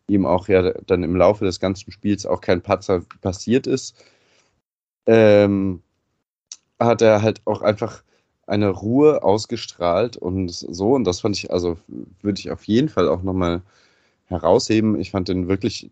ihm 0.08 0.26
auch 0.28 0.48
ja 0.48 0.72
dann 0.86 1.02
im 1.04 1.16
Laufe 1.16 1.46
des 1.46 1.60
ganzen 1.60 1.92
Spiels 1.92 2.26
auch 2.28 2.42
kein 2.42 2.62
Patzer 2.62 3.02
passiert 3.22 3.66
ist, 3.66 3.96
ähm, 5.08 5.82
hat 6.80 7.02
er 7.02 7.22
halt 7.22 7.42
auch 7.46 7.62
einfach 7.62 8.04
eine 8.48 8.70
Ruhe 8.70 9.24
ausgestrahlt 9.24 10.18
und 10.18 10.50
so. 10.52 10.94
Und 10.94 11.06
das 11.06 11.22
fand 11.22 11.38
ich, 11.38 11.52
also 11.52 11.78
würde 12.22 12.40
ich 12.40 12.52
auf 12.52 12.64
jeden 12.66 12.90
Fall 12.90 13.10
auch 13.10 13.24
nochmal 13.24 13.62
herausheben. 14.28 15.00
Ich 15.00 15.12
fand 15.12 15.28
den 15.28 15.48
wirklich 15.48 15.92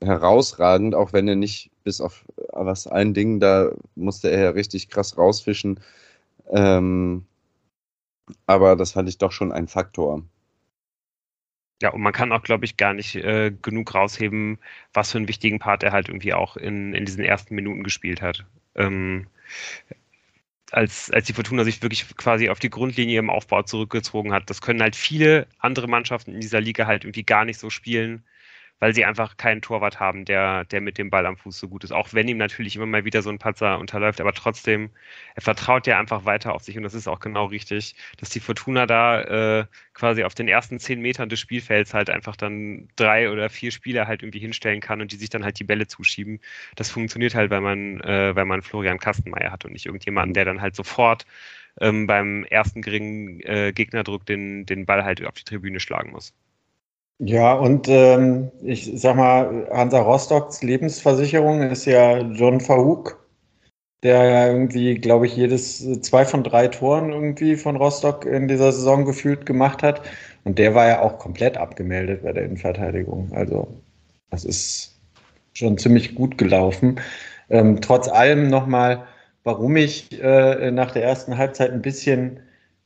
herausragend, 0.00 0.94
auch 0.94 1.12
wenn 1.12 1.28
er 1.28 1.36
nicht 1.36 1.70
bis 1.84 2.00
auf 2.00 2.24
was 2.52 2.86
ein 2.86 3.14
Ding, 3.14 3.40
da 3.40 3.72
musste 3.94 4.30
er 4.30 4.40
ja 4.42 4.50
richtig 4.50 4.88
krass 4.88 5.18
rausfischen. 5.18 5.80
Ähm, 6.50 7.26
aber 8.46 8.76
das 8.76 8.92
fand 8.92 9.08
ich 9.08 9.18
doch 9.18 9.32
schon 9.32 9.52
ein 9.52 9.68
Faktor. 9.68 10.22
Ja, 11.80 11.90
und 11.90 12.00
man 12.00 12.12
kann 12.12 12.32
auch, 12.32 12.42
glaube 12.42 12.64
ich, 12.64 12.76
gar 12.76 12.92
nicht 12.92 13.14
äh, 13.14 13.52
genug 13.62 13.94
rausheben, 13.94 14.58
was 14.92 15.12
für 15.12 15.18
einen 15.18 15.28
wichtigen 15.28 15.60
Part 15.60 15.84
er 15.84 15.92
halt 15.92 16.08
irgendwie 16.08 16.34
auch 16.34 16.56
in, 16.56 16.92
in 16.92 17.04
diesen 17.04 17.22
ersten 17.22 17.54
Minuten 17.54 17.84
gespielt 17.84 18.20
hat. 18.20 18.44
Ähm, 18.74 19.28
als, 20.72 21.10
als 21.10 21.26
die 21.26 21.32
Fortuna 21.32 21.64
sich 21.64 21.82
wirklich 21.82 22.06
quasi 22.16 22.48
auf 22.50 22.58
die 22.58 22.70
Grundlinie 22.70 23.18
im 23.18 23.30
Aufbau 23.30 23.62
zurückgezogen 23.62 24.32
hat. 24.32 24.50
Das 24.50 24.60
können 24.60 24.82
halt 24.82 24.96
viele 24.96 25.46
andere 25.58 25.88
Mannschaften 25.88 26.34
in 26.34 26.40
dieser 26.40 26.60
Liga 26.60 26.86
halt 26.86 27.04
irgendwie 27.04 27.24
gar 27.24 27.44
nicht 27.44 27.58
so 27.58 27.70
spielen 27.70 28.24
weil 28.80 28.94
sie 28.94 29.04
einfach 29.04 29.36
keinen 29.36 29.62
Torwart 29.62 30.00
haben, 30.00 30.24
der, 30.24 30.64
der 30.66 30.80
mit 30.80 30.98
dem 30.98 31.10
Ball 31.10 31.26
am 31.26 31.36
Fuß 31.36 31.58
so 31.58 31.68
gut 31.68 31.84
ist. 31.84 31.92
Auch 31.92 32.12
wenn 32.12 32.28
ihm 32.28 32.36
natürlich 32.38 32.76
immer 32.76 32.86
mal 32.86 33.04
wieder 33.04 33.22
so 33.22 33.30
ein 33.30 33.38
Patzer 33.38 33.78
unterläuft, 33.78 34.20
aber 34.20 34.32
trotzdem, 34.32 34.90
er 35.34 35.42
vertraut 35.42 35.86
ja 35.86 35.98
einfach 35.98 36.24
weiter 36.24 36.54
auf 36.54 36.62
sich 36.62 36.76
und 36.76 36.82
das 36.84 36.94
ist 36.94 37.08
auch 37.08 37.20
genau 37.20 37.46
richtig, 37.46 37.94
dass 38.18 38.30
die 38.30 38.40
Fortuna 38.40 38.86
da 38.86 39.60
äh, 39.60 39.66
quasi 39.94 40.24
auf 40.24 40.34
den 40.34 40.48
ersten 40.48 40.78
zehn 40.78 41.00
Metern 41.00 41.28
des 41.28 41.40
Spielfelds 41.40 41.94
halt 41.94 42.10
einfach 42.10 42.36
dann 42.36 42.88
drei 42.96 43.30
oder 43.30 43.48
vier 43.50 43.70
Spieler 43.72 44.06
halt 44.06 44.22
irgendwie 44.22 44.40
hinstellen 44.40 44.80
kann 44.80 45.00
und 45.00 45.12
die 45.12 45.16
sich 45.16 45.30
dann 45.30 45.44
halt 45.44 45.58
die 45.58 45.64
Bälle 45.64 45.86
zuschieben. 45.86 46.40
Das 46.76 46.90
funktioniert 46.90 47.34
halt, 47.34 47.50
weil 47.50 47.60
man, 47.60 48.00
äh, 48.00 48.34
weil 48.36 48.44
man 48.44 48.62
Florian 48.62 48.98
Kastenmeier 48.98 49.50
hat 49.52 49.64
und 49.64 49.72
nicht 49.72 49.86
irgendjemanden, 49.86 50.34
der 50.34 50.44
dann 50.44 50.60
halt 50.60 50.76
sofort 50.76 51.26
ähm, 51.80 52.06
beim 52.06 52.44
ersten 52.44 52.82
geringen 52.82 53.40
äh, 53.40 53.72
Gegnerdruck 53.74 54.26
den, 54.26 54.66
den 54.66 54.86
Ball 54.86 55.04
halt 55.04 55.24
auf 55.24 55.34
die 55.34 55.44
Tribüne 55.44 55.80
schlagen 55.80 56.10
muss. 56.12 56.34
Ja, 57.20 57.54
und 57.54 57.88
ähm, 57.88 58.50
ich 58.62 58.92
sag 58.94 59.16
mal, 59.16 59.66
Hansa 59.72 60.00
Rostocks 60.00 60.62
Lebensversicherung 60.62 61.62
ist 61.62 61.84
ja 61.84 62.18
John 62.18 62.60
Verhoek, 62.60 63.18
der 64.04 64.24
ja 64.24 64.48
irgendwie, 64.48 64.96
glaube 64.96 65.26
ich, 65.26 65.36
jedes 65.36 65.80
zwei 66.02 66.24
von 66.24 66.44
drei 66.44 66.68
Toren 66.68 67.12
irgendwie 67.12 67.56
von 67.56 67.76
Rostock 67.76 68.24
in 68.26 68.48
dieser 68.48 68.72
Saison 68.72 69.04
gefühlt 69.04 69.46
gemacht 69.46 69.82
hat. 69.82 70.02
Und 70.44 70.58
der 70.58 70.74
war 70.74 70.88
ja 70.88 71.02
auch 71.02 71.18
komplett 71.18 71.56
abgemeldet 71.58 72.22
bei 72.24 72.32
der 72.32 72.44
Innenverteidigung. 72.44 73.32
Also, 73.32 73.68
das 74.30 74.44
ist 74.44 75.00
schon 75.54 75.78
ziemlich 75.78 76.14
gut 76.14 76.38
gelaufen. 76.38 77.00
Ähm, 77.50 77.80
trotz 77.80 78.08
allem 78.08 78.48
nochmal, 78.48 79.06
warum 79.44 79.76
ich 79.76 80.22
äh, 80.22 80.70
nach 80.70 80.92
der 80.92 81.04
ersten 81.04 81.38
Halbzeit 81.38 81.72
ein 81.72 81.82
bisschen 81.82 82.40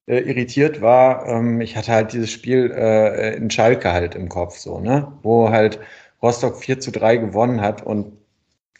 äh, 0.06 0.18
irritiert 0.18 0.80
war, 0.80 1.26
ähm, 1.28 1.60
ich 1.60 1.76
hatte 1.76 1.92
halt 1.92 2.12
dieses 2.12 2.30
Spiel 2.30 2.70
äh, 2.72 3.36
in 3.36 3.50
Schalke 3.50 3.92
halt 3.92 4.14
im 4.14 4.28
Kopf, 4.28 4.56
so, 4.58 4.80
ne? 4.80 5.12
Wo 5.22 5.50
halt 5.50 5.78
Rostock 6.22 6.56
4 6.56 6.80
zu 6.80 6.90
3 6.92 7.16
gewonnen 7.16 7.60
hat 7.60 7.82
und 7.82 8.12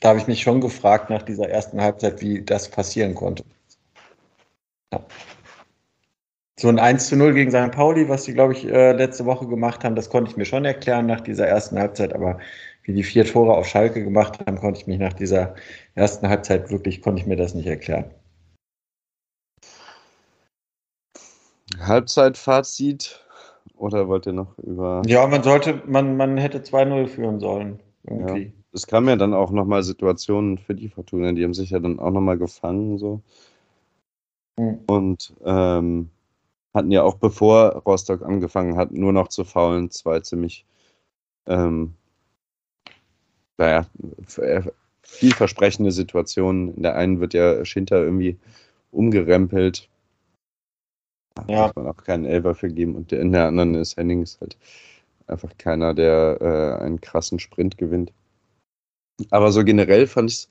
da 0.01 0.11
habe 0.11 0.18
ich 0.18 0.27
mich 0.27 0.43
schon 0.43 0.61
gefragt 0.61 1.11
nach 1.11 1.23
dieser 1.23 1.49
ersten 1.49 1.81
Halbzeit, 1.81 2.20
wie 2.20 2.43
das 2.45 2.68
passieren 2.68 3.14
konnte. 3.14 3.45
Ja. 4.93 5.01
So 6.59 6.68
ein 6.68 6.79
1 6.79 7.09
zu 7.09 7.16
0 7.16 7.35
gegen 7.35 7.51
St. 7.51 7.73
Pauli, 7.73 8.09
was 8.09 8.25
die, 8.25 8.35
glaube 8.35 8.53
ich, 8.53 8.64
äh, 8.66 8.93
letzte 8.93 9.25
Woche 9.27 9.47
gemacht 9.47 9.85
haben, 9.85 9.97
das 9.97 10.11
konnte 10.11 10.31
ich 10.31 10.37
mir 10.37 10.45
schon 10.45 10.64
erklären 10.64 11.07
nach 11.07 11.20
dieser 11.20 11.47
ersten 11.47 11.79
Halbzeit, 11.79 12.14
aber 12.14 12.39
wie 12.85 12.93
die 12.93 13.03
vier 13.05 13.25
Tore 13.25 13.55
auf 13.57 13.66
Schalke 13.68 14.03
gemacht 14.05 14.39
haben, 14.47 14.59
konnte 14.59 14.81
ich 14.81 14.87
mich 14.87 14.99
nach 14.99 15.12
dieser 15.12 15.55
ersten 15.95 16.29
Halbzeit 16.29 16.70
wirklich, 16.70 17.01
konnte 17.03 17.20
ich 17.23 17.27
mir 17.29 17.37
das 17.37 17.55
nicht 17.55 17.66
erklären. 17.66 18.07
Halbzeitfazit 21.87 23.24
oder 23.76 24.09
wollt 24.09 24.26
ihr 24.26 24.33
noch 24.33 24.59
über. 24.59 25.03
Ja, 25.07 25.26
man 25.26 25.43
sollte, 25.43 25.83
man, 25.87 26.16
man 26.16 26.37
hätte 26.37 26.59
2-0 26.59 27.09
führen 27.09 27.41
sollen. 27.41 27.80
Irgendwie. 28.05 28.45
Ja. 28.45 28.53
Es 28.72 28.87
kamen 28.87 29.09
ja 29.09 29.16
dann 29.16 29.35
auch 29.35 29.51
nochmal 29.51 29.83
Situationen 29.83 30.59
für 30.59 30.74
die 30.74 30.89
Fortuna, 30.89 31.33
die 31.33 31.45
haben 31.45 31.55
sich 31.55 31.70
ja 31.70 31.78
dann 31.78 31.99
auch 31.99 32.11
nochmal 32.11 32.39
gefangen 32.39 32.99
so. 32.99 33.20
Mhm. 34.57 34.80
Und 34.87 35.35
ähm, 35.45 36.11
hatten 36.74 36.91
ja 36.91 37.03
auch 37.03 37.16
bevor 37.16 37.83
Rostock 37.87 38.22
angefangen 38.22 38.76
hat, 38.76 38.93
nur 38.93 39.12
noch 39.12 39.28
zu 39.28 39.45
faulen, 39.45 39.91
zwei 39.91 40.20
ziemlich 40.20 40.64
ähm, 41.47 41.95
naja, 43.59 43.87
äh, 44.39 44.62
vielversprechende 45.03 45.93
Situationen. 45.93 46.74
In 46.74 46.83
der 46.83 46.97
einen 46.97 47.20
wird 47.20 47.35
ja 47.35 47.64
Schinter 47.64 48.03
irgendwie 48.03 48.39
umgerempelt 48.91 49.89
ja. 51.49 51.66
muss 51.66 51.76
man 51.76 51.87
auch 51.89 51.97
keinen 52.05 52.24
Elfer 52.24 52.55
für 52.55 52.68
geben. 52.68 52.95
Und 52.95 53.12
in 53.12 53.33
der 53.33 53.47
anderen 53.47 53.74
ist 53.74 53.97
Hennings 53.97 54.39
halt 54.41 54.57
einfach 55.26 55.57
keiner, 55.59 55.95
der 55.95 56.39
äh, 56.41 56.85
einen 56.85 57.01
krassen 57.01 57.39
Sprint 57.39 57.78
gewinnt. 57.78 58.12
Aber 59.30 59.53
so 59.53 59.64
generell 59.64 60.07
fand 60.07 60.30
ich 60.30 60.37
es 60.37 60.49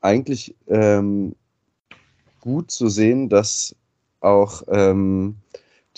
eigentlich 0.00 0.54
ähm, 0.68 1.34
gut 2.40 2.70
zu 2.70 2.88
sehen, 2.88 3.28
dass 3.28 3.74
auch 4.20 4.62
ähm, 4.68 5.36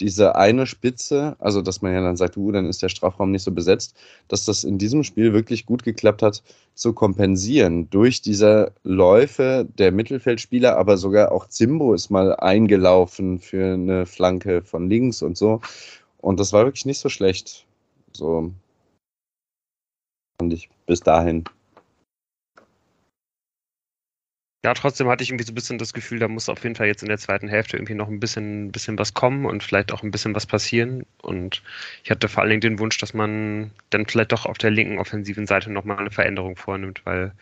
diese 0.00 0.36
eine 0.36 0.66
Spitze, 0.66 1.36
also 1.38 1.62
dass 1.62 1.82
man 1.82 1.92
ja 1.92 2.00
dann 2.00 2.16
sagt, 2.16 2.36
uh, 2.36 2.52
dann 2.52 2.66
ist 2.66 2.82
der 2.82 2.88
Strafraum 2.88 3.30
nicht 3.30 3.42
so 3.42 3.52
besetzt, 3.52 3.96
dass 4.28 4.44
das 4.44 4.64
in 4.64 4.78
diesem 4.78 5.04
Spiel 5.04 5.32
wirklich 5.32 5.66
gut 5.66 5.82
geklappt 5.82 6.22
hat, 6.22 6.42
zu 6.74 6.92
kompensieren 6.92 7.90
durch 7.90 8.22
diese 8.22 8.72
Läufe 8.84 9.66
der 9.78 9.92
Mittelfeldspieler, 9.92 10.76
aber 10.76 10.96
sogar 10.96 11.32
auch 11.32 11.48
Zimbo 11.48 11.94
ist 11.94 12.10
mal 12.10 12.34
eingelaufen 12.36 13.38
für 13.38 13.74
eine 13.74 14.06
Flanke 14.06 14.62
von 14.62 14.88
links 14.88 15.22
und 15.22 15.36
so. 15.36 15.60
Und 16.18 16.40
das 16.40 16.52
war 16.52 16.64
wirklich 16.64 16.86
nicht 16.86 17.00
so 17.00 17.08
schlecht. 17.08 17.66
So 18.12 18.52
fand 20.40 20.52
ich 20.52 20.68
bis 20.86 21.00
dahin. 21.00 21.44
Ja, 24.64 24.74
trotzdem 24.74 25.08
hatte 25.08 25.22
ich 25.22 25.30
irgendwie 25.30 25.44
so 25.44 25.52
ein 25.52 25.54
bisschen 25.54 25.78
das 25.78 25.92
Gefühl, 25.92 26.18
da 26.18 26.26
muss 26.26 26.48
auf 26.48 26.62
jeden 26.64 26.74
Fall 26.74 26.88
jetzt 26.88 27.02
in 27.02 27.08
der 27.08 27.18
zweiten 27.18 27.48
Hälfte 27.48 27.76
irgendwie 27.76 27.94
noch 27.94 28.08
ein 28.08 28.18
bisschen, 28.18 28.72
bisschen 28.72 28.98
was 28.98 29.14
kommen 29.14 29.46
und 29.46 29.62
vielleicht 29.62 29.92
auch 29.92 30.02
ein 30.02 30.10
bisschen 30.10 30.34
was 30.34 30.46
passieren. 30.46 31.06
Und 31.22 31.62
ich 32.02 32.10
hatte 32.10 32.28
vor 32.28 32.42
allen 32.42 32.50
Dingen 32.50 32.60
den 32.60 32.78
Wunsch, 32.80 32.98
dass 32.98 33.14
man 33.14 33.70
dann 33.90 34.06
vielleicht 34.06 34.32
doch 34.32 34.46
auf 34.46 34.58
der 34.58 34.70
linken 34.72 34.98
offensiven 34.98 35.46
Seite 35.46 35.70
nochmal 35.70 35.98
eine 35.98 36.10
Veränderung 36.10 36.56
vornimmt, 36.56 37.02
weil 37.04 37.32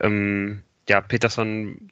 ähm, 0.00 0.62
ja, 0.88 1.00
Peterson 1.02 1.90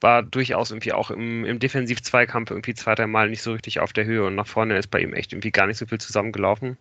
war 0.00 0.22
durchaus 0.22 0.70
irgendwie 0.70 0.92
auch 0.92 1.10
im, 1.10 1.44
im 1.46 1.58
Defensiv-Zweikampf 1.58 2.50
irgendwie 2.50 2.74
zwei, 2.74 2.94
Mal 3.06 3.30
nicht 3.30 3.42
so 3.42 3.52
richtig 3.54 3.80
auf 3.80 3.92
der 3.94 4.04
Höhe 4.06 4.24
und 4.24 4.34
nach 4.36 4.46
vorne 4.46 4.78
ist 4.78 4.88
bei 4.90 5.00
ihm 5.00 5.14
echt 5.14 5.32
irgendwie 5.32 5.52
gar 5.52 5.66
nicht 5.66 5.78
so 5.78 5.86
viel 5.86 5.98
zusammengelaufen. 5.98 6.78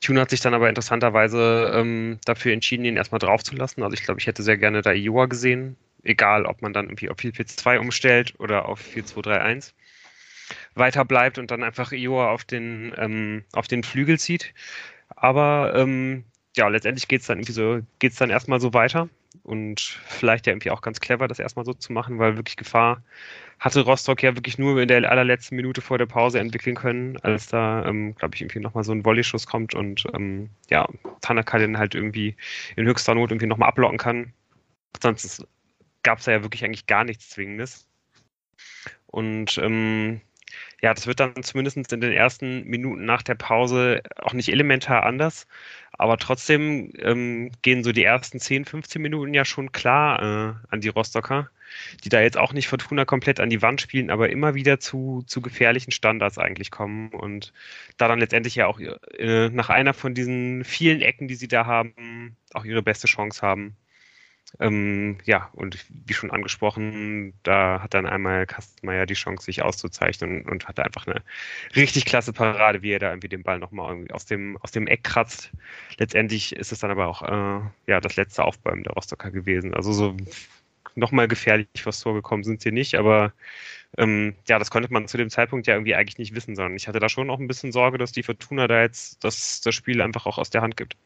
Tune 0.00 0.20
hat 0.20 0.30
sich 0.30 0.40
dann 0.40 0.54
aber 0.54 0.68
interessanterweise 0.68 1.72
ähm, 1.74 2.18
dafür 2.24 2.52
entschieden, 2.52 2.84
ihn 2.84 2.96
erstmal 2.96 3.20
draufzulassen. 3.20 3.82
Also 3.82 3.94
ich 3.94 4.04
glaube, 4.04 4.20
ich 4.20 4.26
hätte 4.26 4.42
sehr 4.42 4.58
gerne 4.58 4.82
da 4.82 4.92
Iowa 4.92 5.26
gesehen, 5.26 5.76
egal 6.04 6.46
ob 6.46 6.62
man 6.62 6.72
dann 6.72 6.86
irgendwie 6.86 7.10
auf 7.10 7.18
4-4-2 7.18 7.78
umstellt 7.78 8.34
oder 8.38 8.68
auf 8.68 8.80
4-2-3-1. 8.80 9.72
weiter 10.74 11.04
bleibt 11.04 11.38
und 11.38 11.50
dann 11.50 11.62
einfach 11.62 11.92
Ioa 11.92 12.30
auf 12.30 12.44
den, 12.44 12.92
ähm, 12.96 13.44
auf 13.52 13.68
den 13.68 13.82
Flügel 13.82 14.18
zieht. 14.18 14.52
Aber 15.16 15.72
ähm, 15.76 16.24
ja, 16.56 16.68
letztendlich 16.68 17.08
geht 17.08 17.22
es 17.22 17.26
dann 17.26 17.38
irgendwie 17.38 17.52
so, 17.52 17.80
geht's 17.98 18.16
dann 18.16 18.30
erstmal 18.30 18.60
so 18.60 18.74
weiter. 18.74 19.08
Und 19.44 19.80
vielleicht 20.06 20.46
ja 20.46 20.52
irgendwie 20.52 20.70
auch 20.70 20.82
ganz 20.82 21.00
clever, 21.00 21.26
das 21.26 21.38
erstmal 21.38 21.64
so 21.64 21.72
zu 21.72 21.92
machen, 21.92 22.18
weil 22.18 22.36
wirklich 22.36 22.56
Gefahr 22.56 23.02
hatte 23.62 23.82
Rostock 23.82 24.22
ja 24.22 24.34
wirklich 24.36 24.58
nur 24.58 24.78
in 24.80 24.88
der 24.88 25.08
allerletzten 25.10 25.56
Minute 25.56 25.80
vor 25.80 25.96
der 25.96 26.06
Pause 26.06 26.40
entwickeln 26.40 26.74
können, 26.74 27.16
als 27.18 27.46
da, 27.46 27.84
ähm, 27.86 28.14
glaube 28.16 28.34
ich, 28.34 28.42
irgendwie 28.42 28.58
nochmal 28.58 28.82
so 28.82 28.92
ein 28.92 29.04
Volley-Schuss 29.04 29.46
kommt 29.46 29.74
und 29.74 30.04
ähm, 30.14 30.50
ja, 30.68 30.88
Tanaka 31.20 31.58
den 31.58 31.78
halt 31.78 31.94
irgendwie 31.94 32.36
in 32.76 32.86
höchster 32.86 33.14
Not 33.14 33.30
irgendwie 33.30 33.46
nochmal 33.46 33.68
ablocken 33.68 33.98
kann. 33.98 34.32
Sonst 35.00 35.46
gab 36.02 36.18
es 36.18 36.26
ja 36.26 36.42
wirklich 36.42 36.64
eigentlich 36.64 36.86
gar 36.86 37.04
nichts 37.04 37.30
Zwingendes. 37.30 37.86
Und 39.06 39.58
ähm, 39.58 40.20
ja, 40.82 40.92
das 40.94 41.06
wird 41.06 41.20
dann 41.20 41.42
zumindest 41.42 41.92
in 41.92 42.00
den 42.00 42.12
ersten 42.12 42.64
Minuten 42.64 43.04
nach 43.04 43.22
der 43.22 43.34
Pause 43.34 44.02
auch 44.16 44.32
nicht 44.32 44.48
elementar 44.48 45.04
anders. 45.04 45.46
Aber 45.92 46.16
trotzdem 46.18 46.92
ähm, 46.98 47.52
gehen 47.62 47.84
so 47.84 47.92
die 47.92 48.04
ersten 48.04 48.40
10, 48.40 48.64
15 48.64 49.00
Minuten 49.00 49.34
ja 49.34 49.44
schon 49.44 49.72
klar 49.72 50.20
äh, 50.20 50.54
an 50.70 50.80
die 50.80 50.88
Rostocker, 50.88 51.50
die 52.04 52.08
da 52.08 52.20
jetzt 52.20 52.36
auch 52.36 52.52
nicht 52.52 52.68
Fortuna 52.68 53.04
komplett 53.04 53.40
an 53.40 53.50
die 53.50 53.62
Wand 53.62 53.80
spielen, 53.80 54.10
aber 54.10 54.30
immer 54.30 54.54
wieder 54.54 54.80
zu, 54.80 55.22
zu 55.26 55.40
gefährlichen 55.40 55.92
Standards 55.92 56.38
eigentlich 56.38 56.70
kommen 56.70 57.10
und 57.10 57.52
da 57.98 58.08
dann 58.08 58.18
letztendlich 58.18 58.56
ja 58.56 58.66
auch 58.66 58.80
äh, 58.80 59.48
nach 59.50 59.70
einer 59.70 59.94
von 59.94 60.14
diesen 60.14 60.64
vielen 60.64 61.00
Ecken, 61.00 61.28
die 61.28 61.36
sie 61.36 61.48
da 61.48 61.66
haben, 61.66 62.36
auch 62.54 62.64
ihre 62.64 62.82
beste 62.82 63.06
Chance 63.06 63.42
haben. 63.42 63.76
Ähm, 64.60 65.18
ja, 65.24 65.48
und 65.54 65.84
wie 65.88 66.14
schon 66.14 66.30
angesprochen, 66.30 67.32
da 67.42 67.80
hat 67.82 67.94
dann 67.94 68.06
einmal 68.06 68.46
Kastenmeier 68.46 69.06
die 69.06 69.14
Chance, 69.14 69.46
sich 69.46 69.62
auszuzeichnen 69.62 70.42
und, 70.42 70.48
und 70.48 70.68
hatte 70.68 70.84
einfach 70.84 71.06
eine 71.06 71.22
richtig 71.74 72.04
klasse 72.04 72.32
Parade, 72.32 72.82
wie 72.82 72.92
er 72.92 72.98
da 72.98 73.10
irgendwie 73.10 73.28
den 73.28 73.42
Ball 73.42 73.58
nochmal 73.58 73.90
irgendwie 73.90 74.12
aus 74.12 74.26
dem, 74.26 74.58
aus 74.58 74.70
dem 74.70 74.86
Eck 74.86 75.04
kratzt. 75.04 75.50
Letztendlich 75.96 76.54
ist 76.54 76.72
es 76.72 76.80
dann 76.80 76.90
aber 76.90 77.06
auch 77.06 77.22
äh, 77.22 77.60
ja, 77.86 78.00
das 78.00 78.16
letzte 78.16 78.44
Aufbäumen 78.44 78.84
der 78.84 78.92
Rostocker 78.92 79.30
gewesen. 79.30 79.74
Also 79.74 79.92
so 79.92 80.16
nochmal 80.94 81.28
gefährlich 81.28 81.68
vors 81.82 82.00
Tor 82.00 82.14
gekommen 82.14 82.44
sind 82.44 82.60
sie 82.60 82.72
nicht, 82.72 82.94
aber 82.96 83.32
ähm, 83.98 84.34
ja, 84.48 84.58
das 84.58 84.70
konnte 84.70 84.92
man 84.92 85.08
zu 85.08 85.16
dem 85.16 85.30
Zeitpunkt 85.30 85.66
ja 85.66 85.74
irgendwie 85.74 85.94
eigentlich 85.94 86.18
nicht 86.18 86.34
wissen, 86.34 86.56
sondern 86.56 86.76
ich 86.76 86.88
hatte 86.88 86.98
da 86.98 87.08
schon 87.08 87.30
auch 87.30 87.38
ein 87.38 87.48
bisschen 87.48 87.72
Sorge, 87.72 87.98
dass 87.98 88.12
die 88.12 88.22
Fortuna 88.22 88.68
da 88.68 88.80
jetzt 88.82 89.22
das, 89.24 89.60
das 89.60 89.74
Spiel 89.74 90.00
einfach 90.00 90.26
auch 90.26 90.38
aus 90.38 90.50
der 90.50 90.62
Hand 90.62 90.76
gibt. 90.76 90.96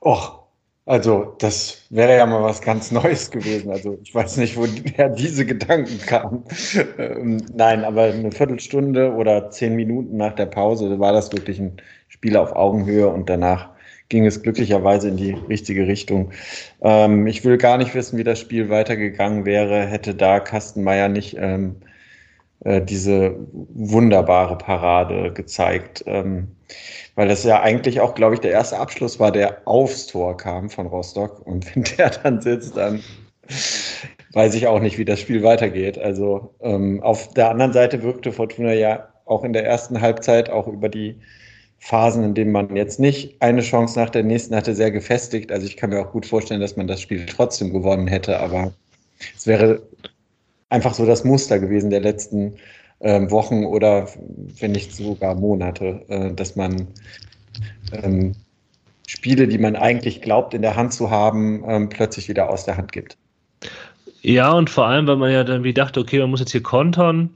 Och, 0.00 0.42
also, 0.84 1.36
das 1.38 1.86
wäre 1.90 2.16
ja 2.16 2.26
mal 2.26 2.42
was 2.42 2.60
ganz 2.60 2.90
Neues 2.90 3.30
gewesen. 3.30 3.70
Also, 3.70 3.98
ich 4.02 4.14
weiß 4.14 4.36
nicht, 4.38 4.56
woher 4.56 5.08
diese 5.08 5.46
Gedanken 5.46 5.98
kamen. 6.06 6.44
Ähm, 6.98 7.38
nein, 7.54 7.84
aber 7.84 8.04
eine 8.04 8.32
Viertelstunde 8.32 9.12
oder 9.12 9.50
zehn 9.50 9.74
Minuten 9.76 10.16
nach 10.16 10.34
der 10.34 10.46
Pause 10.46 10.98
war 10.98 11.12
das 11.12 11.32
wirklich 11.32 11.60
ein 11.60 11.76
Spiel 12.08 12.36
auf 12.36 12.52
Augenhöhe 12.56 13.08
und 13.08 13.28
danach 13.30 13.70
ging 14.08 14.26
es 14.26 14.42
glücklicherweise 14.42 15.08
in 15.08 15.16
die 15.16 15.32
richtige 15.48 15.86
Richtung. 15.86 16.32
Ähm, 16.82 17.26
ich 17.26 17.44
will 17.44 17.58
gar 17.58 17.78
nicht 17.78 17.94
wissen, 17.94 18.18
wie 18.18 18.24
das 18.24 18.40
Spiel 18.40 18.68
weitergegangen 18.68 19.44
wäre, 19.46 19.86
hätte 19.86 20.14
da 20.14 20.40
Kastenmeier 20.40 21.08
nicht 21.08 21.36
ähm, 21.38 21.76
äh, 22.64 22.80
diese 22.80 23.34
wunderbare 23.52 24.56
Parade 24.56 25.32
gezeigt. 25.32 26.04
Ähm, 26.06 26.48
weil 27.14 27.28
das 27.28 27.44
ja 27.44 27.60
eigentlich 27.60 28.00
auch, 28.00 28.14
glaube 28.14 28.34
ich, 28.34 28.40
der 28.40 28.52
erste 28.52 28.78
Abschluss 28.78 29.20
war, 29.20 29.32
der 29.32 29.62
aufs 29.66 30.06
Tor 30.06 30.36
kam 30.36 30.70
von 30.70 30.86
Rostock. 30.86 31.46
Und 31.46 31.66
wenn 31.74 31.84
der 31.84 32.10
dann 32.10 32.40
sitzt, 32.40 32.76
dann 32.76 33.02
weiß 34.32 34.54
ich 34.54 34.66
auch 34.66 34.80
nicht, 34.80 34.98
wie 34.98 35.04
das 35.04 35.20
Spiel 35.20 35.42
weitergeht. 35.42 35.98
Also 35.98 36.54
ähm, 36.60 37.02
auf 37.02 37.28
der 37.34 37.50
anderen 37.50 37.72
Seite 37.72 38.02
wirkte 38.02 38.32
Fortuna 38.32 38.72
ja 38.72 39.08
auch 39.26 39.44
in 39.44 39.52
der 39.52 39.66
ersten 39.66 40.00
Halbzeit 40.00 40.50
auch 40.50 40.66
über 40.66 40.88
die 40.88 41.16
Phasen, 41.78 42.22
in 42.22 42.34
denen 42.34 42.52
man 42.52 42.76
jetzt 42.76 43.00
nicht 43.00 43.42
eine 43.42 43.60
Chance 43.60 43.98
nach 43.98 44.10
der 44.10 44.22
nächsten 44.22 44.54
hatte, 44.54 44.74
sehr 44.74 44.90
gefestigt. 44.90 45.50
Also 45.50 45.66
ich 45.66 45.76
kann 45.76 45.90
mir 45.90 46.00
auch 46.00 46.12
gut 46.12 46.26
vorstellen, 46.26 46.60
dass 46.60 46.76
man 46.76 46.86
das 46.86 47.00
Spiel 47.00 47.26
trotzdem 47.26 47.72
gewonnen 47.72 48.06
hätte, 48.06 48.38
aber 48.38 48.72
es 49.36 49.46
wäre 49.46 49.82
einfach 50.72 50.94
so 50.94 51.06
das 51.06 51.22
Muster 51.22 51.58
gewesen 51.58 51.90
der 51.90 52.00
letzten 52.00 52.54
ähm, 53.00 53.30
Wochen 53.30 53.64
oder 53.64 54.08
wenn 54.58 54.72
nicht 54.72 54.94
sogar 54.94 55.34
Monate, 55.34 56.02
äh, 56.08 56.32
dass 56.32 56.56
man 56.56 56.88
ähm, 57.92 58.32
Spiele, 59.06 59.46
die 59.46 59.58
man 59.58 59.76
eigentlich 59.76 60.22
glaubt 60.22 60.54
in 60.54 60.62
der 60.62 60.76
Hand 60.76 60.94
zu 60.94 61.10
haben, 61.10 61.62
ähm, 61.66 61.88
plötzlich 61.88 62.28
wieder 62.28 62.48
aus 62.48 62.64
der 62.64 62.76
Hand 62.76 62.92
gibt. 62.92 63.18
Ja, 64.22 64.52
und 64.52 64.70
vor 64.70 64.86
allem, 64.86 65.06
weil 65.06 65.16
man 65.16 65.32
ja 65.32 65.44
dann 65.44 65.64
wie 65.64 65.74
dachte, 65.74 66.00
okay, 66.00 66.20
man 66.20 66.30
muss 66.30 66.40
jetzt 66.40 66.52
hier 66.52 66.62
kontern, 66.62 67.30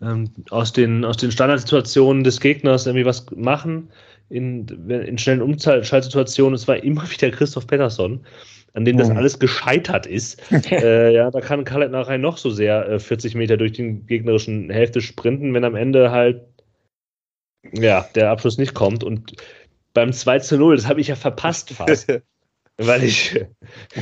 ähm, 0.00 0.30
aus, 0.50 0.72
den, 0.72 1.04
aus 1.04 1.16
den 1.16 1.32
Standardsituationen 1.32 2.24
des 2.24 2.40
Gegners 2.40 2.86
irgendwie 2.86 3.04
was 3.04 3.26
machen, 3.34 3.90
in, 4.30 4.66
in 4.88 5.18
schnellen 5.18 5.42
Umschaltsituationen. 5.42 6.54
Es 6.54 6.66
war 6.66 6.76
immer 6.82 7.02
wieder 7.10 7.30
Christoph 7.30 7.66
Pettersson, 7.66 8.20
an 8.74 8.84
dem 8.84 8.98
das 8.98 9.08
mhm. 9.08 9.16
alles 9.16 9.38
gescheitert 9.38 10.06
ist. 10.06 10.42
äh, 10.70 11.12
ja, 11.12 11.30
da 11.30 11.40
kann 11.40 11.64
Khaled 11.64 11.90
nachher 11.90 12.18
noch 12.18 12.36
so 12.36 12.50
sehr 12.50 12.88
äh, 12.88 12.98
40 12.98 13.36
Meter 13.36 13.56
durch 13.56 13.72
den 13.72 14.06
gegnerischen 14.06 14.68
Hälfte 14.68 15.00
sprinten, 15.00 15.54
wenn 15.54 15.64
am 15.64 15.76
Ende 15.76 16.10
halt 16.10 16.42
ja, 17.72 18.06
der 18.14 18.30
Abschluss 18.30 18.58
nicht 18.58 18.74
kommt. 18.74 19.04
Und 19.04 19.32
beim 19.94 20.12
2 20.12 20.40
zu 20.40 20.58
0, 20.58 20.76
das 20.76 20.88
habe 20.88 21.00
ich 21.00 21.08
ja 21.08 21.16
verpasst 21.16 21.70
fast. 21.70 22.08
weil 22.76 23.04
ich. 23.04 23.40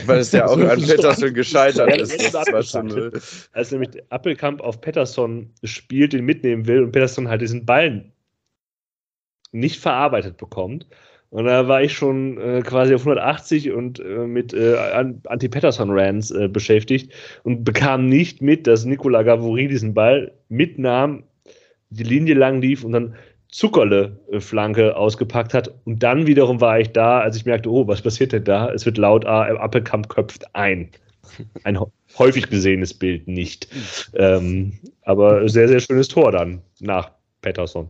Weil 0.06 0.20
es 0.20 0.32
ja 0.32 0.46
auch 0.48 0.56
an 0.56 0.80
Pettersson 0.80 1.34
gescheitert 1.34 1.94
ist. 2.00 2.34
Das 2.34 3.50
Als 3.52 3.70
nämlich 3.70 3.90
Appelkamp 4.08 4.62
auf 4.62 4.80
Pettersson 4.80 5.52
spielt, 5.62 6.14
den 6.14 6.24
mitnehmen 6.24 6.66
will 6.66 6.82
und 6.82 6.92
Pettersson 6.92 7.28
halt 7.28 7.42
diesen 7.42 7.66
Ball 7.66 8.10
nicht 9.52 9.80
verarbeitet 9.80 10.38
bekommt 10.38 10.86
und 11.33 11.47
da 11.47 11.66
war 11.66 11.83
ich 11.83 11.95
schon 11.95 12.37
äh, 12.39 12.61
quasi 12.61 12.95
auf 12.95 13.01
180 13.01 13.72
und 13.72 14.01
äh, 14.01 14.26
mit 14.26 14.53
äh, 14.53 14.76
Anti-Patterson-Rans 14.76 16.30
äh, 16.30 16.49
beschäftigt 16.49 17.11
und 17.43 17.64
bekam 17.64 18.07
nicht 18.07 18.43
mit, 18.43 18.66
dass 18.66 18.85
Nicola 18.85 19.22
Gavouri 19.22 19.66
diesen 19.66 19.95
Ball 19.95 20.33
mitnahm, 20.51 21.24
die 21.89 22.03
Linie 22.03 22.35
lang 22.35 22.61
lief 22.61 22.85
und 22.85 22.93
dann 22.93 23.14
Zuckerle-Flanke 23.49 24.95
ausgepackt 24.95 25.55
hat. 25.55 25.72
Und 25.85 26.03
dann 26.03 26.26
wiederum 26.26 26.61
war 26.61 26.78
ich 26.78 26.91
da, 26.91 27.20
als 27.20 27.37
ich 27.37 27.47
merkte, 27.47 27.70
oh, 27.70 27.89
was 27.89 28.03
passiert 28.03 28.33
denn 28.33 28.45
da? 28.45 28.70
Es 28.70 28.85
wird 28.85 28.99
laut, 28.99 29.24
ah, 29.24 29.45
Appelkamp 29.57 30.11
köpft 30.11 30.55
ein. 30.55 30.91
Ein 31.64 31.78
häufig 32.18 32.51
gesehenes 32.51 32.93
Bild 32.93 33.26
nicht. 33.26 33.68
Ähm, 34.14 34.74
aber 35.01 35.49
sehr, 35.49 35.68
sehr 35.68 35.80
schönes 35.80 36.09
Tor 36.09 36.30
dann 36.30 36.61
nach 36.80 37.11
Patterson. 37.41 37.89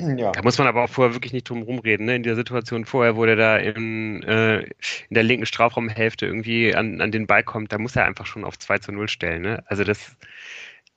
Ja. 0.00 0.32
Da 0.32 0.42
muss 0.42 0.58
man 0.58 0.66
aber 0.66 0.84
auch 0.84 0.90
vorher 0.90 1.14
wirklich 1.14 1.32
nicht 1.32 1.48
drum 1.48 1.62
rumreden. 1.62 2.06
Ne? 2.06 2.16
In 2.16 2.22
der 2.22 2.36
Situation 2.36 2.84
vorher, 2.84 3.16
wo 3.16 3.26
der 3.26 3.36
da 3.36 3.56
in, 3.56 4.22
äh, 4.22 4.60
in 4.62 4.70
der 5.10 5.22
linken 5.22 5.46
Strafraumhälfte 5.46 6.26
irgendwie 6.26 6.74
an, 6.74 7.00
an 7.00 7.10
den 7.12 7.26
Ball 7.26 7.42
kommt, 7.42 7.72
da 7.72 7.78
muss 7.78 7.96
er 7.96 8.04
einfach 8.04 8.26
schon 8.26 8.44
auf 8.44 8.58
2 8.58 8.78
zu 8.78 8.92
0 8.92 9.08
stellen. 9.08 9.42
Ne? 9.42 9.62
Also 9.66 9.84
das, 9.84 10.16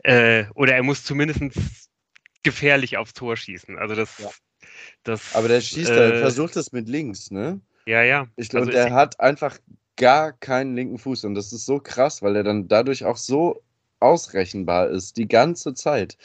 äh, 0.04 0.46
oder 0.56 0.76
er 0.76 0.84
muss 0.84 1.04
zumindest 1.04 1.90
gefährlich 2.44 2.98
aufs 2.98 3.14
Tor 3.14 3.38
schießen. 3.38 3.78
Also 3.78 3.96
das, 3.96 4.18
ja. 4.20 4.30
das 5.04 5.36
Aber 5.36 5.48
der 5.48 5.62
schießt, 5.62 5.92
äh, 5.92 6.12
er 6.12 6.20
versucht 6.20 6.56
es 6.56 6.72
mit 6.72 6.88
links, 6.88 7.32
ne? 7.32 7.60
Ja, 7.86 8.04
ja. 8.04 8.28
Ich 8.36 8.50
glaube, 8.50 8.68
also 8.68 8.78
der 8.78 8.94
hat 8.94 9.20
einfach 9.20 9.58
gar 9.98 10.32
keinen 10.34 10.76
linken 10.76 10.98
Fuß 10.98 11.26
und 11.26 11.36
das 11.36 11.54
ist 11.54 11.66
so 11.66 11.80
krass, 11.80 12.22
weil 12.22 12.36
er 12.36 12.44
dann 12.44 12.68
dadurch 12.68 13.06
auch 13.06 13.18
so 13.18 13.62
ausrechenbar 14.00 14.90
ist, 14.90 15.18
die 15.18 15.28
ganze 15.28 15.74
Zeit 15.74 16.18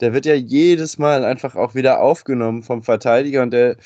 der 0.00 0.12
wird 0.12 0.26
ja 0.26 0.34
jedes 0.34 0.98
Mal 0.98 1.24
einfach 1.24 1.54
auch 1.54 1.74
wieder 1.74 2.00
aufgenommen 2.00 2.62
vom 2.62 2.82
Verteidiger 2.82 3.42
und 3.42 3.52
der 3.52 3.76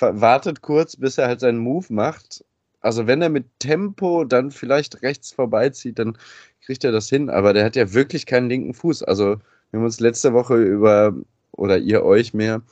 wartet 0.00 0.62
kurz, 0.62 0.96
bis 0.96 1.18
er 1.18 1.28
halt 1.28 1.40
seinen 1.40 1.58
Move 1.58 1.86
macht. 1.90 2.44
Also 2.80 3.06
wenn 3.06 3.22
er 3.22 3.28
mit 3.28 3.46
Tempo 3.58 4.24
dann 4.24 4.50
vielleicht 4.50 5.02
rechts 5.02 5.32
vorbeizieht, 5.32 5.98
dann 5.98 6.16
kriegt 6.64 6.84
er 6.84 6.92
das 6.92 7.08
hin. 7.08 7.30
Aber 7.30 7.52
der 7.52 7.64
hat 7.64 7.76
ja 7.76 7.92
wirklich 7.92 8.26
keinen 8.26 8.48
linken 8.48 8.74
Fuß. 8.74 9.02
Also 9.02 9.36
wir 9.70 9.78
haben 9.78 9.84
uns 9.84 10.00
letzte 10.00 10.32
Woche 10.32 10.56
über, 10.56 11.14
oder 11.52 11.78
ihr 11.78 12.04
euch 12.04 12.34
mehr, 12.34 12.62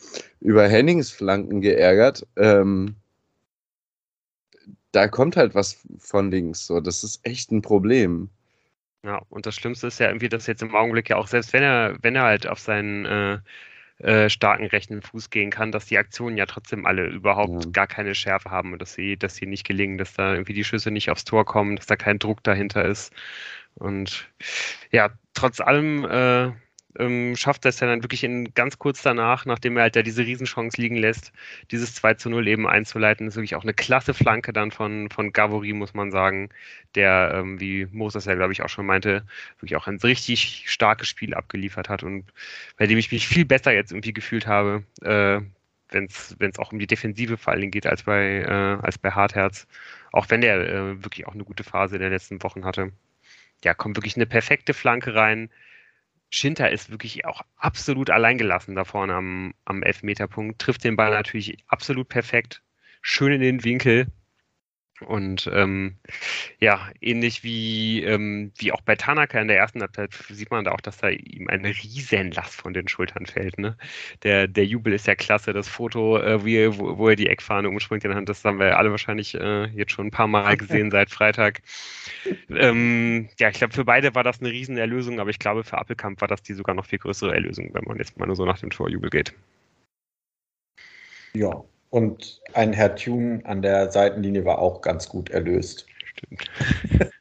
über 0.40 0.68
Hennings 0.68 1.10
Flanken 1.10 1.60
geärgert. 1.60 2.26
Ähm, 2.36 2.94
da 4.92 5.08
kommt 5.08 5.36
halt 5.36 5.54
was 5.54 5.78
von 5.98 6.30
links. 6.30 6.66
So, 6.66 6.80
das 6.80 7.04
ist 7.04 7.20
echt 7.24 7.50
ein 7.50 7.62
Problem. 7.62 8.30
Ja, 9.06 9.22
und 9.28 9.46
das 9.46 9.54
Schlimmste 9.54 9.86
ist 9.86 10.00
ja 10.00 10.08
irgendwie, 10.08 10.28
dass 10.28 10.48
jetzt 10.48 10.62
im 10.62 10.74
Augenblick 10.74 11.08
ja 11.08 11.16
auch, 11.16 11.28
selbst 11.28 11.52
wenn 11.52 11.62
er, 11.62 11.96
wenn 12.02 12.16
er 12.16 12.24
halt 12.24 12.48
auf 12.48 12.58
seinen 12.58 13.04
äh, 13.06 13.38
äh, 13.98 14.28
starken 14.28 14.66
rechten 14.66 15.00
Fuß 15.00 15.30
gehen 15.30 15.50
kann, 15.50 15.70
dass 15.70 15.86
die 15.86 15.96
Aktionen 15.96 16.36
ja 16.36 16.44
trotzdem 16.46 16.86
alle 16.86 17.06
überhaupt 17.06 17.66
ja. 17.66 17.70
gar 17.70 17.86
keine 17.86 18.16
Schärfe 18.16 18.50
haben 18.50 18.72
und 18.72 18.82
dass 18.82 18.94
sie, 18.94 19.16
dass 19.16 19.36
sie 19.36 19.46
nicht 19.46 19.64
gelingen, 19.64 19.96
dass 19.96 20.14
da 20.14 20.32
irgendwie 20.32 20.54
die 20.54 20.64
Schüsse 20.64 20.90
nicht 20.90 21.08
aufs 21.08 21.24
Tor 21.24 21.44
kommen, 21.44 21.76
dass 21.76 21.86
da 21.86 21.94
kein 21.94 22.18
Druck 22.18 22.42
dahinter 22.42 22.84
ist. 22.84 23.12
Und 23.76 24.28
ja, 24.90 25.10
trotz 25.34 25.60
allem 25.60 26.04
äh, 26.04 26.50
ähm, 26.98 27.36
schafft 27.36 27.64
das 27.64 27.76
dann 27.76 28.02
wirklich 28.02 28.24
in 28.24 28.52
ganz 28.54 28.78
kurz 28.78 29.02
danach, 29.02 29.46
nachdem 29.46 29.76
er 29.76 29.84
halt 29.84 29.96
da 29.96 30.02
diese 30.02 30.24
Riesenchance 30.24 30.80
liegen 30.80 30.96
lässt, 30.96 31.32
dieses 31.70 31.94
2 31.94 32.14
zu 32.14 32.30
0 32.30 32.46
eben 32.48 32.66
einzuleiten. 32.66 33.26
Das 33.26 33.34
ist 33.34 33.36
wirklich 33.36 33.56
auch 33.56 33.62
eine 33.62 33.74
klasse 33.74 34.14
Flanke 34.14 34.52
dann 34.52 34.70
von, 34.70 35.10
von 35.10 35.32
Gavori, 35.32 35.72
muss 35.72 35.94
man 35.94 36.10
sagen, 36.10 36.50
der, 36.94 37.32
ähm, 37.34 37.60
wie 37.60 37.86
Moses 37.92 38.24
ja, 38.24 38.34
glaube 38.34 38.52
ich, 38.52 38.62
auch 38.62 38.68
schon 38.68 38.86
meinte, 38.86 39.24
wirklich 39.58 39.76
auch 39.76 39.86
ein 39.86 39.98
richtig 39.98 40.64
starkes 40.66 41.08
Spiel 41.08 41.34
abgeliefert 41.34 41.88
hat 41.88 42.02
und 42.02 42.24
bei 42.76 42.86
dem 42.86 42.98
ich 42.98 43.12
mich 43.12 43.28
viel 43.28 43.44
besser 43.44 43.72
jetzt 43.72 43.92
irgendwie 43.92 44.12
gefühlt 44.12 44.46
habe, 44.46 44.84
äh, 45.02 45.40
wenn 45.90 46.06
es 46.06 46.58
auch 46.58 46.72
um 46.72 46.78
die 46.78 46.86
Defensive 46.86 47.36
vor 47.36 47.52
allen 47.52 47.60
Dingen 47.60 47.70
geht, 47.70 47.86
als 47.86 48.02
bei, 48.02 48.40
äh, 48.40 48.84
als 48.84 48.98
bei 48.98 49.10
Hartherz. 49.10 49.66
Auch 50.12 50.30
wenn 50.30 50.40
der 50.40 50.56
äh, 50.60 51.04
wirklich 51.04 51.26
auch 51.26 51.34
eine 51.34 51.44
gute 51.44 51.64
Phase 51.64 51.96
in 51.96 52.02
den 52.02 52.12
letzten 52.12 52.42
Wochen 52.42 52.64
hatte. 52.64 52.92
Ja, 53.64 53.74
kommt 53.74 53.96
wirklich 53.96 54.16
eine 54.16 54.26
perfekte 54.26 54.74
Flanke 54.74 55.14
rein. 55.14 55.50
Schinter 56.28 56.70
ist 56.70 56.90
wirklich 56.90 57.24
auch 57.24 57.42
absolut 57.56 58.10
alleingelassen 58.10 58.74
da 58.74 58.84
vorne 58.84 59.14
am, 59.14 59.54
am 59.64 59.82
Elfmeterpunkt, 59.82 60.60
trifft 60.60 60.84
den 60.84 60.96
Ball 60.96 61.10
natürlich 61.10 61.64
absolut 61.68 62.08
perfekt, 62.08 62.62
schön 63.00 63.32
in 63.32 63.40
den 63.40 63.64
Winkel. 63.64 64.08
Und 65.00 65.50
ähm, 65.52 65.96
ja, 66.58 66.88
ähnlich 67.02 67.44
wie, 67.44 68.02
ähm, 68.02 68.50
wie 68.56 68.72
auch 68.72 68.80
bei 68.80 68.96
Tanaka 68.96 69.38
in 69.38 69.48
der 69.48 69.58
ersten 69.58 69.80
Halbzeit 69.80 70.14
sieht 70.30 70.50
man 70.50 70.64
da 70.64 70.72
auch, 70.72 70.80
dass 70.80 70.96
da 70.98 71.08
ihm 71.08 71.48
eine 71.48 71.68
Riesenlast 71.68 72.54
von 72.54 72.72
den 72.72 72.88
Schultern 72.88 73.26
fällt. 73.26 73.58
Ne? 73.58 73.76
Der, 74.22 74.48
der 74.48 74.64
Jubel 74.64 74.94
ist 74.94 75.06
ja 75.06 75.14
klasse. 75.14 75.52
Das 75.52 75.68
Foto, 75.68 76.18
äh, 76.18 76.44
wie, 76.46 76.78
wo, 76.78 76.96
wo 76.96 77.08
er 77.10 77.16
die 77.16 77.28
Eckfahne 77.28 77.68
umspringt 77.68 78.04
in 78.04 78.10
der 78.10 78.16
Hand, 78.16 78.28
das 78.30 78.44
haben 78.44 78.58
wir 78.58 78.78
alle 78.78 78.90
wahrscheinlich 78.90 79.34
äh, 79.34 79.66
jetzt 79.66 79.92
schon 79.92 80.06
ein 80.06 80.10
paar 80.12 80.28
Mal 80.28 80.56
gesehen 80.56 80.90
seit 80.90 81.10
Freitag. 81.10 81.60
Ähm, 82.48 83.28
ja, 83.38 83.50
ich 83.50 83.58
glaube, 83.58 83.74
für 83.74 83.84
beide 83.84 84.14
war 84.14 84.24
das 84.24 84.40
eine 84.40 84.50
Riesenerlösung, 84.50 85.20
aber 85.20 85.30
ich 85.30 85.38
glaube, 85.38 85.62
für 85.62 85.76
Appelkamp 85.76 86.20
war 86.20 86.28
das 86.28 86.42
die 86.42 86.54
sogar 86.54 86.74
noch 86.74 86.86
viel 86.86 86.98
größere 86.98 87.34
Erlösung, 87.34 87.70
wenn 87.74 87.84
man 87.84 87.98
jetzt 87.98 88.18
mal 88.18 88.26
nur 88.26 88.36
so 88.36 88.46
nach 88.46 88.58
dem 88.58 88.70
Torjubel 88.70 89.10
geht. 89.10 89.34
Ja, 91.34 91.62
und 91.90 92.40
ein 92.54 92.72
Herr 92.72 92.94
Thune 92.96 93.40
an 93.44 93.62
der 93.62 93.90
Seitenlinie 93.90 94.44
war 94.44 94.58
auch 94.58 94.82
ganz 94.82 95.08
gut 95.08 95.30
erlöst. 95.30 95.86
Stimmt. 96.04 96.50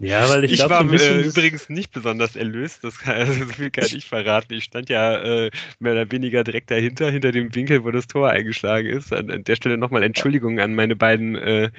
Ja, 0.00 0.28
weil 0.28 0.44
ich, 0.44 0.52
Ich, 0.52 0.58
glaub, 0.58 0.70
war 0.70 0.92
äh, 0.92 1.22
übrigens 1.22 1.68
nicht 1.68 1.92
besonders 1.92 2.34
erlöst, 2.34 2.82
das 2.82 2.98
kann, 2.98 3.14
also 3.14 3.32
so 3.34 3.46
viel 3.46 3.70
kann 3.70 3.86
ich 3.92 4.06
verraten. 4.06 4.54
Ich 4.54 4.64
stand 4.64 4.88
ja 4.88 5.16
äh, 5.16 5.50
mehr 5.78 5.92
oder 5.92 6.10
weniger 6.10 6.42
direkt 6.42 6.70
dahinter, 6.72 7.10
hinter 7.10 7.30
dem 7.30 7.54
Winkel, 7.54 7.84
wo 7.84 7.90
das 7.92 8.08
Tor 8.08 8.30
eingeschlagen 8.30 8.88
ist. 8.88 9.12
An, 9.12 9.30
an 9.30 9.44
der 9.44 9.56
Stelle 9.56 9.78
nochmal 9.78 10.02
Entschuldigung 10.02 10.58
an 10.58 10.74
meine 10.74 10.96
beiden 10.96 11.36
äh, 11.36 11.70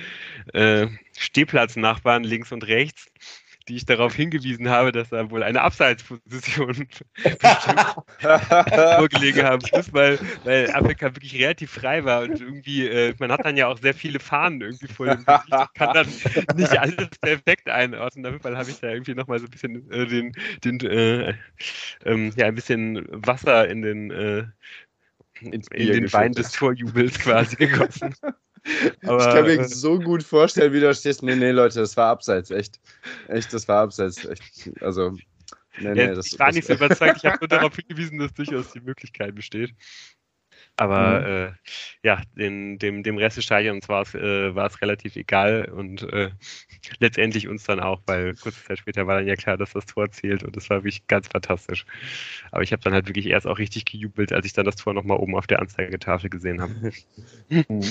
äh, 0.53 0.87
Stehplatznachbarn 1.17 2.23
links 2.23 2.51
und 2.53 2.65
rechts, 2.65 3.07
die 3.67 3.75
ich 3.77 3.85
darauf 3.85 4.13
hingewiesen 4.13 4.69
habe, 4.69 4.91
dass 4.91 5.09
da 5.09 5.29
wohl 5.29 5.43
eine 5.43 5.61
Abseitsposition 5.61 6.87
vorgelegen 8.19 9.43
haben 9.43 9.63
muss, 9.71 9.93
weil, 9.93 10.19
weil 10.43 10.71
Afrika 10.71 11.15
wirklich 11.15 11.35
relativ 11.35 11.71
frei 11.71 12.03
war 12.03 12.23
und 12.23 12.41
irgendwie, 12.41 12.87
äh, 12.87 13.13
man 13.19 13.31
hat 13.31 13.45
dann 13.45 13.57
ja 13.57 13.67
auch 13.67 13.77
sehr 13.77 13.93
viele 13.93 14.19
Fahnen 14.19 14.61
irgendwie 14.61 14.87
vor 14.87 15.07
dem 15.07 15.25
Gesicht 15.25 15.51
und 15.51 15.73
kann 15.75 15.93
dann 15.93 16.07
nicht 16.57 16.77
alles 16.77 17.09
perfekt 17.21 17.69
einordnen. 17.69 18.25
Auf 18.25 18.33
jeden 18.33 18.43
Fall 18.43 18.57
habe 18.57 18.69
ich 18.69 18.79
da 18.79 18.89
irgendwie 18.89 19.15
nochmal 19.15 19.39
so 19.39 19.45
ein 19.45 19.51
bisschen 19.51 19.91
äh, 19.91 20.05
den, 20.07 20.33
den 20.63 20.79
äh, 20.81 21.33
ähm, 22.05 22.31
ja, 22.35 22.47
ein 22.47 22.55
bisschen 22.55 23.07
Wasser 23.09 23.67
in 23.69 23.81
den 23.81 24.11
äh, 24.11 24.45
in, 25.41 25.51
in 25.51 25.87
den 25.87 26.13
Wein 26.13 26.33
des 26.33 26.51
Torjubels 26.51 27.19
quasi 27.19 27.55
gegossen. 27.55 28.15
Aber, 29.03 29.19
ich 29.19 29.33
kann 29.33 29.45
mir 29.45 29.59
äh, 29.59 29.67
so 29.67 29.99
gut 29.99 30.23
vorstellen, 30.23 30.73
wie 30.73 30.79
du 30.79 30.93
stehst. 30.93 31.23
Nee, 31.23 31.35
nee, 31.35 31.51
Leute, 31.51 31.79
das 31.79 31.97
war 31.97 32.09
abseits, 32.09 32.51
echt. 32.51 32.79
Echt, 33.27 33.53
das 33.53 33.67
war 33.67 33.83
abseits. 33.83 34.23
Echt. 34.25 34.71
Also, 34.81 35.11
nee, 35.79 35.93
nee, 35.93 36.05
Ja, 36.05 36.15
das, 36.15 36.27
ich 36.31 36.39
war 36.39 36.47
das, 36.47 36.55
nicht 36.55 36.67
so 36.67 36.73
überzeugt, 36.73 37.17
ich 37.17 37.25
habe 37.25 37.37
nur 37.41 37.49
darauf 37.49 37.75
hingewiesen, 37.75 38.19
dass 38.19 38.33
durchaus 38.33 38.71
die 38.71 38.81
Möglichkeit 38.81 39.35
besteht. 39.35 39.73
Aber 40.75 41.25
äh, 41.25 41.51
ja, 42.03 42.21
den, 42.35 42.79
dem, 42.79 43.03
dem 43.03 43.17
Rest 43.17 43.37
des 43.37 43.45
Stadions 43.45 43.87
war 43.89 44.01
es 44.01 44.15
äh, 44.15 44.19
relativ 44.81 45.15
egal 45.15 45.65
und 45.65 46.01
äh, 46.11 46.31
letztendlich 46.99 47.47
uns 47.47 47.63
dann 47.65 47.79
auch, 47.79 48.01
weil 48.07 48.33
kurze 48.35 48.63
Zeit 48.63 48.79
später 48.79 49.05
war 49.05 49.17
dann 49.17 49.27
ja 49.27 49.35
klar, 49.35 49.57
dass 49.57 49.73
das 49.73 49.85
Tor 49.85 50.09
zählt 50.09 50.43
und 50.43 50.55
das 50.55 50.69
war 50.71 50.77
wirklich 50.77 51.05
ganz 51.05 51.27
fantastisch. 51.27 51.85
Aber 52.51 52.63
ich 52.63 52.71
habe 52.71 52.81
dann 52.81 52.93
halt 52.93 53.07
wirklich 53.07 53.27
erst 53.27 53.45
auch 53.45 53.59
richtig 53.59 53.85
gejubelt, 53.85 54.33
als 54.33 54.47
ich 54.47 54.53
dann 54.53 54.65
das 54.65 54.75
Tor 54.75 54.95
nochmal 54.95 55.17
oben 55.17 55.35
auf 55.35 55.45
der 55.45 55.59
Anzeigetafel 55.59 56.29
gesehen 56.29 56.61
habe. 56.61 56.73
Mhm. 57.49 57.81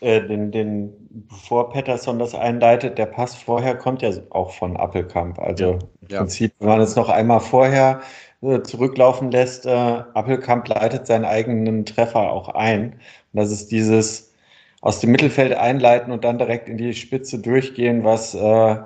Äh, 0.00 0.26
den, 0.26 0.50
den, 0.52 0.92
bevor 1.28 1.70
Pettersson 1.70 2.18
das 2.18 2.34
einleitet, 2.34 2.98
der 2.98 3.06
Pass 3.06 3.34
vorher 3.34 3.76
kommt 3.76 4.02
ja 4.02 4.10
auch 4.30 4.50
von 4.52 4.76
Appelkamp. 4.76 5.38
Also 5.38 5.78
im 6.02 6.08
Ja. 6.08 6.18
Prinzip, 6.18 6.52
wenn 6.58 6.68
man 6.68 6.80
es 6.82 6.96
noch 6.96 7.08
einmal 7.08 7.40
vorher 7.40 8.02
äh, 8.42 8.60
zurücklaufen 8.62 9.30
lässt, 9.30 9.64
äh, 9.66 9.70
Appelkamp 9.70 10.68
leitet 10.68 11.06
seinen 11.06 11.24
eigenen 11.24 11.86
Treffer 11.86 12.30
auch 12.30 12.48
ein. 12.50 12.92
Und 12.92 13.00
das 13.40 13.50
ist 13.50 13.70
dieses 13.72 14.34
aus 14.82 15.00
dem 15.00 15.10
Mittelfeld 15.12 15.54
einleiten 15.54 16.12
und 16.12 16.24
dann 16.24 16.38
direkt 16.38 16.68
in 16.68 16.76
die 16.76 16.94
Spitze 16.94 17.38
durchgehen, 17.38 18.04
was 18.04 18.34
äh, 18.34 18.76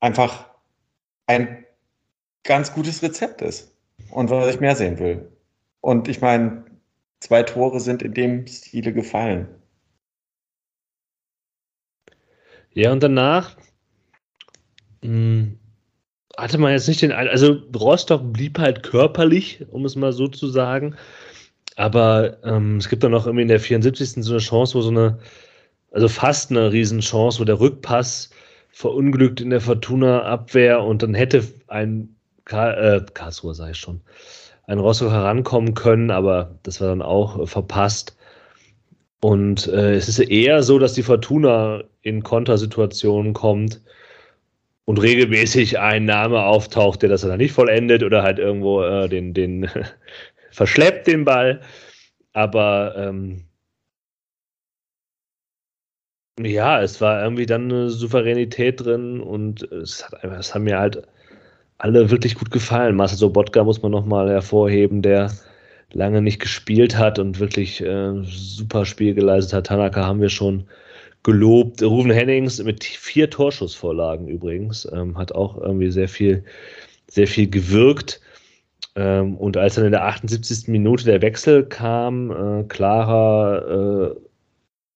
einfach 0.00 0.46
ein 1.26 1.64
ganz 2.44 2.74
gutes 2.74 3.02
Rezept 3.02 3.42
ist 3.42 3.74
und 4.10 4.30
was 4.30 4.54
ich 4.54 4.60
mehr 4.60 4.76
sehen 4.76 4.98
will. 4.98 5.30
Und 5.80 6.08
ich 6.08 6.20
meine, 6.20 6.64
zwei 7.20 7.42
Tore 7.44 7.80
sind 7.80 8.02
in 8.02 8.14
dem 8.14 8.46
Stile 8.46 8.92
gefallen. 8.92 9.48
Ja, 12.74 12.92
und 12.92 13.02
danach 13.02 13.56
mh, 15.02 15.52
hatte 16.36 16.58
man 16.58 16.72
jetzt 16.72 16.88
nicht 16.88 17.02
den, 17.02 17.12
also 17.12 17.58
Rostock 17.76 18.32
blieb 18.32 18.58
halt 18.58 18.82
körperlich, 18.82 19.64
um 19.70 19.84
es 19.84 19.96
mal 19.96 20.12
so 20.12 20.28
zu 20.28 20.48
sagen. 20.48 20.96
Aber 21.76 22.38
ähm, 22.44 22.76
es 22.78 22.88
gibt 22.88 23.04
dann 23.04 23.12
noch 23.12 23.26
irgendwie 23.26 23.42
in 23.42 23.48
der 23.48 23.60
74. 23.60 24.24
so 24.24 24.32
eine 24.32 24.40
Chance, 24.40 24.74
wo 24.74 24.82
so 24.82 24.90
eine, 24.90 25.18
also 25.92 26.08
fast 26.08 26.50
eine 26.50 26.72
Riesenchance, 26.72 27.40
wo 27.40 27.44
der 27.44 27.60
Rückpass 27.60 28.30
verunglückt 28.72 29.40
in 29.40 29.50
der 29.50 29.60
Fortuna-Abwehr 29.60 30.82
und 30.82 31.02
dann 31.02 31.14
hätte 31.14 31.44
ein 31.68 32.16
Ka 32.44 32.72
äh, 32.72 33.04
Karlsruhe, 33.14 33.54
sage 33.54 33.72
ich 33.72 33.78
schon, 33.78 34.02
ein 34.66 34.78
Rostock 34.78 35.12
herankommen 35.12 35.74
können, 35.74 36.10
aber 36.10 36.58
das 36.62 36.80
war 36.80 36.88
dann 36.88 37.02
auch 37.02 37.38
äh, 37.40 37.46
verpasst. 37.46 38.16
Und 39.24 39.68
äh, 39.68 39.94
es 39.94 40.08
ist 40.08 40.18
eher 40.18 40.62
so, 40.64 40.78
dass 40.80 40.94
die 40.94 41.04
Fortuna 41.04 41.84
in 42.02 42.24
Kontersituationen 42.24 43.34
kommt 43.34 43.80
und 44.84 45.00
regelmäßig 45.00 45.78
ein 45.78 46.04
Name 46.06 46.44
auftaucht, 46.44 47.02
der 47.02 47.08
das 47.10 47.22
dann 47.22 47.38
nicht 47.38 47.52
vollendet 47.52 48.02
oder 48.02 48.24
halt 48.24 48.38
irgendwo 48.40 48.82
äh, 48.82 49.08
den, 49.08 49.32
den 49.32 49.70
verschleppt 50.50 51.06
den 51.06 51.24
Ball. 51.24 51.60
Aber 52.32 52.94
ähm, 52.96 53.44
ja, 56.40 56.82
es 56.82 57.00
war 57.00 57.22
irgendwie 57.22 57.46
dann 57.46 57.70
eine 57.70 57.90
Souveränität 57.90 58.84
drin 58.84 59.20
und 59.20 59.62
es 59.70 60.04
hat 60.04 60.24
einfach, 60.24 60.38
es 60.40 60.54
haben 60.54 60.64
mir 60.64 60.78
halt 60.78 61.06
alle 61.78 62.10
wirklich 62.10 62.34
gut 62.34 62.50
gefallen. 62.50 62.96
Marcel 62.96 63.18
Sobotka 63.18 63.62
muss 63.64 63.82
man 63.82 63.92
nochmal 63.92 64.30
hervorheben, 64.30 65.02
der 65.02 65.30
lange 65.92 66.22
nicht 66.22 66.40
gespielt 66.40 66.96
hat 66.96 67.18
und 67.18 67.38
wirklich 67.40 67.80
äh, 67.80 68.12
super 68.24 68.84
Spiel 68.84 69.14
geleistet 69.14 69.52
hat. 69.54 69.66
Tanaka 69.66 70.04
haben 70.06 70.20
wir 70.20 70.30
schon 70.30 70.64
gelobt. 71.22 71.82
Ruven 71.82 72.10
Hennings 72.10 72.62
mit 72.62 72.84
vier 72.84 73.30
Torschussvorlagen 73.30 74.28
übrigens 74.28 74.88
ähm, 74.92 75.16
hat 75.16 75.32
auch 75.32 75.58
irgendwie 75.58 75.90
sehr 75.90 76.08
viel, 76.08 76.44
sehr 77.08 77.26
viel 77.26 77.48
gewirkt. 77.48 78.20
Ähm, 78.94 79.36
und 79.36 79.56
als 79.56 79.76
dann 79.76 79.84
in 79.84 79.92
der 79.92 80.04
78. 80.04 80.68
Minute 80.68 81.04
der 81.04 81.22
Wechsel 81.22 81.64
kam, 81.64 82.30
äh, 82.30 82.64
klarer 82.64 84.14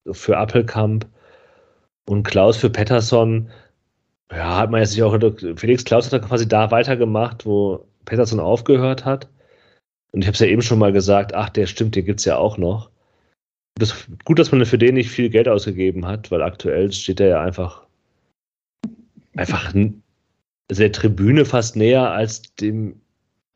äh, 0.07 0.13
für 0.13 0.37
Appelkamp 0.37 1.07
und 2.07 2.23
Klaus 2.25 2.57
für 2.57 2.71
Pettersson, 2.71 3.49
ja, 4.31 4.59
hat 4.59 4.71
man 4.71 4.81
jetzt 4.81 4.93
sich 4.93 5.03
auch, 5.03 5.17
Felix 5.57 5.85
Klaus 5.85 6.07
hat 6.07 6.13
dann 6.13 6.29
quasi 6.29 6.49
da 6.49 6.71
weitergemacht, 6.71 7.47
wo 7.47 7.87
Pettersson 8.05 8.41
aufgehört 8.41 9.05
hat. 9.05 9.29
Und 10.13 10.23
ich 10.23 10.27
habe 10.27 10.35
es 10.35 10.41
ja 10.41 10.47
eben 10.47 10.63
schon 10.63 10.79
mal 10.79 10.93
gesagt, 10.93 11.35
ach, 11.35 11.51
der 11.51 11.67
stimmt, 11.67 11.95
den 11.97 12.05
gibt 12.05 12.21
es 12.21 12.25
ja 12.27 12.37
auch 12.37 12.59
noch. 12.59 12.91
Das, 13.79 14.07
gut, 14.25 14.39
dass 14.39 14.53
man 14.53 14.65
für 14.65 14.79
den 14.79 14.95
nicht 14.95 15.11
viel 15.11 15.29
Geld 15.29 15.49
ausgegeben 15.49 16.07
hat, 16.07 16.31
weil 16.31 16.43
aktuell 16.43 16.91
steht 16.93 17.21
er 17.21 17.29
ja 17.29 17.41
einfach, 17.43 17.87
einfach 19.37 19.75
der 20.71 20.93
Tribüne 20.93 21.45
fast 21.45 21.77
näher 21.77 22.11
als 22.11 22.55
dem 22.57 23.01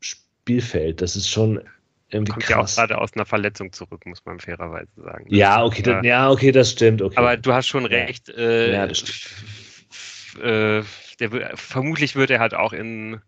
Spielfeld. 0.00 1.00
Das 1.00 1.16
ist 1.16 1.28
schon 1.30 1.62
irgendwie 2.10 2.32
Kommt 2.32 2.48
ja 2.48 2.56
auch 2.56 2.60
krass. 2.62 2.76
gerade 2.76 2.98
aus 2.98 3.14
einer 3.14 3.24
Verletzung 3.24 3.72
zurück, 3.72 4.04
muss 4.04 4.24
man 4.26 4.40
fairerweise 4.40 4.90
sagen. 4.96 5.24
ja, 5.28 5.64
okay, 5.64 5.82
das, 5.82 6.04
ja, 6.04 6.30
okay, 6.30 6.52
das 6.52 6.72
stimmt. 6.72 7.00
Okay. 7.00 7.16
Aber 7.16 7.36
du 7.36 7.52
hast 7.54 7.68
schon 7.68 7.86
recht. 7.86 8.28
Äh, 8.28 8.72
Ja, 8.74 8.86
das 8.86 9.02
f- 9.02 10.38
äh, 10.42 10.82
der, 11.18 11.56
vermutlich 11.56 12.16
wird 12.16 12.30
er 12.30 12.40
halt 12.40 12.54
auch 12.54 12.72
in, 12.72 13.20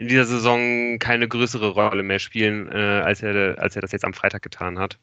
in 0.00 0.08
dieser 0.08 0.24
Saison 0.26 0.98
keine 0.98 1.28
größere 1.28 1.70
Rolle 1.70 2.02
mehr 2.02 2.18
spielen, 2.18 2.70
äh, 2.72 2.76
als, 3.04 3.22
er, 3.22 3.58
als 3.58 3.76
er 3.76 3.82
das 3.82 3.92
jetzt 3.92 4.04
am 4.04 4.14
Freitag 4.14 4.42
getan 4.42 4.78
hat. 4.78 4.98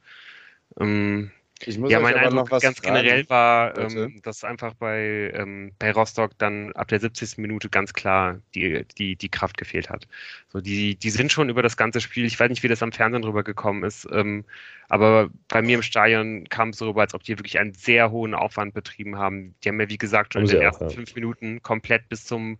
Ähm, 0.79 1.31
Ich 1.65 1.77
muss 1.77 1.91
Ja, 1.91 1.99
mein 1.99 2.15
Eindruck 2.15 2.49
noch 2.49 2.51
was 2.51 2.61
ganz 2.61 2.79
fragen. 2.79 2.95
generell 2.95 3.29
war, 3.29 3.77
ähm, 3.77 4.21
dass 4.23 4.43
einfach 4.43 4.73
bei, 4.75 5.31
ähm, 5.35 5.73
bei 5.79 5.91
Rostock 5.91 6.37
dann 6.39 6.71
ab 6.73 6.87
der 6.89 6.99
70. 6.99 7.37
Minute 7.41 7.69
ganz 7.69 7.93
klar 7.93 8.41
die, 8.55 8.85
die, 8.97 9.15
die 9.15 9.29
Kraft 9.29 9.57
gefehlt 9.57 9.89
hat. 9.89 10.07
So, 10.49 10.61
die, 10.61 10.95
die 10.97 11.09
sind 11.09 11.31
schon 11.31 11.49
über 11.49 11.63
das 11.63 11.77
ganze 11.77 12.01
Spiel, 12.01 12.25
ich 12.25 12.39
weiß 12.39 12.49
nicht, 12.49 12.63
wie 12.63 12.67
das 12.67 12.83
am 12.83 12.91
Fernsehen 12.91 13.23
drüber 13.23 13.43
gekommen 13.43 13.83
ist, 13.83 14.07
ähm, 14.11 14.45
aber 14.89 15.29
bei 15.49 15.61
mir 15.61 15.75
im 15.75 15.83
Stadion 15.83 16.47
kam 16.49 16.69
es 16.69 16.77
so 16.77 16.87
rüber, 16.89 17.01
als 17.01 17.13
ob 17.15 17.23
die 17.23 17.37
wirklich 17.37 17.59
einen 17.59 17.73
sehr 17.73 18.11
hohen 18.11 18.35
Aufwand 18.35 18.73
betrieben 18.73 19.17
haben. 19.17 19.55
Die 19.63 19.69
haben 19.69 19.79
ja, 19.81 19.89
wie 19.89 19.97
gesagt, 19.97 20.33
schon 20.33 20.43
Haben 20.43 20.49
in 20.49 20.57
den 20.57 20.61
auch, 20.69 20.81
ersten 20.81 20.89
ja. 20.89 20.89
fünf 20.89 21.15
Minuten 21.15 21.61
komplett 21.63 22.09
bis 22.09 22.25
zum 22.25 22.59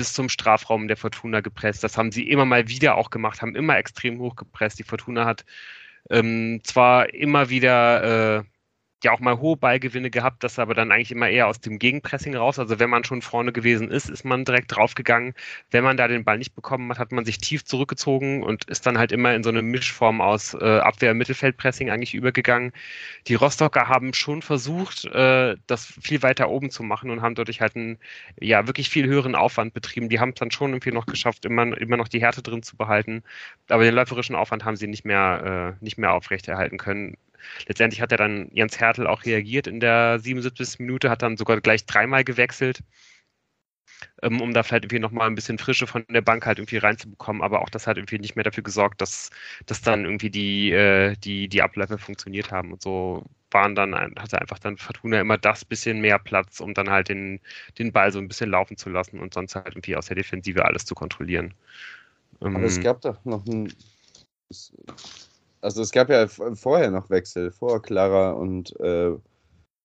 bis 0.00 0.14
zum 0.14 0.30
Strafraum 0.30 0.88
der 0.88 0.96
Fortuna 0.96 1.42
gepresst. 1.42 1.84
Das 1.84 1.98
haben 1.98 2.10
sie 2.10 2.26
immer 2.30 2.46
mal 2.46 2.68
wieder 2.68 2.94
auch 2.94 3.10
gemacht, 3.10 3.42
haben 3.42 3.54
immer 3.54 3.76
extrem 3.76 4.18
hoch 4.18 4.34
gepresst. 4.34 4.78
Die 4.78 4.82
Fortuna 4.82 5.26
hat 5.26 5.44
ähm, 6.08 6.62
zwar 6.64 7.12
immer 7.12 7.50
wieder 7.50 8.38
äh, 8.38 8.44
ja 9.04 9.12
auch 9.12 9.20
mal 9.20 9.38
hohe 9.38 9.56
Ballgewinne 9.56 10.10
gehabt, 10.10 10.44
das 10.44 10.58
aber 10.58 10.74
dann 10.74 10.92
eigentlich 10.92 11.12
immer 11.12 11.28
eher 11.28 11.46
aus 11.46 11.60
dem 11.60 11.78
Gegenpressing 11.78 12.34
raus. 12.36 12.58
Also 12.58 12.78
wenn 12.78 12.90
man 12.90 13.04
schon 13.04 13.22
vorne 13.22 13.52
gewesen 13.52 13.90
ist, 13.90 14.08
ist 14.10 14.24
man 14.24 14.44
direkt 14.44 14.74
draufgegangen. 14.76 15.34
Wenn 15.70 15.84
man 15.84 15.96
da 15.96 16.08
den 16.08 16.24
Ball 16.24 16.38
nicht 16.38 16.54
bekommen 16.54 16.90
hat, 16.90 16.98
hat 16.98 17.12
man 17.12 17.24
sich 17.24 17.38
tief 17.38 17.64
zurückgezogen 17.64 18.42
und 18.42 18.64
ist 18.64 18.86
dann 18.86 18.98
halt 18.98 19.12
immer 19.12 19.34
in 19.34 19.42
so 19.42 19.50
eine 19.50 19.62
Mischform 19.62 20.20
aus 20.20 20.54
äh, 20.54 20.78
Abwehr-Mittelfeldpressing 20.80 21.90
eigentlich 21.90 22.14
übergegangen. 22.14 22.72
Die 23.26 23.34
Rostocker 23.34 23.88
haben 23.88 24.14
schon 24.14 24.42
versucht, 24.42 25.04
äh, 25.06 25.56
das 25.66 25.86
viel 25.86 26.22
weiter 26.22 26.50
oben 26.50 26.70
zu 26.70 26.82
machen 26.82 27.10
und 27.10 27.22
haben 27.22 27.34
dadurch 27.34 27.60
halt 27.60 27.76
einen 27.76 27.98
ja 28.40 28.66
wirklich 28.66 28.90
viel 28.90 29.06
höheren 29.06 29.34
Aufwand 29.34 29.74
betrieben. 29.74 30.08
Die 30.08 30.20
haben 30.20 30.30
es 30.30 30.36
dann 30.36 30.50
schon 30.50 30.70
irgendwie 30.72 30.92
noch 30.92 31.06
geschafft, 31.06 31.44
immer, 31.44 31.76
immer 31.78 31.96
noch 31.96 32.08
die 32.08 32.20
Härte 32.20 32.42
drin 32.42 32.62
zu 32.62 32.76
behalten. 32.76 33.22
Aber 33.68 33.84
den 33.84 33.94
läuferischen 33.94 34.36
Aufwand 34.36 34.64
haben 34.64 34.76
sie 34.76 34.86
nicht 34.86 35.04
mehr, 35.04 35.76
äh, 35.80 35.84
nicht 35.84 35.98
mehr 35.98 36.12
aufrechterhalten 36.12 36.78
können. 36.78 37.16
Letztendlich 37.66 38.00
hat 38.00 38.12
er 38.12 38.18
dann 38.18 38.50
Jens 38.52 38.78
Hertel 38.80 39.06
auch 39.06 39.24
reagiert 39.24 39.66
in 39.66 39.80
der 39.80 40.18
77. 40.20 40.82
Minute, 40.82 41.10
hat 41.10 41.22
dann 41.22 41.36
sogar 41.36 41.60
gleich 41.60 41.86
dreimal 41.86 42.24
gewechselt, 42.24 42.80
ähm, 44.22 44.40
um 44.40 44.52
da 44.52 44.62
vielleicht 44.62 44.84
irgendwie 44.84 44.98
nochmal 45.00 45.26
ein 45.28 45.34
bisschen 45.34 45.58
Frische 45.58 45.86
von 45.86 46.04
der 46.08 46.20
Bank 46.22 46.46
halt 46.46 46.58
irgendwie 46.58 46.78
reinzubekommen. 46.78 47.42
Aber 47.42 47.62
auch 47.62 47.68
das 47.70 47.86
hat 47.86 47.96
irgendwie 47.96 48.18
nicht 48.18 48.36
mehr 48.36 48.44
dafür 48.44 48.62
gesorgt, 48.62 49.00
dass, 49.00 49.30
dass 49.66 49.82
dann 49.82 50.04
irgendwie 50.04 50.30
die, 50.30 50.70
äh, 50.72 51.16
die, 51.16 51.48
die 51.48 51.62
Abläufe 51.62 51.98
funktioniert 51.98 52.50
haben. 52.50 52.72
Und 52.72 52.82
so 52.82 53.24
waren 53.50 53.74
dann, 53.74 53.94
hatte 53.94 54.40
einfach 54.40 54.58
dann 54.58 54.76
Fortuna 54.76 55.20
immer 55.20 55.38
das 55.38 55.64
bisschen 55.64 56.00
mehr 56.00 56.18
Platz, 56.18 56.60
um 56.60 56.74
dann 56.74 56.90
halt 56.90 57.08
den, 57.08 57.40
den 57.78 57.92
Ball 57.92 58.12
so 58.12 58.18
ein 58.18 58.28
bisschen 58.28 58.50
laufen 58.50 58.76
zu 58.76 58.90
lassen 58.90 59.18
und 59.20 59.34
sonst 59.34 59.56
halt 59.56 59.68
irgendwie 59.68 59.96
aus 59.96 60.06
der 60.06 60.16
Defensive 60.16 60.64
alles 60.64 60.84
zu 60.84 60.94
kontrollieren. 60.94 61.54
Aber 62.52 62.66
es 62.66 62.78
Ähm, 62.78 62.80
gab 62.80 63.00
doch 63.00 63.24
noch 63.24 63.44
ein. 63.46 63.72
es- 64.50 64.72
Also 65.60 65.82
es 65.82 65.90
gab 65.92 66.08
ja 66.10 66.26
vorher 66.26 66.90
noch 66.90 67.10
Wechsel, 67.10 67.50
vor 67.50 67.82
Clara 67.82 68.32
und 68.32 68.78
äh, 68.80 69.12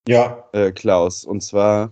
Ja, 0.08 0.44
äh, 0.54 0.72
Klaus. 0.72 1.26
Und 1.26 1.42
zwar 1.42 1.92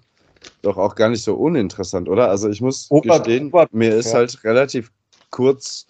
doch 0.61 0.77
auch 0.77 0.95
gar 0.95 1.09
nicht 1.09 1.23
so 1.23 1.35
uninteressant, 1.35 2.07
oder? 2.07 2.29
Also 2.29 2.49
ich 2.49 2.61
muss 2.61 2.87
Ober- 2.89 3.19
gestehen, 3.19 3.47
Ober- 3.47 3.67
mir 3.71 3.95
ist 3.95 4.07
ja. 4.07 4.19
halt 4.19 4.43
relativ 4.43 4.91
kurz, 5.31 5.87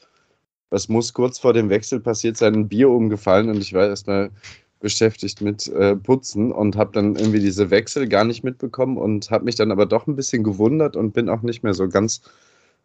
was 0.70 0.90
muss 0.90 1.14
kurz 1.14 1.38
vor 1.40 1.54
dem 1.54 1.70
Wechsel 1.70 2.00
passiert 2.00 2.38
sein, 2.38 2.54
ein 2.56 2.68
Bier 2.68 2.90
umgefallen 2.90 3.50
und 3.50 3.58
ich 3.62 3.74
war 3.74 3.88
erstmal 3.88 4.32
beschäftigt 4.80 5.40
mit 5.42 5.68
äh, 5.68 5.96
Putzen 5.96 6.52
und 6.52 6.76
habe 6.76 6.92
dann 6.94 7.16
irgendwie 7.16 7.40
diese 7.40 7.70
Wechsel 7.70 8.08
gar 8.10 8.26
nicht 8.26 8.44
mitbekommen 8.44 8.98
und 8.98 9.32
habe 9.32 9.46
mich 9.46 9.56
dann 9.56 9.72
aber 9.72 9.86
doch 9.86 10.08
ein 10.08 10.16
bisschen 10.16 10.44
gewundert 10.44 10.96
und 10.98 11.14
bin 11.14 11.30
auch 11.30 11.42
nicht 11.42 11.64
mehr 11.64 11.74
so 11.74 11.88
ganz 11.88 12.22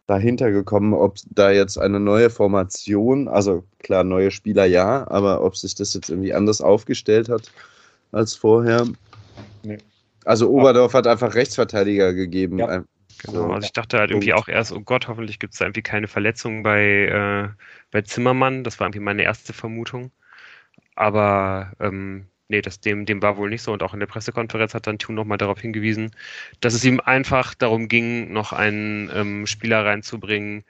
dahinter 0.09 0.51
gekommen, 0.51 0.95
ob 0.95 1.19
da 1.31 1.51
jetzt 1.51 1.79
eine 1.79 2.01
neue 2.01 2.31
Formation, 2.31 3.29
also 3.29 3.63
klar, 3.79 4.05
neue 4.05 4.31
Spieler 4.31 4.65
ja, 4.65 5.07
aber 5.11 5.45
ob 5.45 5.57
sich 5.57 5.75
das 5.75 5.93
jetzt 5.95 6.09
irgendwie 6.09 6.33
anders 6.33 6.61
aufgestellt 6.63 7.29
hat 7.29 7.53
als 8.11 8.35
vorher. 8.35 8.87
Nee. 9.63 9.79
Also 10.25 10.51
Oberdorf 10.51 10.95
hat 10.95 11.07
einfach 11.07 11.35
Rechtsverteidiger 11.35 12.15
gegeben. 12.15 12.59
Ja. 12.59 12.85
Genau, 13.25 13.49
So. 13.49 13.53
also 13.53 13.67
ich 13.67 13.73
dachte 13.73 13.99
halt 13.99 14.11
irgendwie 14.11 14.33
auch 14.33 14.49
erst, 14.49 14.73
oh 14.73 14.81
Gott, 14.81 15.09
hoffentlich 15.09 15.39
gibt 15.39 15.53
es 15.53 15.59
da 15.59 15.67
irgendwie 15.67 15.83
keine 15.83 16.09
Verletzung 16.09 16.63
bei, 16.63 16.83
äh, 16.83 17.49
bei 17.91 18.01
Zimmermann. 18.03 18.65
Das 18.65 18.81
war 18.81 18.87
irgendwie 18.87 19.01
meine 19.01 19.25
erste 19.25 19.53
Vermutung. 19.53 20.11
Aber 20.95 21.73
ähm, 21.81 22.29
nee, 22.49 22.63
das, 22.63 22.81
dem, 22.81 23.07
dem 23.07 23.23
war 23.23 23.37
wohl 23.37 23.51
nicht 23.51 23.63
so. 23.63 23.73
Und 23.73 23.83
auch 23.83 23.95
in 23.95 24.01
der 24.01 24.07
Pressekonferenz 24.07 24.75
hat 24.75 24.87
dann 24.87 24.99
Thun 24.99 25.15
nochmal 25.15 25.39
darauf 25.39 25.61
hingewiesen, 25.61 26.11
dass 26.61 26.75
es 26.75 26.85
ihm 26.85 27.01
einfach 27.01 27.55
darum 27.55 27.89
ging, 27.89 28.33
noch 28.33 28.53
einen 28.53 29.11
ähm, 29.15 29.47
Spieler 29.47 29.85
reinzubringen, 29.85 30.65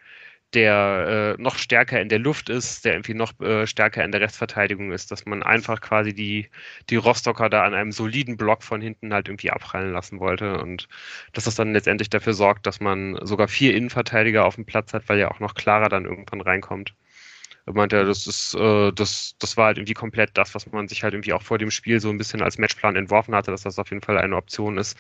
der 0.55 1.37
äh, 1.39 1.43
noch 1.43 1.57
stärker 1.59 2.01
in 2.01 2.09
der 2.09 2.19
Luft 2.19 2.49
ist, 2.49 2.85
der 2.85 2.95
irgendwie 2.95 3.15
noch 3.15 3.39
äh, 3.41 3.67
stärker 3.67 4.03
in 4.05 4.13
der 4.13 4.23
Restverteidigung 4.23 4.93
ist, 4.93 5.11
dass 5.11 5.27
man 5.27 5.43
einfach 5.43 5.81
quasi 5.81 6.15
die, 6.15 6.49
die 6.89 6.97
Rostocker 6.97 7.51
da 7.51 7.65
an 7.65 7.75
einem 7.75 7.93
soliden 7.93 8.37
Block 8.39 8.63
von 8.63 8.81
hinten 8.81 9.13
halt 9.13 9.29
irgendwie 9.29 9.51
abprallen 9.51 9.93
lassen 9.93 10.21
wollte 10.21 10.59
und 10.59 10.89
dass 11.35 11.45
das 11.45 11.55
dann 11.57 11.75
letztendlich 11.75 12.09
dafür 12.11 12.33
sorgt, 12.33 12.67
dass 12.67 12.81
man 12.81 13.19
sogar 13.27 13.49
vier 13.49 13.75
Innenverteidiger 13.75 14.47
auf 14.47 14.55
dem 14.55 14.65
Platz 14.65 14.95
hat, 14.95 15.09
weil 15.09 15.19
ja 15.19 15.31
auch 15.31 15.41
noch 15.41 15.55
Clara 15.55 15.89
dann 15.91 16.07
irgendwann 16.07 16.41
reinkommt. 16.41 16.95
Er 17.67 17.75
meinte, 17.75 17.97
ja, 17.97 18.05
das 18.05 18.27
ist, 18.27 18.55
äh, 18.55 18.93
das, 18.93 19.35
das 19.39 19.57
war 19.57 19.67
halt 19.67 19.79
irgendwie 19.79 19.95
komplett 19.95 20.31
das, 20.35 20.55
was 20.55 20.71
man 20.73 20.89
sich 20.89 21.03
halt 21.03 21.15
irgendwie 21.15 21.33
auch 21.33 21.43
vor 21.43 21.59
dem 21.59 21.71
Spiel 21.71 22.01
so 22.01 22.11
ein 22.11 22.19
bisschen 22.19 22.43
als 22.43 22.59
Matchplan 22.59 22.97
entworfen 22.97 23.35
hatte, 23.35 23.51
dass 23.51 23.63
das 23.63 23.79
auf 23.79 23.91
jeden 23.91 24.03
Fall 24.03 24.19
eine 24.19 24.37
Option 24.37 24.79
ist. 24.79 24.97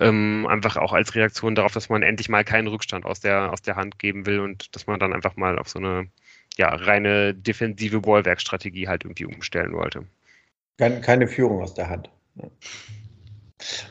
Ähm, 0.00 0.46
einfach 0.48 0.76
auch 0.76 0.92
als 0.92 1.14
Reaktion 1.14 1.54
darauf, 1.54 1.72
dass 1.72 1.88
man 1.88 2.02
endlich 2.02 2.28
mal 2.28 2.44
keinen 2.44 2.68
Rückstand 2.68 3.04
aus 3.04 3.20
der, 3.20 3.52
aus 3.52 3.62
der 3.62 3.76
Hand 3.76 3.98
geben 3.98 4.26
will 4.26 4.40
und 4.40 4.74
dass 4.76 4.86
man 4.86 5.00
dann 5.00 5.12
einfach 5.12 5.36
mal 5.36 5.58
auf 5.58 5.68
so 5.68 5.78
eine 5.78 6.08
ja, 6.56 6.68
reine 6.68 7.34
defensive 7.34 8.00
Bollwerkstrategie 8.00 8.88
halt 8.88 9.04
irgendwie 9.04 9.24
umstellen 9.24 9.72
wollte. 9.72 10.04
kein, 10.76 11.00
keine 11.00 11.26
Führung 11.26 11.62
aus 11.62 11.74
der 11.74 11.88
Hand. 11.88 12.10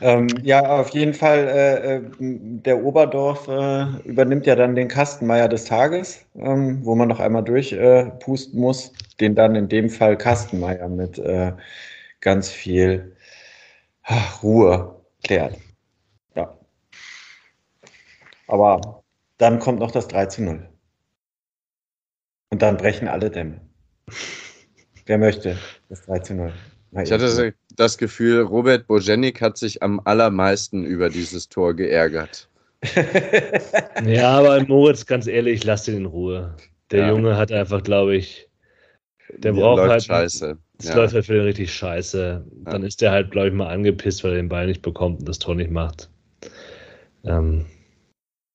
Ja. 0.00 0.12
Ähm, 0.12 0.28
ja, 0.42 0.80
auf 0.80 0.90
jeden 0.90 1.14
Fall, 1.14 1.48
äh, 1.48 1.96
äh, 1.96 2.02
der 2.20 2.82
Oberdorf 2.84 3.48
äh, 3.48 3.84
übernimmt 4.08 4.46
ja 4.46 4.56
dann 4.56 4.74
den 4.74 4.88
Kastenmeier 4.88 5.48
des 5.48 5.64
Tages, 5.64 6.24
ähm, 6.36 6.84
wo 6.84 6.94
man 6.94 7.08
noch 7.08 7.20
einmal 7.20 7.44
durchpusten 7.44 8.58
äh, 8.58 8.60
muss, 8.60 8.92
den 9.20 9.34
dann 9.34 9.54
in 9.54 9.68
dem 9.68 9.90
Fall 9.90 10.16
Kastenmeier 10.16 10.88
mit 10.88 11.18
äh, 11.18 11.52
ganz 12.20 12.50
viel 12.50 13.16
ach, 14.04 14.42
Ruhe 14.42 14.96
klärt. 15.24 15.56
Ja. 16.36 16.58
Aber 18.48 19.02
dann 19.38 19.58
kommt 19.60 19.78
noch 19.80 19.90
das 19.92 20.08
3 20.08 20.26
zu 20.26 20.42
0. 20.42 20.68
Und 22.50 22.62
dann 22.62 22.76
brechen 22.76 23.08
alle 23.08 23.30
Dämme. 23.30 23.60
Wer 25.06 25.18
möchte 25.18 25.58
das 25.88 26.02
3 26.02 26.18
zu 26.20 26.34
0? 26.34 26.52
Ich 26.92 27.12
hatte 27.12 27.54
das 27.76 27.98
Gefühl, 27.98 28.40
Robert 28.42 28.86
Bojenik 28.86 29.40
hat 29.40 29.58
sich 29.58 29.82
am 29.82 30.00
allermeisten 30.04 30.84
über 30.84 31.10
dieses 31.10 31.48
Tor 31.48 31.74
geärgert. 31.74 32.48
Ja, 34.04 34.38
aber 34.38 34.62
Moritz, 34.64 35.04
ganz 35.04 35.26
ehrlich, 35.26 35.64
lass 35.64 35.84
den 35.84 35.96
in 35.96 36.06
Ruhe. 36.06 36.54
Der 36.92 37.00
Ja. 37.00 37.08
Junge 37.08 37.36
hat 37.36 37.50
einfach, 37.50 37.82
glaube 37.82 38.14
ich, 38.16 38.48
der 39.36 39.52
Mir 39.52 39.60
braucht 39.62 39.78
läuft 39.78 39.90
halt. 39.90 40.04
scheiße. 40.04 40.56
Es 40.78 40.88
Ja. 40.88 40.94
läuft 40.96 41.14
halt 41.14 41.26
für 41.26 41.34
den 41.34 41.42
richtig 41.42 41.74
scheiße. 41.74 42.44
Dann 42.64 42.84
ist 42.84 43.00
der 43.02 43.10
halt, 43.10 43.30
glaube 43.32 43.48
ich, 43.48 43.54
mal 43.54 43.68
angepisst, 43.68 44.22
weil 44.22 44.30
er 44.32 44.36
den 44.36 44.48
Ball 44.48 44.66
nicht 44.68 44.82
bekommt 44.82 45.18
und 45.20 45.28
das 45.28 45.38
Tor 45.40 45.56
nicht 45.56 45.70
macht. 45.72 46.08
Ähm, 47.24 47.66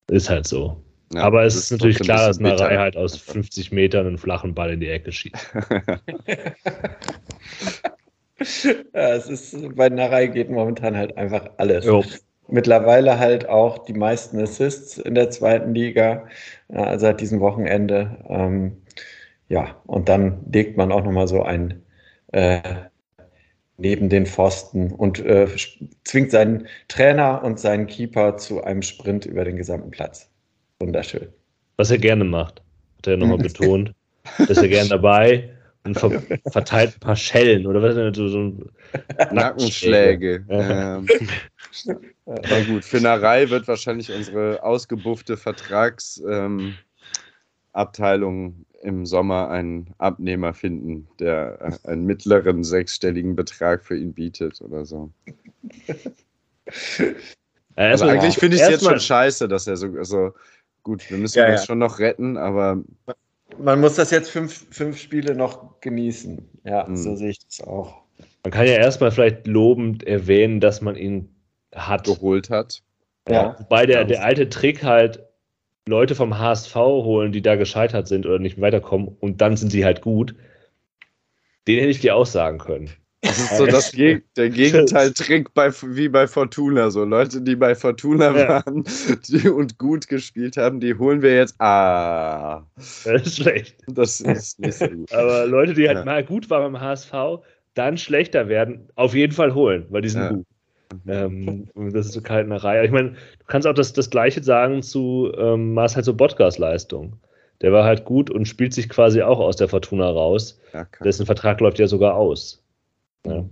ist 0.10 0.30
halt 0.30 0.48
so. 0.48 0.82
Ja, 1.14 1.24
aber 1.24 1.44
es 1.44 1.54
das 1.56 1.66
ist 1.66 1.72
natürlich 1.72 2.00
klar, 2.00 2.28
dass 2.28 2.40
Narei 2.40 2.78
halt 2.78 2.96
aus 2.98 3.18
50 3.18 3.72
Metern 3.74 4.08
einen 4.08 4.18
flachen 4.18 4.56
Ball 4.56 4.72
in 4.72 4.80
die 4.80 4.88
Ecke 4.88 5.12
schießt. 5.12 5.36
Ja, 8.94 9.16
es 9.16 9.30
ist, 9.30 9.76
bei 9.76 9.90
Narei 9.90 10.28
geht 10.28 10.50
momentan 10.50 10.96
halt 10.96 11.18
einfach 11.18 11.50
alles. 11.58 11.86
Jo. 11.86 12.04
Mittlerweile 12.48 13.20
halt 13.20 13.48
auch 13.48 13.80
die 13.80 13.94
meisten 13.94 14.40
Assists 14.40 14.98
in 14.98 15.16
der 15.16 15.30
zweiten 15.30 15.74
Liga 15.74 16.28
äh, 16.68 16.98
seit 17.00 17.22
diesem 17.22 17.40
Wochenende. 17.40 18.18
Ähm, 18.28 18.78
ja, 19.50 19.76
und 19.86 20.10
dann 20.10 20.46
legt 20.52 20.78
man 20.78 20.92
auch 20.92 21.04
nochmal 21.04 21.28
so 21.28 21.42
ein 21.44 21.82
äh, 22.32 22.62
neben 23.78 24.10
den 24.10 24.26
Pfosten 24.26 24.92
und 24.92 25.20
äh, 25.26 25.48
zwingt 26.04 26.32
seinen 26.32 26.68
Trainer 26.88 27.44
und 27.44 27.60
seinen 27.60 27.88
Keeper 27.88 28.38
zu 28.38 28.64
einem 28.64 28.82
Sprint 28.82 29.26
über 29.26 29.46
den 29.46 29.58
gesamten 29.58 29.92
Platz. 29.92 30.30
Wunderschön. 30.80 31.28
Was 31.78 31.90
er 31.92 31.98
gerne 31.98 32.24
macht, 32.24 32.62
hat 32.98 33.08
er 33.08 33.18
nochmal 33.18 33.38
betont. 33.40 33.94
Ist 34.48 34.62
er 34.62 34.68
gerne 34.68 34.90
dabei 34.90 35.50
und 35.86 35.98
ver 35.98 36.22
verteilt 36.52 36.96
ein 36.96 37.00
paar 37.00 37.16
Schellen 37.16 37.66
oder 37.66 37.82
was? 37.82 38.16
So, 38.16 38.28
so 38.28 38.58
Nackenschläge. 39.32 40.46
Ähm, 40.50 41.08
aber 42.26 42.62
gut, 42.64 42.86
für 42.86 43.00
Narei 43.02 43.50
wird 43.50 43.68
wahrscheinlich 43.68 44.12
unsere 44.12 44.64
ausgebuffte 44.64 45.38
Vertragsabteilung 45.38 46.76
ähm, 47.74 48.66
im 48.82 49.06
Sommer 49.06 49.50
einen 49.50 49.94
Abnehmer 49.98 50.54
finden, 50.54 51.08
der 51.20 51.80
äh, 51.86 51.88
einen 51.90 52.06
mittleren 52.06 52.64
sechsstelligen 52.64 53.36
Betrag 53.36 53.84
für 53.84 53.98
ihn 53.98 54.14
bietet 54.14 54.62
oder 54.62 54.86
so. 54.86 55.12
Ja, 57.76 57.90
Also 57.90 58.06
eigentlich 58.06 58.38
finde 58.38 58.56
ich 58.58 58.62
es 58.62 58.70
jetzt 58.70 58.84
schon 58.86 59.00
scheiße, 59.00 59.48
dass 59.48 59.66
er 59.68 59.78
so, 59.78 59.88
also 59.98 60.32
gut, 60.84 61.10
wir 61.10 61.18
müssen 61.18 61.40
Ja, 61.40 61.48
das 61.48 61.62
ja. 61.62 61.66
schon 61.66 61.80
noch 61.80 61.98
retten, 62.00 62.38
aber 62.38 62.84
Man 63.60 63.80
muss 63.82 63.96
das 63.96 64.12
jetzt 64.12 64.30
fünf, 64.30 64.66
fünf 64.72 64.98
Spiele 65.00 65.36
noch 65.36 65.80
genießen. 65.82 66.50
Ja, 66.64 66.88
Mhm. 66.88 66.96
so 66.96 67.16
sehe 67.16 67.30
ich 67.32 67.40
das 67.40 67.62
auch. 67.62 68.02
Man 68.44 68.52
kann 68.52 68.68
ja 68.68 68.74
erstmal 68.74 69.12
vielleicht 69.12 69.48
lobend 69.48 70.04
erwähnen, 70.04 70.60
dass 70.60 70.82
man 70.82 70.96
ihn 70.96 71.34
hat. 71.74 72.06
Geholt 72.06 72.50
hat. 72.50 72.84
Ja. 73.28 73.56
Wobei 73.60 73.86
der, 73.86 74.04
der 74.06 74.24
alte 74.24 74.50
Trick 74.50 74.84
halt 74.84 75.24
Leute 75.88 76.16
vom 76.16 76.38
HSV 76.38 76.76
holen, 76.76 77.32
die 77.32 77.42
da 77.42 77.56
gescheitert 77.56 78.08
sind 78.08 78.26
oder 78.26 78.40
nicht 78.40 78.60
weiterkommen 78.60 79.08
und 79.20 79.42
dann 79.42 79.58
sind 79.58 79.70
sie 79.72 79.86
halt 79.86 80.02
gut. 80.02 80.36
Den 81.68 81.80
hätte 81.80 81.90
ich 81.90 82.00
dir 82.02 82.16
auch 82.16 82.26
sagen 82.26 82.58
können. 82.58 82.90
Das 83.24 83.40
ist 83.40 83.58
so 83.58 83.66
das 83.66 83.92
Geg 83.94 84.24
der 84.36 84.50
Gegenteil-Trick 84.50 85.54
bei, 85.54 85.72
wie 85.72 86.10
bei 86.10 86.28
Fortuna. 86.28 86.92
So 86.92 87.06
Leute, 87.06 87.42
die 87.42 87.56
bei 87.56 87.74
Fortuna 87.74 88.38
ja. 88.38 88.48
waren 88.50 88.84
die, 89.28 89.50
und 89.50 89.80
gut 89.80 90.08
gespielt 90.08 90.58
haben, 90.58 90.80
die 90.82 90.94
holen 90.96 91.22
wir 91.22 91.36
jetzt. 91.36 91.60
Ah. 91.60 92.64
Das 92.76 93.06
ist 93.06 93.38
schlecht. 93.38 93.78
Das 93.88 94.20
ist 94.20 94.60
nicht 94.60 94.78
so 94.78 94.88
gut. 94.88 95.12
Aber 95.14 95.46
Leute, 95.46 95.74
die 95.74 95.88
halt 95.88 96.00
ja. 96.00 96.06
mal 96.06 96.24
gut 96.24 96.50
waren 96.50 96.74
beim 96.74 96.82
HSV, 96.82 97.14
dann 97.76 97.98
schlechter 97.98 98.50
werden, 98.50 98.90
auf 98.96 99.16
jeden 99.16 99.34
Fall 99.34 99.54
holen, 99.54 99.86
weil 99.90 100.02
die 100.02 100.10
sind 100.10 100.22
ja. 100.22 100.30
gut. 100.30 100.46
Ähm, 101.08 101.70
das 101.76 102.08
ist 102.08 102.14
so 102.14 102.22
Kaltnerei. 102.22 102.84
Ich 102.86 102.92
meine, 102.92 103.12
du 103.12 103.46
kannst 103.48 103.68
auch 103.68 103.74
das, 103.74 103.94
das 103.94 104.10
Gleiche 104.10 104.44
sagen 104.44 104.84
zu 104.84 105.32
ähm, 105.38 105.74
Marcel 105.74 106.04
so 106.04 106.16
Podcast-Leistung. 106.16 107.14
Der 107.62 107.72
war 107.72 107.86
halt 107.86 108.06
gut 108.06 108.30
und 108.30 108.48
spielt 108.48 108.74
sich 108.74 108.90
quasi 108.90 109.22
auch 109.22 109.40
aus 109.40 109.56
der 109.56 109.70
Fortuna 109.70 110.10
raus. 110.10 110.60
Ja, 110.74 110.86
Dessen 111.04 111.26
Vertrag 111.26 111.62
läuft 111.62 111.80
ja 111.80 111.88
sogar 111.88 112.16
aus. 112.16 112.63
Ja. 113.26 113.46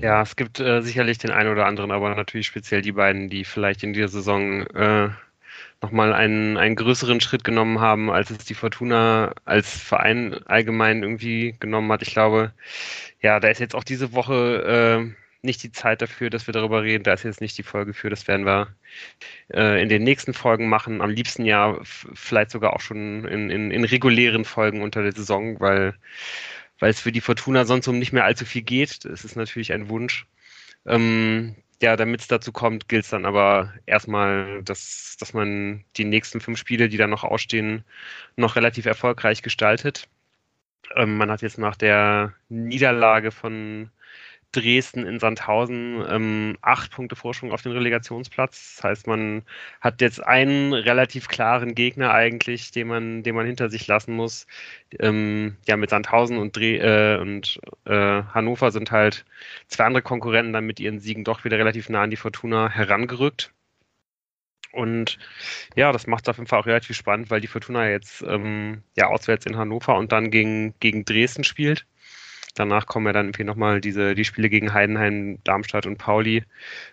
Ja, 0.00 0.22
es 0.22 0.34
gibt 0.36 0.58
äh, 0.58 0.82
sicherlich 0.82 1.18
den 1.18 1.30
einen 1.30 1.52
oder 1.52 1.66
anderen, 1.66 1.92
aber 1.92 2.14
natürlich 2.14 2.46
speziell 2.48 2.82
die 2.82 2.92
beiden, 2.92 3.28
die 3.28 3.44
vielleicht 3.44 3.82
in 3.84 3.92
dieser 3.92 4.08
Saison 4.08 4.66
äh, 4.68 5.10
nochmal 5.82 6.12
einen, 6.12 6.56
einen 6.56 6.76
größeren 6.76 7.20
Schritt 7.20 7.44
genommen 7.44 7.80
haben, 7.80 8.10
als 8.10 8.30
es 8.30 8.38
die 8.38 8.54
Fortuna 8.54 9.34
als 9.44 9.70
Verein 9.70 10.34
allgemein 10.46 11.02
irgendwie 11.02 11.56
genommen 11.60 11.92
hat. 11.92 12.02
Ich 12.02 12.12
glaube, 12.12 12.52
ja, 13.20 13.38
da 13.40 13.48
ist 13.48 13.60
jetzt 13.60 13.74
auch 13.74 13.84
diese 13.84 14.12
Woche 14.12 15.04
äh, 15.04 15.14
nicht 15.44 15.62
die 15.62 15.72
Zeit 15.72 16.02
dafür, 16.02 16.30
dass 16.30 16.46
wir 16.48 16.52
darüber 16.52 16.82
reden. 16.82 17.04
Da 17.04 17.12
ist 17.12 17.22
jetzt 17.24 17.40
nicht 17.40 17.58
die 17.58 17.62
Folge 17.62 17.92
für. 17.92 18.10
Das 18.10 18.26
werden 18.26 18.46
wir 18.46 18.74
äh, 19.52 19.80
in 19.82 19.88
den 19.88 20.02
nächsten 20.02 20.34
Folgen 20.34 20.68
machen. 20.68 21.02
Am 21.02 21.10
liebsten 21.10 21.44
ja 21.44 21.78
vielleicht 21.82 22.50
sogar 22.50 22.72
auch 22.74 22.80
schon 22.80 23.26
in, 23.26 23.50
in, 23.50 23.70
in 23.70 23.84
regulären 23.84 24.44
Folgen 24.44 24.82
unter 24.82 25.02
der 25.02 25.12
Saison, 25.12 25.60
weil 25.60 25.94
weil 26.84 26.90
es 26.90 27.00
für 27.00 27.12
die 27.12 27.22
Fortuna 27.22 27.64
sonst 27.64 27.88
um 27.88 27.98
nicht 27.98 28.12
mehr 28.12 28.26
allzu 28.26 28.44
viel 28.44 28.60
geht. 28.60 29.06
Das 29.06 29.24
ist 29.24 29.36
natürlich 29.36 29.72
ein 29.72 29.88
Wunsch. 29.88 30.26
Ähm, 30.84 31.56
ja, 31.80 31.96
damit 31.96 32.20
es 32.20 32.28
dazu 32.28 32.52
kommt, 32.52 32.90
gilt 32.90 33.04
es 33.04 33.10
dann 33.10 33.24
aber 33.24 33.72
erstmal, 33.86 34.62
dass, 34.62 35.16
dass 35.18 35.32
man 35.32 35.86
die 35.96 36.04
nächsten 36.04 36.42
fünf 36.42 36.58
Spiele, 36.58 36.90
die 36.90 36.98
dann 36.98 37.08
noch 37.08 37.24
ausstehen, 37.24 37.84
noch 38.36 38.54
relativ 38.56 38.84
erfolgreich 38.84 39.40
gestaltet. 39.40 40.10
Ähm, 40.94 41.16
man 41.16 41.30
hat 41.30 41.40
jetzt 41.40 41.56
nach 41.56 41.76
der 41.76 42.34
Niederlage 42.50 43.30
von 43.30 43.88
Dresden 44.54 45.06
in 45.06 45.18
Sandhausen 45.18 46.04
ähm, 46.08 46.58
acht 46.62 46.90
Punkte 46.92 47.16
Vorsprung 47.16 47.52
auf 47.52 47.62
den 47.62 47.72
Relegationsplatz. 47.72 48.76
Das 48.76 48.84
heißt, 48.84 49.06
man 49.06 49.42
hat 49.80 50.00
jetzt 50.00 50.24
einen 50.24 50.72
relativ 50.72 51.28
klaren 51.28 51.74
Gegner 51.74 52.12
eigentlich, 52.12 52.70
den 52.70 52.88
man, 52.88 53.22
den 53.22 53.34
man 53.34 53.46
hinter 53.46 53.70
sich 53.70 53.86
lassen 53.86 54.14
muss. 54.14 54.46
Ähm, 55.00 55.56
ja, 55.66 55.76
mit 55.76 55.90
Sandhausen 55.90 56.38
und, 56.38 56.56
Dre 56.56 57.16
äh, 57.16 57.20
und 57.20 57.60
äh, 57.86 58.22
Hannover 58.34 58.70
sind 58.70 58.90
halt 58.90 59.24
zwei 59.68 59.84
andere 59.84 60.02
Konkurrenten 60.02 60.52
dann 60.52 60.66
mit 60.66 60.80
ihren 60.80 61.00
Siegen 61.00 61.24
doch 61.24 61.44
wieder 61.44 61.58
relativ 61.58 61.88
nah 61.88 62.02
an 62.02 62.10
die 62.10 62.16
Fortuna 62.16 62.70
herangerückt. 62.70 63.52
Und 64.74 65.18
ja, 65.76 65.92
das 65.92 66.06
macht 66.06 66.24
es 66.24 66.30
auf 66.30 66.38
jeden 66.38 66.48
Fall 66.48 66.60
auch 66.60 66.66
relativ 66.66 66.96
spannend, 66.96 67.30
weil 67.30 67.40
die 67.40 67.46
Fortuna 67.46 67.88
jetzt 67.88 68.22
ähm, 68.22 68.82
ja 68.96 69.06
auswärts 69.06 69.46
in 69.46 69.56
Hannover 69.56 69.96
und 69.96 70.12
dann 70.12 70.30
gegen, 70.30 70.74
gegen 70.80 71.04
Dresden 71.04 71.44
spielt. 71.44 71.86
Danach 72.54 72.86
kommen 72.86 73.06
ja 73.06 73.12
dann 73.12 73.26
irgendwie 73.26 73.44
nochmal 73.44 73.80
diese, 73.80 74.14
die 74.14 74.24
Spiele 74.24 74.48
gegen 74.48 74.72
Heidenheim, 74.72 75.38
Darmstadt 75.44 75.86
und 75.86 75.98
Pauli. 75.98 76.44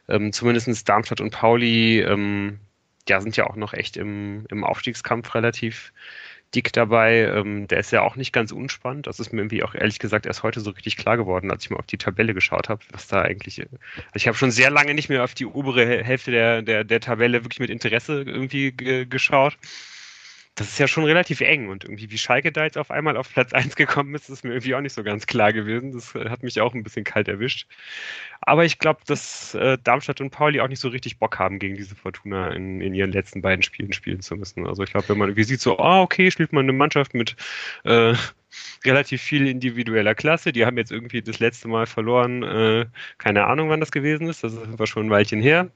Ähm, 0.09 0.33
zumindest 0.33 0.89
Darmstadt 0.89 1.21
und 1.21 1.31
Pauli, 1.31 2.01
ähm, 2.01 2.59
ja, 3.07 3.21
sind 3.21 3.37
ja 3.37 3.47
auch 3.47 3.55
noch 3.55 3.73
echt 3.73 3.97
im, 3.97 4.45
im 4.49 4.63
Aufstiegskampf 4.63 5.33
relativ 5.35 5.93
dick 6.55 6.73
dabei. 6.73 7.25
Ähm, 7.25 7.67
der 7.67 7.79
ist 7.79 7.91
ja 7.91 8.01
auch 8.01 8.15
nicht 8.15 8.33
ganz 8.33 8.51
unspannend. 8.51 9.07
Das 9.07 9.19
ist 9.19 9.31
mir 9.31 9.41
irgendwie 9.41 9.63
auch 9.63 9.75
ehrlich 9.75 9.99
gesagt 9.99 10.25
erst 10.25 10.43
heute 10.43 10.59
so 10.59 10.71
richtig 10.71 10.97
klar 10.97 11.17
geworden, 11.17 11.51
als 11.51 11.63
ich 11.63 11.69
mal 11.69 11.79
auf 11.79 11.85
die 11.85 11.97
Tabelle 11.97 12.33
geschaut 12.33 12.69
habe, 12.69 12.83
was 12.91 13.07
da 13.07 13.21
eigentlich. 13.21 13.61
Also 13.61 13.77
ich 14.13 14.27
habe 14.27 14.37
schon 14.37 14.51
sehr 14.51 14.69
lange 14.69 14.93
nicht 14.93 15.09
mehr 15.09 15.23
auf 15.23 15.33
die 15.33 15.45
obere 15.45 16.03
Hälfte 16.03 16.31
der, 16.31 16.61
der, 16.61 16.83
der 16.83 16.99
Tabelle 16.99 17.43
wirklich 17.43 17.59
mit 17.59 17.69
Interesse 17.69 18.23
irgendwie 18.23 18.75
geschaut 18.75 19.57
das 20.55 20.67
ist 20.67 20.79
ja 20.79 20.87
schon 20.87 21.05
relativ 21.05 21.39
eng 21.39 21.69
und 21.69 21.85
irgendwie 21.85 22.11
wie 22.11 22.17
Schalke 22.17 22.51
da 22.51 22.65
jetzt 22.65 22.77
auf 22.77 22.91
einmal 22.91 23.15
auf 23.15 23.31
Platz 23.31 23.53
1 23.53 23.75
gekommen 23.75 24.13
ist, 24.15 24.29
ist 24.29 24.43
mir 24.43 24.51
irgendwie 24.51 24.75
auch 24.75 24.81
nicht 24.81 24.93
so 24.93 25.01
ganz 25.01 25.25
klar 25.25 25.53
gewesen. 25.53 25.93
Das 25.93 26.13
äh, 26.13 26.29
hat 26.29 26.43
mich 26.43 26.59
auch 26.59 26.73
ein 26.73 26.83
bisschen 26.83 27.05
kalt 27.05 27.29
erwischt. 27.29 27.67
Aber 28.41 28.65
ich 28.65 28.77
glaube, 28.77 28.99
dass 29.05 29.53
äh, 29.55 29.77
Darmstadt 29.81 30.19
und 30.19 30.31
Pauli 30.31 30.59
auch 30.59 30.67
nicht 30.67 30.81
so 30.81 30.89
richtig 30.89 31.19
Bock 31.19 31.39
haben, 31.39 31.57
gegen 31.57 31.75
diese 31.75 31.95
Fortuna 31.95 32.49
in, 32.51 32.81
in 32.81 32.93
ihren 32.93 33.13
letzten 33.13 33.41
beiden 33.41 33.63
Spielen 33.63 33.93
spielen 33.93 34.19
zu 34.19 34.35
müssen. 34.35 34.67
Also 34.67 34.83
ich 34.83 34.91
glaube, 34.91 35.07
wenn 35.09 35.17
man 35.17 35.29
irgendwie 35.29 35.45
sieht, 35.45 35.61
so, 35.61 35.79
oh, 35.79 36.01
okay, 36.01 36.29
spielt 36.31 36.51
man 36.51 36.65
eine 36.65 36.73
Mannschaft 36.73 37.13
mit 37.13 37.37
äh, 37.85 38.13
relativ 38.85 39.21
viel 39.21 39.47
individueller 39.47 40.15
Klasse. 40.15 40.51
Die 40.51 40.65
haben 40.65 40.77
jetzt 40.77 40.91
irgendwie 40.91 41.21
das 41.21 41.39
letzte 41.39 41.69
Mal 41.69 41.85
verloren, 41.85 42.43
äh, 42.43 42.85
keine 43.19 43.45
Ahnung, 43.47 43.69
wann 43.69 43.79
das 43.79 43.91
gewesen 43.91 44.27
ist. 44.27 44.43
Das 44.43 44.51
ist 44.53 44.63
einfach 44.63 44.87
schon 44.87 45.07
ein 45.07 45.11
Weilchen 45.11 45.41
her. 45.41 45.69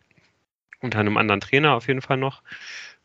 Unter 0.82 0.99
einem 0.99 1.15
anderen 1.15 1.39
Trainer 1.39 1.76
auf 1.76 1.88
jeden 1.88 2.01
Fall 2.01 2.17
noch 2.17 2.43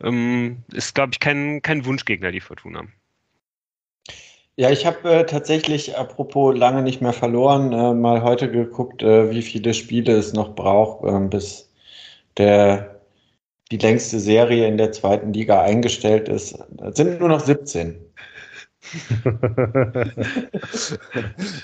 ähm, 0.02 0.62
ist, 0.72 0.94
glaube 0.94 1.10
ich, 1.12 1.20
kein, 1.20 1.62
kein 1.62 1.84
Wunschgegner, 1.84 2.32
die 2.32 2.40
Fortuna. 2.40 2.84
Ja, 4.56 4.70
ich 4.70 4.84
habe 4.84 5.10
äh, 5.10 5.24
tatsächlich, 5.24 5.96
apropos 5.96 6.54
lange 6.54 6.82
nicht 6.82 7.00
mehr 7.00 7.14
verloren, 7.14 7.72
äh, 7.72 7.94
mal 7.94 8.22
heute 8.22 8.50
geguckt, 8.50 9.02
äh, 9.02 9.30
wie 9.30 9.40
viele 9.40 9.72
Spiele 9.72 10.12
es 10.12 10.34
noch 10.34 10.54
braucht, 10.54 11.02
ähm, 11.08 11.30
bis 11.30 11.72
der, 12.36 13.00
die 13.70 13.78
längste 13.78 14.20
Serie 14.20 14.66
in 14.66 14.76
der 14.76 14.92
zweiten 14.92 15.32
Liga 15.32 15.62
eingestellt 15.62 16.28
ist. 16.28 16.58
Es 16.82 16.96
sind 16.96 17.20
nur 17.20 17.30
noch 17.30 17.40
17. 17.40 17.96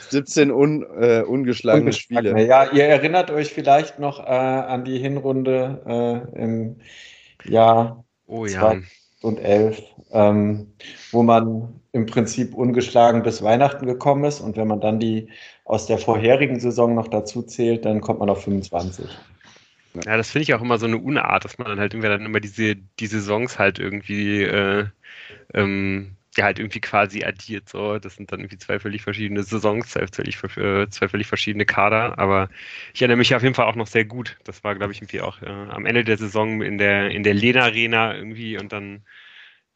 17 0.08 0.50
un, 0.52 0.86
äh, 0.98 1.22
ungeschlagene 1.22 1.92
Spiele. 1.92 2.46
Ja, 2.46 2.70
ihr 2.72 2.84
erinnert 2.84 3.30
euch 3.30 3.52
vielleicht 3.52 3.98
noch 3.98 4.20
äh, 4.20 4.30
an 4.30 4.84
die 4.84 4.98
Hinrunde 4.98 5.82
äh, 6.34 6.42
im 6.42 6.76
Jahr 7.44 8.05
Oh 8.26 8.46
ja. 8.46 8.76
2011, 9.20 9.82
ähm, 10.12 10.72
wo 11.12 11.22
man 11.22 11.80
im 11.92 12.06
Prinzip 12.06 12.54
ungeschlagen 12.54 13.22
bis 13.22 13.42
Weihnachten 13.42 13.86
gekommen 13.86 14.24
ist. 14.24 14.40
Und 14.40 14.56
wenn 14.56 14.68
man 14.68 14.80
dann 14.80 15.00
die 15.00 15.28
aus 15.64 15.86
der 15.86 15.98
vorherigen 15.98 16.60
Saison 16.60 16.94
noch 16.94 17.08
dazu 17.08 17.42
zählt, 17.42 17.84
dann 17.84 18.00
kommt 18.00 18.20
man 18.20 18.28
auf 18.28 18.44
25. 18.44 19.06
Ja, 20.04 20.16
das 20.16 20.30
finde 20.30 20.42
ich 20.42 20.54
auch 20.54 20.60
immer 20.60 20.78
so 20.78 20.86
eine 20.86 20.98
Unart, 20.98 21.44
dass 21.44 21.56
man 21.56 21.68
dann 21.68 21.80
halt 21.80 21.94
irgendwie 21.94 22.08
dann 22.10 22.26
immer 22.26 22.40
diese, 22.40 22.76
die 22.76 23.06
Saisons 23.06 23.58
halt 23.58 23.78
irgendwie 23.78 24.42
äh, 24.42 24.84
ähm, 25.54 26.15
ja 26.36 26.44
halt 26.44 26.58
irgendwie 26.58 26.80
quasi 26.80 27.24
addiert. 27.24 27.68
So, 27.68 27.98
das 27.98 28.16
sind 28.16 28.32
dann 28.32 28.40
irgendwie 28.40 28.58
zwei 28.58 28.78
völlig 28.78 29.02
verschiedene 29.02 29.42
Saisons, 29.42 29.90
zwei 29.90 30.06
völlig, 30.06 30.42
äh, 30.56 30.88
zwei 30.90 31.08
völlig 31.08 31.26
verschiedene 31.26 31.66
Kader. 31.66 32.18
Aber 32.18 32.48
ich 32.94 33.02
erinnere 33.02 33.18
mich 33.18 33.34
auf 33.34 33.42
jeden 33.42 33.54
Fall 33.54 33.66
auch 33.66 33.76
noch 33.76 33.86
sehr 33.86 34.04
gut. 34.04 34.36
Das 34.44 34.64
war, 34.64 34.74
glaube 34.74 34.92
ich, 34.92 35.00
irgendwie 35.00 35.20
auch 35.20 35.42
äh, 35.42 35.46
am 35.46 35.86
Ende 35.86 36.04
der 36.04 36.18
Saison 36.18 36.62
in 36.62 36.78
der 36.78 37.10
in 37.10 37.22
der 37.22 37.34
Lena 37.34 37.62
Arena 37.62 38.14
irgendwie 38.14 38.58
und 38.58 38.72
dann 38.72 39.02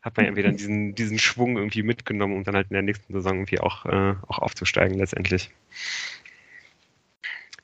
hat 0.02 0.16
man 0.16 0.26
irgendwie 0.26 0.42
dann 0.42 0.56
diesen 0.56 0.94
diesen 0.94 1.18
Schwung 1.18 1.56
irgendwie 1.56 1.82
mitgenommen, 1.82 2.36
um 2.36 2.44
dann 2.44 2.56
halt 2.56 2.68
in 2.70 2.74
der 2.74 2.82
nächsten 2.82 3.12
Saison 3.12 3.34
irgendwie 3.34 3.60
auch 3.60 3.84
äh, 3.86 4.14
auch 4.28 4.38
aufzusteigen 4.38 4.98
letztendlich 4.98 5.50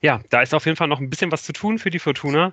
ja, 0.06 0.20
da 0.30 0.40
ist 0.40 0.54
auf 0.54 0.66
jeden 0.66 0.76
Fall 0.76 0.86
noch 0.86 1.00
ein 1.00 1.10
bisschen 1.10 1.32
was 1.32 1.42
zu 1.42 1.52
tun 1.52 1.80
für 1.80 1.90
die 1.90 1.98
Fortuna, 1.98 2.52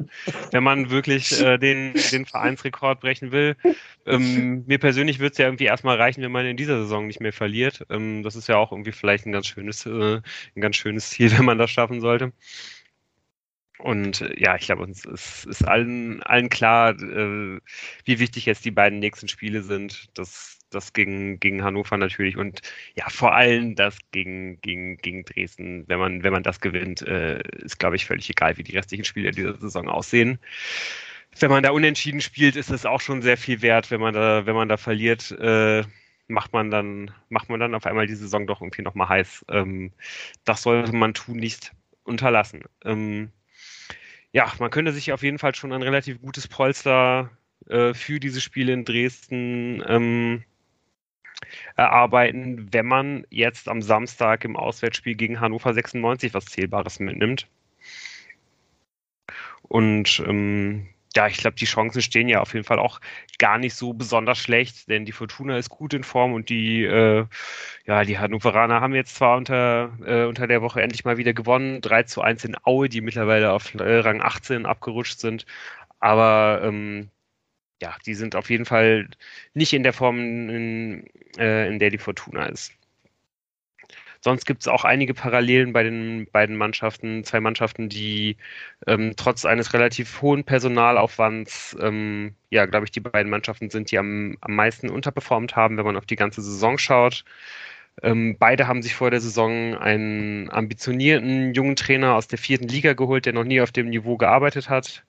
wenn 0.50 0.64
man 0.64 0.90
wirklich 0.90 1.40
äh, 1.40 1.60
den, 1.60 1.94
den 2.12 2.26
Vereinsrekord 2.26 3.00
brechen 3.00 3.32
will. 3.32 3.56
Ähm, 4.08 4.64
mir 4.66 4.80
persönlich 4.80 5.20
wird 5.20 5.34
es 5.34 5.38
ja 5.38 5.46
irgendwie 5.46 5.66
erstmal 5.66 5.98
reichen, 5.98 6.24
wenn 6.24 6.32
man 6.32 6.48
in 6.48 6.58
dieser 6.58 6.80
Saison 6.82 7.06
nicht 7.06 7.22
mehr 7.22 7.32
verliert. 7.32 7.86
Ähm, 7.92 8.24
das 8.24 8.36
ist 8.36 8.48
ja 8.50 8.58
auch 8.58 8.72
irgendwie 8.72 8.92
vielleicht 8.92 9.28
ein 9.28 9.32
ganz 9.32 9.46
schönes, 9.46 9.86
äh, 9.86 10.16
ein 10.56 10.62
ganz 10.62 10.78
schönes 10.78 11.12
Ziel, 11.12 11.32
wenn 11.38 11.46
man 11.46 11.60
das 11.60 11.70
schaffen 11.70 12.02
sollte. 12.02 12.34
Und 13.80 14.22
äh, 14.22 14.40
ja, 14.40 14.56
ich 14.56 14.66
glaube, 14.66 14.84
uns 14.84 15.06
ist, 15.06 15.46
ist 15.46 15.68
allen, 15.68 16.22
allen 16.24 16.50
klar, 16.50 16.92
äh, 16.92 17.60
wie 18.06 18.20
wichtig 18.20 18.46
jetzt 18.46 18.66
die 18.66 18.72
beiden 18.72 19.00
nächsten 19.00 19.28
Spiele 19.28 19.62
sind. 19.64 20.10
Das, 20.14 20.60
das 20.70 20.94
gegen, 20.94 21.40
gegen 21.40 21.64
Hannover 21.64 21.98
natürlich 21.98 22.38
und 22.38 22.62
ja, 22.96 23.08
vor 23.10 23.36
allem 23.36 23.76
das 23.76 23.98
gegen, 24.12 24.60
gegen, 24.62 24.98
gegen 24.98 25.26
Dresden. 25.26 25.86
Wenn 25.88 26.00
man, 26.00 26.24
wenn 26.24 26.34
man 26.34 26.44
das 26.44 26.60
gewinnt, 26.62 27.02
äh, 27.04 27.42
ist, 27.60 27.80
glaube 27.80 27.96
ich, 27.96 28.06
völlig 28.06 28.30
egal, 28.30 28.58
wie 28.58 28.64
die 28.64 28.76
restlichen 28.78 29.06
Spiele 29.06 29.32
dieser 29.32 29.58
Saison 29.58 29.90
aussehen. 29.90 30.40
Wenn 31.40 31.50
man 31.50 31.64
da 31.64 31.72
unentschieden 31.72 32.22
spielt, 32.22 32.56
ist 32.56 32.70
es 32.70 32.86
auch 32.86 33.02
schon 33.02 33.22
sehr 33.22 33.38
viel 33.38 33.62
wert. 33.62 33.92
Wenn 33.92 34.02
man 34.02 34.14
da, 34.14 34.46
wenn 34.46 34.56
man 34.56 34.70
da 34.70 34.78
verliert, 34.78 35.32
äh, 35.32 35.84
macht 36.28 36.54
man 36.54 36.72
dann, 36.72 37.12
macht 37.30 37.50
man 37.50 37.60
dann 37.60 37.76
auf 37.76 37.86
einmal 37.86 38.08
die 38.08 38.16
Saison 38.16 38.48
doch 38.48 38.62
irgendwie 38.62 38.84
nochmal 38.84 39.10
heiß. 39.10 39.46
Ähm, 39.50 39.92
das 40.46 40.64
sollte 40.64 40.94
man 40.96 41.14
tun, 41.14 41.38
nicht 41.38 41.74
unterlassen. 42.04 42.64
Ähm, 42.86 43.32
ja, 44.34 44.52
man 44.60 44.72
könnte 44.72 44.92
sich 44.92 45.14
auf 45.14 45.24
jeden 45.24 45.40
Fall 45.40 45.56
schon 45.56 45.72
ein 45.72 45.84
relativ 45.84 46.22
gutes 46.22 46.48
Polster 46.48 47.30
äh, 47.70 47.94
für 47.94 48.20
diese 48.20 48.42
Spiele 48.42 48.74
in 48.74 48.84
Dresden 48.84 49.84
ähm, 49.88 50.44
erarbeiten, 51.76 52.74
wenn 52.74 52.88
man 52.88 53.28
jetzt 53.30 53.70
am 53.70 53.82
Samstag 53.82 54.44
im 54.44 54.58
Auswärtsspiel 54.58 55.16
gegen 55.16 55.40
Hannover 55.40 55.74
96 55.74 56.34
was 56.34 56.46
Zählbares 56.46 57.00
mitnimmt. 57.00 57.48
Und 59.64 60.22
ähm, 60.28 60.88
ja, 61.16 61.28
ich 61.28 61.38
glaube, 61.38 61.56
die 61.56 61.66
Chancen 61.66 62.02
stehen 62.02 62.28
ja 62.28 62.42
auf 62.42 62.54
jeden 62.54 62.66
Fall 62.66 62.80
auch 62.80 63.00
gar 63.38 63.58
nicht 63.58 63.76
so 63.76 63.94
besonders 63.94 64.40
schlecht, 64.40 64.90
denn 64.90 65.06
die 65.06 65.12
Fortuna 65.12 65.58
ist 65.58 65.70
gut 65.70 65.94
in 65.94 66.04
Form 66.04 66.34
und 66.34 66.50
die, 66.50 66.84
äh, 66.84 67.26
ja, 67.86 68.04
die 68.04 68.18
Hannoveraner 68.20 68.82
haben 68.82 68.96
jetzt 68.96 69.16
zwar 69.16 69.38
unter, 69.38 69.98
äh, 70.06 70.26
unter 70.26 70.48
der 70.48 70.62
Woche 70.62 70.82
endlich 70.82 71.06
mal 71.06 71.18
wieder 71.18 71.34
gewonnen, 71.34 71.82
3 71.82 72.04
zu 72.04 72.22
1 72.22 72.46
in 72.46 72.56
Aue, 72.64 72.90
die 72.90 73.02
mittlerweile 73.02 73.52
auf 73.52 73.74
äh, 73.76 74.00
Rang 74.00 74.22
18 74.22 74.66
abgerutscht 74.66 75.20
sind, 75.20 75.46
aber 76.00 76.62
ähm, 76.64 77.10
ja, 77.82 77.98
die 78.06 78.16
sind 78.16 78.36
auf 78.36 78.50
jeden 78.50 78.66
Fall 78.66 79.10
nicht 79.54 79.74
in 79.74 79.84
der 79.84 79.94
Form, 79.94 80.20
in, 80.20 81.08
äh, 81.38 81.68
in 81.70 81.80
der 81.80 81.90
die 81.92 81.98
Fortuna 81.98 82.46
ist. 82.48 82.74
Sonst 84.24 84.46
gibt 84.46 84.62
es 84.62 84.70
auch 84.70 84.86
einige 84.86 85.14
Parallelen 85.14 85.74
bei 85.74 85.84
den 85.84 86.28
beiden 86.32 86.56
Mannschaften, 86.56 87.26
zwei 87.26 87.42
Mannschaften, 87.42 87.90
die 87.90 88.38
ähm, 88.88 89.14
trotz 89.18 89.44
eines 89.44 89.74
relativ 89.74 90.22
hohen 90.22 90.46
Personalaufwands, 90.46 91.76
ähm, 91.82 92.34
ja, 92.50 92.66
glaube 92.66 92.86
ich, 92.86 92.92
die 92.92 93.02
beiden 93.02 93.30
Mannschaften 93.30 93.70
sind, 93.70 93.92
die 93.92 93.98
am, 93.98 94.38
am 94.40 94.56
meisten 94.56 94.90
unterperformt 94.90 95.58
haben, 95.58 95.76
wenn 95.78 95.86
man 95.86 95.98
auf 95.98 96.06
die 96.06 96.16
ganze 96.16 96.42
Saison 96.42 96.78
schaut. 96.78 97.26
Ähm, 98.02 98.38
beide 98.40 98.68
haben 98.68 98.82
sich 98.82 98.96
vor 98.96 99.12
der 99.12 99.22
Saison 99.22 99.76
einen 99.76 100.50
ambitionierten 100.52 101.54
jungen 101.54 101.76
Trainer 101.76 102.16
aus 102.16 102.28
der 102.28 102.40
vierten 102.40 102.70
Liga 102.70 102.94
geholt, 102.94 103.26
der 103.26 103.34
noch 103.34 103.44
nie 103.44 103.62
auf 103.62 103.74
dem 103.74 103.90
Niveau 103.90 104.18
gearbeitet 104.18 104.70
hat. 104.70 105.04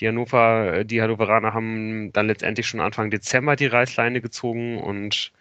Die 0.00 0.08
Hannover, 0.08 0.84
die 0.84 1.00
Hannoveraner 1.02 1.54
haben 1.54 2.12
dann 2.12 2.26
letztendlich 2.26 2.66
schon 2.66 2.80
Anfang 2.80 3.10
Dezember 3.10 3.56
die 3.56 3.66
Reißleine 3.66 4.20
gezogen 4.20 4.78
und 4.78 5.32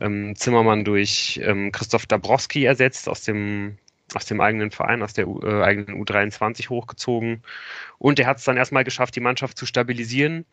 ähm, 0.00 0.34
Zimmermann 0.36 0.84
durch 0.84 1.40
ähm, 1.42 1.72
Christoph 1.72 2.06
Dabrowski 2.06 2.64
ersetzt, 2.64 3.08
aus 3.08 3.22
dem, 3.22 3.78
aus 4.14 4.26
dem 4.26 4.40
eigenen 4.40 4.70
Verein, 4.70 5.02
aus 5.02 5.14
der 5.14 5.26
äh, 5.26 5.62
eigenen 5.62 6.02
U23 6.02 6.68
hochgezogen. 6.70 7.42
Und 7.98 8.18
er 8.18 8.26
hat 8.26 8.38
es 8.38 8.44
dann 8.44 8.56
erstmal 8.56 8.84
geschafft, 8.84 9.16
die 9.16 9.20
Mannschaft 9.20 9.58
zu 9.58 9.66
stabilisieren. 9.66 10.46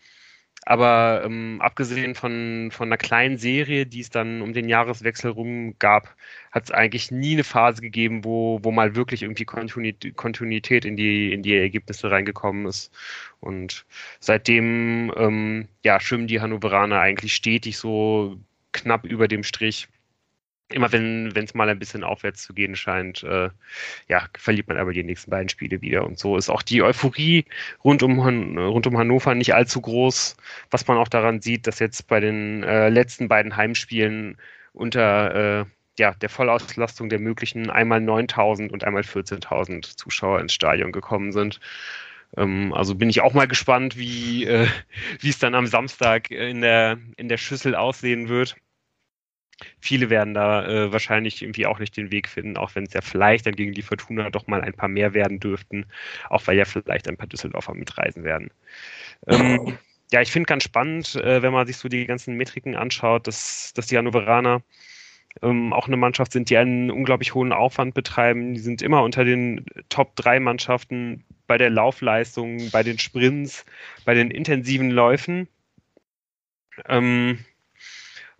Aber 0.63 1.23
ähm, 1.25 1.59
abgesehen 1.59 2.13
von, 2.13 2.69
von 2.71 2.87
einer 2.87 2.97
kleinen 2.97 3.37
Serie, 3.37 3.87
die 3.87 4.01
es 4.01 4.11
dann 4.11 4.41
um 4.43 4.53
den 4.53 4.69
Jahreswechsel 4.69 5.31
rum 5.31 5.75
gab, 5.79 6.15
hat 6.51 6.65
es 6.65 6.71
eigentlich 6.71 7.09
nie 7.09 7.33
eine 7.33 7.43
Phase 7.43 7.81
gegeben, 7.81 8.23
wo, 8.23 8.59
wo 8.61 8.71
mal 8.71 8.95
wirklich 8.95 9.23
irgendwie 9.23 9.45
Kontinuität 9.45 10.85
in 10.85 10.95
die, 10.95 11.33
in 11.33 11.41
die 11.41 11.55
Ergebnisse 11.55 12.11
reingekommen 12.11 12.67
ist. 12.67 12.91
Und 13.39 13.85
seitdem 14.19 15.11
ähm, 15.17 15.67
ja, 15.83 15.99
schwimmen 15.99 16.27
die 16.27 16.41
Hannoveraner 16.41 16.99
eigentlich 16.99 17.33
stetig 17.33 17.77
so 17.77 18.37
knapp 18.71 19.05
über 19.05 19.27
dem 19.27 19.43
Strich. 19.43 19.87
Immer 20.69 20.91
wenn 20.93 21.35
es 21.35 21.53
mal 21.53 21.67
ein 21.67 21.79
bisschen 21.79 22.05
aufwärts 22.05 22.43
zu 22.43 22.53
gehen 22.53 22.77
scheint, 22.77 23.23
äh, 23.23 23.49
ja, 24.07 24.27
verliert 24.37 24.69
man 24.69 24.77
aber 24.77 24.93
die 24.93 25.03
nächsten 25.03 25.29
beiden 25.29 25.49
Spiele 25.49 25.81
wieder. 25.81 26.05
Und 26.05 26.17
so 26.17 26.37
ist 26.37 26.49
auch 26.49 26.61
die 26.61 26.81
Euphorie 26.81 27.45
rund 27.83 28.03
um, 28.03 28.19
rund 28.19 28.87
um 28.87 28.97
Hannover 28.97 29.35
nicht 29.35 29.53
allzu 29.53 29.81
groß, 29.81 30.37
was 30.69 30.87
man 30.87 30.97
auch 30.97 31.09
daran 31.09 31.41
sieht, 31.41 31.67
dass 31.67 31.79
jetzt 31.79 32.07
bei 32.07 32.21
den 32.21 32.63
äh, 32.63 32.87
letzten 32.87 33.27
beiden 33.27 33.57
Heimspielen 33.57 34.37
unter 34.71 35.61
äh, 35.61 35.65
ja, 35.99 36.13
der 36.13 36.29
Vollauslastung 36.29 37.09
der 37.09 37.19
möglichen 37.19 37.69
einmal 37.69 38.01
9000 38.01 38.71
und 38.71 38.83
einmal 38.83 39.03
14.000 39.03 39.97
Zuschauer 39.97 40.39
ins 40.39 40.53
Stadion 40.53 40.91
gekommen 40.91 41.31
sind. 41.31 41.59
Ähm, 42.37 42.73
also 42.73 42.95
bin 42.95 43.09
ich 43.09 43.21
auch 43.21 43.33
mal 43.33 43.47
gespannt, 43.47 43.97
wie 43.97 44.45
äh, 44.45 44.67
es 45.23 45.39
dann 45.39 45.55
am 45.55 45.67
Samstag 45.67 46.31
in 46.31 46.61
der 46.61 46.99
in 47.17 47.29
der 47.29 47.37
Schüssel 47.37 47.75
aussehen 47.75 48.29
wird. 48.29 48.55
Viele 49.79 50.09
werden 50.09 50.33
da 50.33 50.65
äh, 50.65 50.91
wahrscheinlich 50.91 51.41
irgendwie 51.41 51.67
auch 51.67 51.79
nicht 51.79 51.95
den 51.95 52.11
Weg 52.11 52.27
finden, 52.27 52.57
auch 52.57 52.73
wenn 52.75 52.85
es 52.85 52.93
ja 52.93 53.01
vielleicht 53.01 53.45
dann 53.45 53.55
gegen 53.55 53.73
die 53.73 53.83
Fortuna 53.83 54.29
doch 54.29 54.47
mal 54.47 54.61
ein 54.61 54.73
paar 54.73 54.89
mehr 54.89 55.13
werden 55.13 55.39
dürften, 55.39 55.85
auch 56.29 56.45
weil 56.47 56.57
ja 56.57 56.65
vielleicht 56.65 57.07
ein 57.07 57.17
paar 57.17 57.27
Düsseldorfer 57.27 57.75
mitreisen 57.75 58.23
werden. 58.23 58.49
Ähm, 59.27 59.77
ja, 60.11 60.21
ich 60.21 60.31
finde 60.31 60.47
ganz 60.47 60.63
spannend, 60.63 61.15
äh, 61.15 61.41
wenn 61.41 61.53
man 61.53 61.67
sich 61.67 61.77
so 61.77 61.89
die 61.89 62.05
ganzen 62.05 62.35
Metriken 62.35 62.75
anschaut, 62.75 63.27
dass, 63.27 63.73
dass 63.73 63.87
die 63.87 63.97
Hannoveraner 63.97 64.61
ähm, 65.41 65.73
auch 65.73 65.87
eine 65.87 65.97
Mannschaft 65.97 66.31
sind, 66.31 66.49
die 66.49 66.57
einen 66.57 66.91
unglaublich 66.91 67.33
hohen 67.33 67.53
Aufwand 67.53 67.93
betreiben. 67.93 68.53
Die 68.53 68.59
sind 68.59 68.81
immer 68.81 69.03
unter 69.03 69.23
den 69.23 69.65
Top 69.89 70.15
3 70.15 70.39
Mannschaften 70.39 71.23
bei 71.47 71.57
der 71.57 71.69
Laufleistung, 71.69 72.69
bei 72.71 72.83
den 72.83 72.99
Sprints, 72.99 73.65
bei 74.05 74.13
den 74.13 74.31
intensiven 74.31 74.91
Läufen. 74.91 75.47
Ähm, 76.87 77.39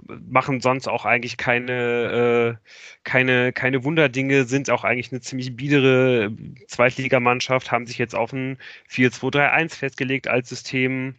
machen 0.07 0.61
sonst 0.61 0.87
auch 0.87 1.05
eigentlich 1.05 1.37
keine, 1.37 2.57
äh, 2.59 2.67
keine, 3.03 3.53
keine 3.53 3.83
Wunderdinge, 3.83 4.45
sind 4.45 4.69
auch 4.69 4.83
eigentlich 4.83 5.11
eine 5.11 5.21
ziemlich 5.21 5.55
biedere 5.55 6.35
Zweitligamannschaft, 6.67 7.71
haben 7.71 7.85
sich 7.85 7.97
jetzt 7.97 8.15
auf 8.15 8.33
ein 8.33 8.57
4-2-3-1 8.89 9.75
festgelegt 9.75 10.27
als 10.27 10.49
System. 10.49 11.15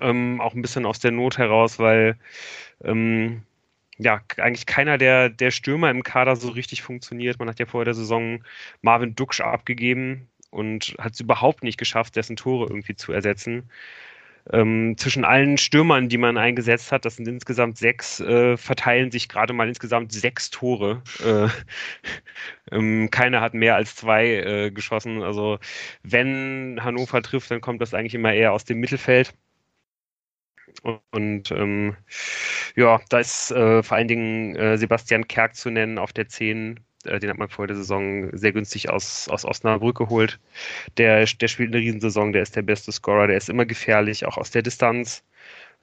Ähm, 0.00 0.40
auch 0.40 0.54
ein 0.54 0.62
bisschen 0.62 0.86
aus 0.86 1.00
der 1.00 1.10
Not 1.10 1.38
heraus, 1.38 1.78
weil 1.78 2.16
ähm, 2.84 3.42
ja, 3.98 4.20
eigentlich 4.38 4.66
keiner 4.66 4.98
der, 4.98 5.28
der 5.28 5.50
Stürmer 5.50 5.90
im 5.90 6.02
Kader 6.02 6.36
so 6.36 6.50
richtig 6.50 6.82
funktioniert. 6.82 7.38
Man 7.38 7.48
hat 7.48 7.58
ja 7.58 7.66
vor 7.66 7.84
der 7.84 7.94
Saison 7.94 8.44
Marvin 8.82 9.14
Duksch 9.14 9.40
abgegeben 9.40 10.28
und 10.50 10.94
hat 10.98 11.14
es 11.14 11.20
überhaupt 11.20 11.62
nicht 11.64 11.78
geschafft, 11.78 12.16
dessen 12.16 12.36
Tore 12.36 12.68
irgendwie 12.68 12.96
zu 12.96 13.12
ersetzen. 13.12 13.70
Ähm, 14.50 14.96
zwischen 14.96 15.24
allen 15.24 15.58
Stürmern, 15.58 16.08
die 16.08 16.16
man 16.16 16.38
eingesetzt 16.38 16.90
hat, 16.92 17.04
das 17.04 17.16
sind 17.16 17.28
insgesamt 17.28 17.76
sechs, 17.76 18.20
äh, 18.20 18.56
verteilen 18.56 19.10
sich 19.10 19.28
gerade 19.28 19.52
mal 19.52 19.68
insgesamt 19.68 20.12
sechs 20.12 20.50
Tore. 20.50 21.02
Äh, 21.22 21.48
ähm, 22.72 23.10
keiner 23.10 23.40
hat 23.42 23.54
mehr 23.54 23.76
als 23.76 23.94
zwei 23.96 24.26
äh, 24.36 24.70
geschossen. 24.70 25.22
Also 25.22 25.58
wenn 26.02 26.78
Hannover 26.82 27.20
trifft, 27.22 27.50
dann 27.50 27.60
kommt 27.60 27.82
das 27.82 27.94
eigentlich 27.94 28.14
immer 28.14 28.32
eher 28.32 28.52
aus 28.52 28.64
dem 28.64 28.78
Mittelfeld. 28.80 29.34
Und 30.82 31.50
ähm, 31.50 31.96
ja, 32.76 33.00
da 33.08 33.18
ist 33.18 33.50
äh, 33.50 33.82
vor 33.82 33.96
allen 33.96 34.08
Dingen 34.08 34.56
äh, 34.56 34.78
Sebastian 34.78 35.26
Kerk 35.26 35.56
zu 35.56 35.70
nennen 35.70 35.98
auf 35.98 36.12
der 36.12 36.28
10. 36.28 36.80
Äh, 37.04 37.18
den 37.18 37.30
hat 37.30 37.38
man 37.38 37.48
vor 37.48 37.66
der 37.66 37.76
Saison 37.76 38.30
sehr 38.36 38.52
günstig 38.52 38.90
aus, 38.90 39.28
aus 39.28 39.44
Osnabrück 39.44 39.98
geholt. 39.98 40.38
Der, 40.96 41.24
der 41.24 41.48
spielt 41.48 41.74
eine 41.74 41.82
Riesensaison, 41.82 42.32
der 42.32 42.42
ist 42.42 42.56
der 42.56 42.62
beste 42.62 42.92
Scorer, 42.92 43.26
der 43.26 43.36
ist 43.36 43.48
immer 43.48 43.66
gefährlich, 43.66 44.24
auch 44.26 44.38
aus 44.38 44.50
der 44.50 44.62
Distanz. 44.62 45.24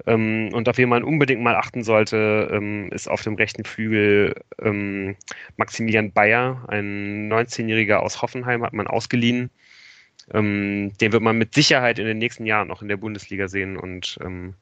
Ähm, 0.07 0.49
und 0.53 0.67
auf 0.67 0.77
wen 0.77 0.89
man 0.89 1.03
unbedingt 1.03 1.41
mal 1.41 1.55
achten 1.55 1.83
sollte, 1.83 2.49
ähm, 2.51 2.89
ist 2.91 3.09
auf 3.09 3.21
dem 3.23 3.35
rechten 3.35 3.63
Flügel 3.63 4.35
ähm, 4.61 5.15
Maximilian 5.57 6.11
Bayer, 6.11 6.65
ein 6.67 7.31
19-Jähriger 7.31 7.97
aus 7.97 8.21
Hoffenheim, 8.21 8.63
hat 8.63 8.73
man 8.73 8.87
ausgeliehen. 8.87 9.49
Ähm, 10.33 10.91
den 10.99 11.11
wird 11.11 11.21
man 11.21 11.37
mit 11.37 11.53
Sicherheit 11.53 11.99
in 11.99 12.05
den 12.05 12.17
nächsten 12.17 12.45
Jahren 12.45 12.67
noch 12.67 12.81
in 12.81 12.87
der 12.87 12.97
Bundesliga 12.97 13.47
sehen 13.47 13.77
und 13.77 14.17
ähm, 14.23 14.55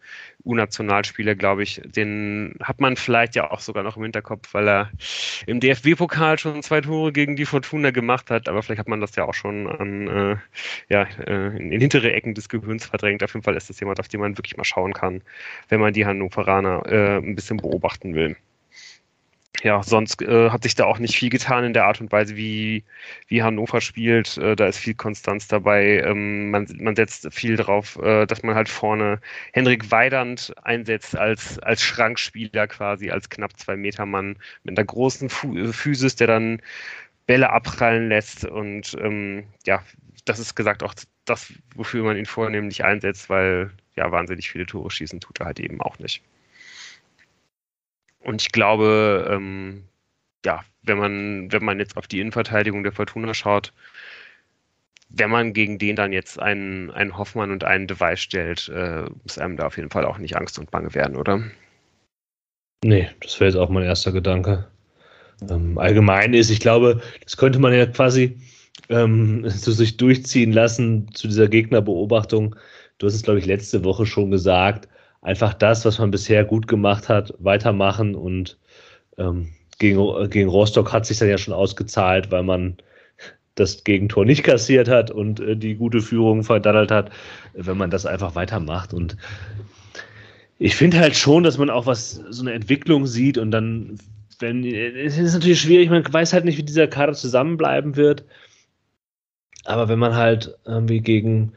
U-Nationalspieler, 0.43 1.35
glaube 1.35 1.63
ich, 1.63 1.81
den 1.85 2.55
hat 2.61 2.81
man 2.81 2.97
vielleicht 2.97 3.35
ja 3.35 3.49
auch 3.49 3.61
sogar 3.61 3.83
noch 3.83 3.95
im 3.95 4.03
Hinterkopf, 4.03 4.53
weil 4.53 4.67
er 4.67 4.91
im 5.47 5.61
DFB-Pokal 5.61 6.37
schon 6.37 6.61
zwei 6.63 6.81
Tore 6.81 7.13
gegen 7.13 7.37
die 7.37 7.45
Fortuna 7.45 7.91
gemacht 7.91 8.29
hat, 8.29 8.49
aber 8.49 8.61
vielleicht 8.61 8.79
hat 8.79 8.89
man 8.89 8.99
das 8.99 9.15
ja 9.15 9.23
auch 9.23 9.33
schon 9.33 9.67
an, 9.67 10.07
äh, 10.07 10.35
ja, 10.89 11.03
äh, 11.25 11.57
in, 11.57 11.71
in 11.71 11.79
hintere 11.79 12.11
Ecken 12.11 12.33
des 12.33 12.49
Gehirns 12.49 12.85
verdrängt. 12.85 13.23
Auf 13.23 13.33
jeden 13.33 13.43
Fall 13.43 13.55
ist 13.55 13.69
das 13.69 13.79
jemand, 13.79 13.99
auf 14.01 14.09
den 14.09 14.19
man 14.19 14.37
wirklich 14.37 14.57
mal 14.57 14.65
schauen 14.65 14.93
kann, 14.93 15.21
wenn 15.69 15.79
man 15.79 15.93
die 15.93 16.05
Hannoveraner 16.05 16.83
äh, 16.87 17.17
ein 17.17 17.35
bisschen 17.35 17.57
beobachten 17.57 18.15
will 18.15 18.35
ja, 19.63 19.81
sonst 19.81 20.21
äh, 20.21 20.49
hat 20.49 20.63
sich 20.63 20.75
da 20.75 20.83
auch 20.85 20.99
nicht 20.99 21.15
viel 21.15 21.29
getan 21.29 21.63
in 21.63 21.73
der 21.73 21.85
Art 21.85 22.01
und 22.01 22.11
Weise, 22.11 22.35
wie, 22.35 22.83
wie 23.27 23.43
Hannover 23.43 23.79
spielt. 23.79 24.37
Äh, 24.37 24.57
da 24.57 24.67
ist 24.67 24.77
viel 24.77 24.93
Konstanz 24.93 25.47
dabei. 25.47 26.01
Ähm, 26.05 26.51
man, 26.51 26.67
man 26.79 26.97
setzt 26.97 27.33
viel 27.33 27.55
drauf, 27.55 27.97
äh, 28.03 28.25
dass 28.25 28.43
man 28.43 28.55
halt 28.55 28.67
vorne 28.67 29.21
Henrik 29.53 29.89
Weidand 29.89 30.53
einsetzt 30.63 31.15
als, 31.17 31.59
als 31.59 31.81
Schrankspieler 31.81 32.67
quasi, 32.67 33.09
als 33.09 33.29
knapp 33.29 33.57
zwei 33.57 33.77
Meter 33.77 34.05
Mann 34.05 34.35
mit 34.63 34.77
einer 34.77 34.85
großen 34.85 35.29
Fu 35.29 35.55
äh, 35.55 35.71
Physis, 35.71 36.17
der 36.17 36.27
dann 36.27 36.61
Bälle 37.25 37.49
abprallen 37.49 38.09
lässt. 38.09 38.45
Und 38.45 38.97
ähm, 39.01 39.45
ja, 39.65 39.81
das 40.25 40.39
ist 40.39 40.55
gesagt 40.55 40.83
auch 40.83 40.93
das, 41.25 41.53
wofür 41.75 42.03
man 42.03 42.17
ihn 42.17 42.25
vornehmlich 42.25 42.83
einsetzt, 42.83 43.29
weil 43.29 43.71
ja, 43.95 44.11
wahnsinnig 44.11 44.51
viele 44.51 44.65
Tore 44.65 44.91
schießen 44.91 45.21
tut 45.21 45.39
er 45.39 45.45
halt 45.47 45.59
eben 45.61 45.81
auch 45.81 45.99
nicht. 45.99 46.21
Und 48.23 48.41
ich 48.41 48.51
glaube, 48.51 49.27
ähm, 49.29 49.83
ja, 50.45 50.61
wenn 50.81 50.97
man, 50.97 51.51
wenn 51.51 51.63
man 51.63 51.79
jetzt 51.79 51.97
auf 51.97 52.07
die 52.07 52.19
Innenverteidigung 52.19 52.83
der 52.83 52.91
Fortuna 52.91 53.33
schaut, 53.33 53.73
wenn 55.09 55.29
man 55.29 55.53
gegen 55.53 55.77
den 55.77 55.95
dann 55.95 56.11
jetzt 56.11 56.39
einen, 56.39 56.89
einen 56.91 57.17
Hoffmann 57.17 57.51
und 57.51 57.63
einen 57.63 57.87
Device 57.87 58.19
stellt, 58.19 58.69
äh, 58.69 59.03
muss 59.21 59.37
einem 59.37 59.57
da 59.57 59.67
auf 59.67 59.77
jeden 59.77 59.89
Fall 59.89 60.05
auch 60.05 60.17
nicht 60.17 60.35
Angst 60.35 60.57
und 60.57 60.71
Bange 60.71 60.93
werden, 60.95 61.15
oder? 61.15 61.43
Nee, 62.83 63.09
das 63.21 63.39
wäre 63.39 63.49
jetzt 63.49 63.59
auch 63.59 63.69
mein 63.69 63.83
erster 63.83 64.11
Gedanke. 64.11 64.67
Ähm, 65.49 65.77
allgemein 65.77 66.33
ist, 66.33 66.49
ich 66.49 66.59
glaube, 66.59 67.01
das 67.23 67.37
könnte 67.37 67.59
man 67.59 67.73
ja 67.73 67.85
quasi 67.85 68.37
ähm, 68.89 69.47
so 69.49 69.71
sich 69.71 69.97
durchziehen 69.97 70.51
lassen 70.51 71.13
zu 71.13 71.27
dieser 71.27 71.47
Gegnerbeobachtung. 71.47 72.55
Du 72.97 73.07
hast 73.07 73.13
es, 73.13 73.23
glaube 73.23 73.39
ich, 73.39 73.45
letzte 73.45 73.83
Woche 73.83 74.05
schon 74.05 74.31
gesagt 74.31 74.87
einfach 75.23 75.53
das, 75.53 75.85
was 75.85 75.97
man 75.97 76.11
bisher 76.11 76.43
gut 76.43 76.67
gemacht 76.67 77.09
hat, 77.09 77.33
weitermachen 77.39 78.13
und 78.13 78.57
ähm, 79.17 79.49
gegen, 79.79 80.29
gegen 80.29 80.49
Rostock 80.49 80.93
hat 80.93 81.05
sich 81.05 81.17
dann 81.17 81.29
ja 81.29 81.37
schon 81.37 81.53
ausgezahlt, 81.53 82.31
weil 82.31 82.43
man 82.43 82.77
das 83.55 83.83
Gegentor 83.83 84.25
nicht 84.25 84.43
kassiert 84.43 84.87
hat 84.87 85.11
und 85.11 85.39
äh, 85.39 85.55
die 85.55 85.75
gute 85.75 86.01
Führung 86.01 86.43
verdaddelt 86.43 86.91
hat, 86.91 87.11
wenn 87.53 87.77
man 87.77 87.89
das 87.89 88.05
einfach 88.05 88.35
weitermacht. 88.35 88.93
Und 88.93 89.17
ich 90.59 90.75
finde 90.75 90.99
halt 90.99 91.15
schon, 91.15 91.43
dass 91.43 91.57
man 91.57 91.69
auch 91.69 91.85
was, 91.85 92.21
so 92.29 92.41
eine 92.41 92.53
Entwicklung 92.53 93.05
sieht 93.05 93.37
und 93.37 93.51
dann, 93.51 93.97
wenn, 94.39 94.65
es 94.65 95.17
ist 95.17 95.33
natürlich 95.33 95.61
schwierig, 95.61 95.89
man 95.89 96.03
weiß 96.11 96.33
halt 96.33 96.45
nicht, 96.45 96.57
wie 96.57 96.63
dieser 96.63 96.87
Kader 96.87 97.13
zusammenbleiben 97.13 97.95
wird. 97.95 98.25
Aber 99.65 99.87
wenn 99.87 99.99
man 99.99 100.15
halt 100.15 100.57
irgendwie 100.65 100.99
gegen 100.99 101.53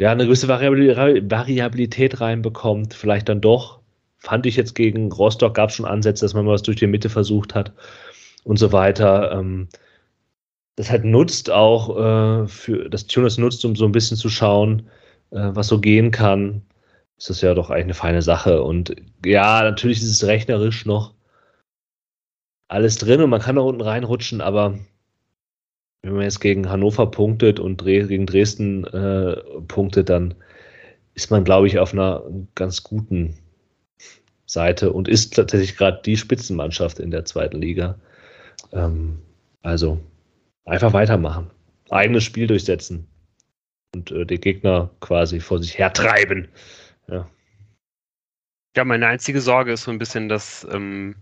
ja, 0.00 0.10
eine 0.12 0.24
gewisse 0.24 0.48
Variabilität 0.48 2.20
reinbekommt, 2.20 2.94
vielleicht 2.94 3.28
dann 3.28 3.40
doch, 3.40 3.80
fand 4.18 4.46
ich 4.46 4.56
jetzt 4.56 4.74
gegen 4.74 5.12
Rostock 5.12 5.54
gab 5.54 5.70
es 5.70 5.76
schon 5.76 5.86
Ansätze, 5.86 6.24
dass 6.24 6.34
man 6.34 6.44
mal 6.46 6.54
was 6.54 6.62
durch 6.62 6.78
die 6.78 6.86
Mitte 6.86 7.10
versucht 7.10 7.54
hat 7.54 7.72
und 8.44 8.58
so 8.58 8.72
weiter. 8.72 9.32
Ähm, 9.32 9.68
das 10.76 10.90
halt 10.90 11.04
nutzt 11.04 11.50
auch 11.50 12.44
äh, 12.44 12.48
für 12.48 12.88
das 12.90 13.06
Tunes 13.06 13.38
nutzt, 13.38 13.64
um 13.64 13.76
so 13.76 13.84
ein 13.84 13.92
bisschen 13.92 14.16
zu 14.16 14.28
schauen, 14.28 14.88
äh, 15.30 15.50
was 15.52 15.68
so 15.68 15.80
gehen 15.80 16.10
kann. 16.10 16.62
Ist 17.18 17.30
das 17.30 17.40
ja 17.42 17.54
doch 17.54 17.70
eigentlich 17.70 17.84
eine 17.84 17.94
feine 17.94 18.22
Sache. 18.22 18.62
Und 18.62 18.96
ja, 19.24 19.62
natürlich 19.62 19.98
ist 19.98 20.10
es 20.10 20.26
rechnerisch 20.26 20.84
noch 20.86 21.14
alles 22.68 22.96
drin 22.98 23.20
und 23.22 23.30
man 23.30 23.40
kann 23.40 23.56
da 23.56 23.62
unten 23.62 23.82
reinrutschen, 23.82 24.40
aber 24.40 24.78
wenn 26.04 26.12
man 26.12 26.22
jetzt 26.24 26.40
gegen 26.40 26.68
Hannover 26.68 27.10
punktet 27.10 27.58
und 27.58 27.82
gegen 27.82 28.26
Dresden 28.26 28.84
äh, 28.84 29.36
punktet, 29.68 30.10
dann 30.10 30.34
ist 31.14 31.30
man, 31.30 31.44
glaube 31.44 31.66
ich, 31.66 31.78
auf 31.78 31.94
einer 31.94 32.22
ganz 32.54 32.82
guten 32.82 33.38
Seite 34.44 34.92
und 34.92 35.08
ist 35.08 35.34
tatsächlich 35.34 35.78
gerade 35.78 36.02
die 36.04 36.18
Spitzenmannschaft 36.18 36.98
in 36.98 37.10
der 37.10 37.24
zweiten 37.24 37.56
Liga. 37.56 37.98
Ähm, 38.72 39.18
also 39.62 39.98
einfach 40.66 40.92
weitermachen. 40.92 41.50
Eigenes 41.88 42.24
Spiel 42.24 42.48
durchsetzen 42.48 43.06
und 43.94 44.10
äh, 44.10 44.26
den 44.26 44.40
Gegner 44.42 44.90
quasi 45.00 45.40
vor 45.40 45.62
sich 45.62 45.78
hertreiben. 45.78 46.48
Ja. 47.08 47.26
Ja, 48.76 48.84
meine 48.84 49.06
einzige 49.06 49.40
Sorge 49.40 49.72
ist 49.72 49.84
so 49.84 49.90
ein 49.90 49.98
bisschen, 49.98 50.28
dass 50.28 50.66
ähm, 50.70 51.14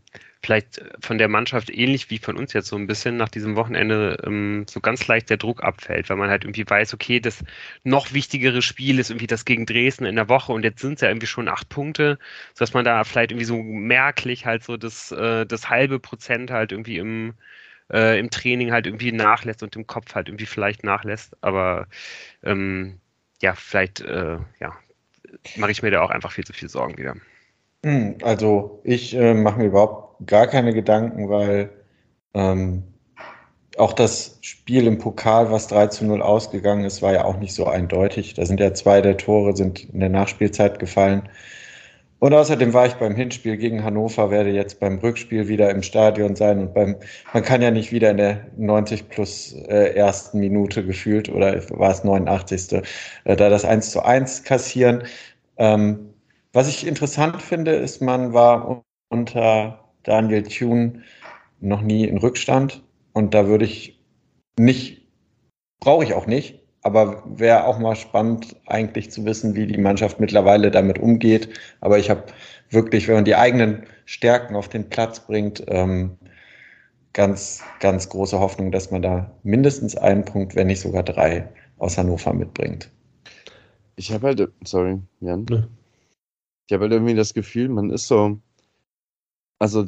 vielleicht 0.43 0.83
von 1.01 1.19
der 1.19 1.29
Mannschaft 1.29 1.71
ähnlich 1.71 2.11
wie 2.11 2.19
von 2.19 2.37
uns 2.37 2.53
jetzt 2.53 2.69
so 2.69 2.77
ein 2.77 2.87
bisschen 2.87 3.17
nach 3.17 3.29
diesem 3.29 3.55
Wochenende 3.55 4.19
ähm, 4.27 4.67
so 4.69 4.81
ganz 4.81 5.07
leicht 5.07 5.31
der 5.31 5.37
Druck 5.37 5.63
abfällt, 5.63 6.11
weil 6.11 6.17
man 6.17 6.31
halt 6.31 6.45
irgendwie 6.45 6.69
weiß, 6.69 6.95
okay, 6.95 7.21
das 7.21 7.45
noch 7.85 8.13
wichtigere 8.13 8.61
Spiel 8.61 8.99
ist 8.99 9.11
irgendwie 9.11 9.29
das 9.29 9.45
gegen 9.45 9.67
Dresden 9.67 10.05
in 10.05 10.17
der 10.17 10.29
Woche 10.29 10.53
und 10.53 10.65
jetzt 10.65 10.81
sind 10.81 10.95
es 10.95 11.01
ja 11.01 11.09
irgendwie 11.09 11.29
schon 11.29 11.49
acht 11.49 11.69
Punkte, 11.69 12.19
sodass 12.55 12.75
man 12.75 12.85
da 12.85 13.05
vielleicht 13.05 13.31
irgendwie 13.31 13.45
so 13.45 13.63
merklich 13.63 14.45
halt 14.45 14.65
so 14.65 14.77
das, 14.77 15.13
äh, 15.13 15.47
das 15.47 15.71
halbe 15.71 16.01
Prozent 16.01 16.51
halt 16.51 16.73
irgendwie 16.73 16.99
im, 16.99 17.35
äh, 17.93 18.19
im 18.19 18.31
Training 18.31 18.73
halt 18.73 18.87
irgendwie 18.87 19.13
nachlässt 19.13 19.63
und 19.63 19.77
im 19.77 19.87
Kopf 19.87 20.15
halt 20.15 20.29
irgendwie 20.29 20.47
vielleicht 20.47 20.83
nachlässt. 20.83 21.37
Aber 21.41 21.87
ähm, 22.43 22.99
ja, 23.41 23.55
vielleicht 23.55 24.01
äh, 24.01 24.39
ja, 24.59 24.77
mache 25.57 25.71
ich 25.71 25.83
mir 25.83 25.93
da 25.93 26.03
auch 26.03 26.11
einfach 26.11 26.33
viel 26.33 26.45
zu 26.45 26.53
viel 26.53 26.69
Sorgen 26.69 26.99
wieder. 26.99 27.15
Hm, 27.85 28.17
also 28.23 28.81
ich 28.85 29.15
äh, 29.15 29.35
mache 29.35 29.59
mir 29.59 29.67
überhaupt 29.67 30.12
gar 30.27 30.47
keine 30.47 30.73
Gedanken, 30.75 31.29
weil 31.29 31.71
ähm, 32.35 32.85
auch 33.79 33.93
das 33.93 34.39
Spiel 34.43 34.87
im 34.87 34.99
Pokal, 34.99 35.51
was 35.51 35.69
3 35.69 35.89
zu 35.89 36.05
0 36.05 36.23
ausgegangen 36.23 36.85
ist, 36.85 37.03
war 37.03 37.13
ja 37.13 37.25
auch 37.25 37.39
nicht 37.39 37.55
so 37.55 37.67
eindeutig. 37.67 38.35
Da 38.35 38.45
sind 38.47 38.61
ja 38.61 38.75
zwei 38.75 39.01
der 39.01 39.17
Tore 39.17 39.57
sind 39.57 39.85
in 39.93 40.01
der 40.01 40.09
Nachspielzeit 40.11 40.79
gefallen. 40.79 41.29
Und 42.19 42.35
außerdem 42.35 42.73
war 42.73 42.87
ich 42.87 42.95
beim 42.95 43.17
Hinspiel 43.17 43.57
gegen 43.57 43.83
Hannover, 43.83 44.31
werde 44.31 44.51
jetzt 44.51 44.79
beim 44.79 44.99
Rückspiel 44.99 45.49
wieder 45.49 45.71
im 45.71 45.83
Stadion 45.83 46.37
sein 46.37 46.61
und 46.61 46.73
beim, 46.73 46.95
man 47.35 47.43
kann 47.43 47.63
ja 47.63 47.73
nicht 47.73 47.91
wieder 47.91 48.11
in 48.11 48.19
der 48.19 48.47
90 48.57 49.09
plus 49.09 49.55
äh, 49.69 49.95
ersten 49.97 50.39
Minute 50.39 50.87
gefühlt 50.87 51.29
oder 51.29 51.61
war 51.71 51.91
es 51.91 52.05
89. 52.05 52.75
Äh, 53.25 53.37
da 53.37 53.49
das 53.49 53.65
1 53.65 53.91
zu 53.91 54.05
1 54.05 54.45
kassieren. 54.45 55.03
Ähm, 55.57 56.15
was 56.53 56.69
ich 56.69 56.87
interessant 56.87 57.43
finde, 57.43 57.73
ist, 57.73 58.01
man 58.01 58.33
war 58.33 58.85
unter 59.09 59.82
Daniel 60.05 60.43
Thune 60.43 61.03
noch 61.61 61.81
nie 61.81 62.05
in 62.05 62.19
Rückstand 62.19 62.83
und 63.13 63.35
da 63.35 63.47
würde 63.47 63.65
ich 63.65 64.01
nicht, 64.59 65.03
brauche 65.81 66.05
ich 66.05 66.15
auch 66.15 66.27
nicht, 66.27 66.61
aber 66.83 67.23
wäre 67.27 67.65
auch 67.65 67.79
mal 67.79 67.95
spannend, 67.95 68.57
eigentlich 68.67 69.11
zu 69.11 69.25
wissen, 69.25 69.55
wie 69.55 69.67
die 69.67 69.79
Mannschaft 69.79 70.19
mittlerweile 70.19 70.71
damit 70.71 70.99
umgeht. 70.99 71.49
Aber 71.81 71.99
ich 71.99 72.11
habe 72.11 72.25
wirklich, 72.71 73.07
wenn 73.07 73.15
man 73.15 73.25
die 73.25 73.37
eigenen 73.37 73.85
Stärken 74.05 74.57
auf 74.57 74.69
den 74.69 74.89
Platz 74.89 75.21
bringt, 75.21 75.63
ähm, 75.69 76.19
ganz, 77.13 77.63
ganz 77.79 78.09
große 78.09 78.41
Hoffnung, 78.41 78.73
dass 78.73 78.91
man 78.91 79.03
da 79.03 79.31
mindestens 79.43 79.97
einen 79.97 80.25
Punkt, 80.25 80.57
wenn 80.57 80.67
nicht 80.67 80.81
sogar 80.81 81.03
drei, 81.03 81.49
aus 81.79 81.99
Hannover 81.99 82.33
mitbringt. 82.33 82.91
Ich 83.97 84.13
habe 84.13 84.29
halt, 84.29 84.49
sorry, 84.65 84.99
Jan. 85.21 85.47
Ja. 85.51 85.69
Ich 86.67 86.73
habe 86.73 86.85
halt 86.85 86.93
irgendwie 86.93 87.15
das 87.15 87.35
Gefühl, 87.35 87.69
man 87.69 87.91
ist 87.91 88.09
so, 88.09 88.39
also 89.63 89.87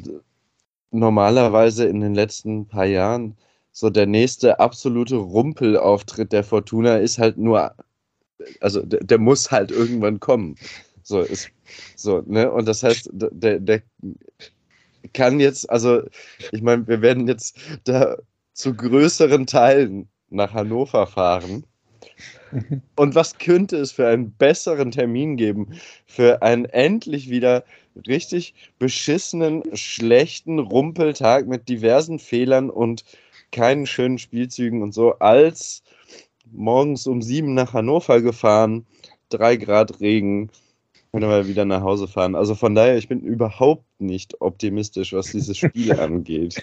normalerweise 0.91 1.85
in 1.85 1.99
den 1.99 2.15
letzten 2.15 2.65
paar 2.65 2.85
Jahren 2.85 3.35
so 3.73 3.89
der 3.89 4.05
nächste 4.05 4.57
absolute 4.61 5.17
Rumpelauftritt 5.17 6.31
der 6.31 6.45
Fortuna 6.45 6.95
ist 6.95 7.17
halt 7.17 7.37
nur, 7.37 7.75
also 8.61 8.81
der, 8.81 9.01
der 9.01 9.17
muss 9.17 9.51
halt 9.51 9.71
irgendwann 9.71 10.21
kommen. 10.21 10.55
So 11.03 11.19
ist 11.19 11.49
so, 11.97 12.23
ne? 12.25 12.49
Und 12.49 12.69
das 12.69 12.83
heißt, 12.83 13.09
der, 13.11 13.59
der 13.59 13.83
kann 15.13 15.41
jetzt, 15.41 15.69
also 15.69 16.03
ich 16.53 16.61
meine, 16.61 16.87
wir 16.87 17.01
werden 17.01 17.27
jetzt 17.27 17.59
da 17.83 18.15
zu 18.53 18.73
größeren 18.73 19.45
Teilen 19.45 20.07
nach 20.29 20.53
Hannover 20.53 21.05
fahren. 21.05 21.65
Und 22.95 23.13
was 23.13 23.37
könnte 23.39 23.75
es 23.75 23.91
für 23.91 24.07
einen 24.07 24.31
besseren 24.31 24.91
Termin 24.91 25.35
geben? 25.35 25.73
Für 26.05 26.41
einen 26.41 26.63
endlich 26.63 27.29
wieder 27.29 27.65
richtig 28.07 28.53
beschissenen, 28.79 29.63
schlechten 29.73 30.59
Rumpeltag 30.59 31.47
mit 31.47 31.69
diversen 31.69 32.19
Fehlern 32.19 32.69
und 32.69 33.03
keinen 33.51 33.85
schönen 33.85 34.17
Spielzügen 34.17 34.81
und 34.81 34.93
so, 34.93 35.13
als 35.19 35.83
morgens 36.51 37.07
um 37.07 37.21
sieben 37.21 37.53
nach 37.53 37.73
Hannover 37.73 38.21
gefahren, 38.21 38.85
drei 39.29 39.55
Grad 39.55 39.99
Regen, 40.01 40.49
können 41.15 41.29
wir 41.29 41.47
wieder 41.47 41.63
nach 41.63 41.81
Hause 41.81 42.09
fahren. 42.09 42.35
Also 42.35 42.55
von 42.55 42.75
daher, 42.75 42.97
ich 42.97 43.07
bin 43.07 43.21
überhaupt 43.21 43.85
nicht 43.99 44.41
optimistisch, 44.41 45.13
was 45.13 45.27
dieses 45.27 45.57
Spiel 45.57 45.93
angeht. 45.99 46.61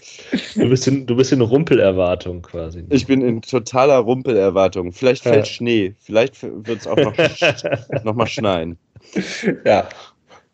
Du 0.54 0.68
bist, 0.68 0.86
in, 0.86 1.06
du 1.06 1.16
bist 1.16 1.32
in 1.32 1.40
Rumpelerwartung 1.40 2.42
quasi. 2.42 2.84
Ich 2.90 3.06
bin 3.06 3.22
in 3.22 3.40
totaler 3.40 3.96
Rumpelerwartung. 3.96 4.92
Vielleicht 4.92 5.22
fällt 5.22 5.36
ja. 5.36 5.44
Schnee, 5.46 5.94
vielleicht 6.00 6.42
wird 6.42 6.80
es 6.80 6.86
auch 6.86 6.98
noch, 6.98 7.14
noch 8.04 8.14
mal 8.14 8.26
schneien. 8.26 8.76
Ja, 9.64 9.88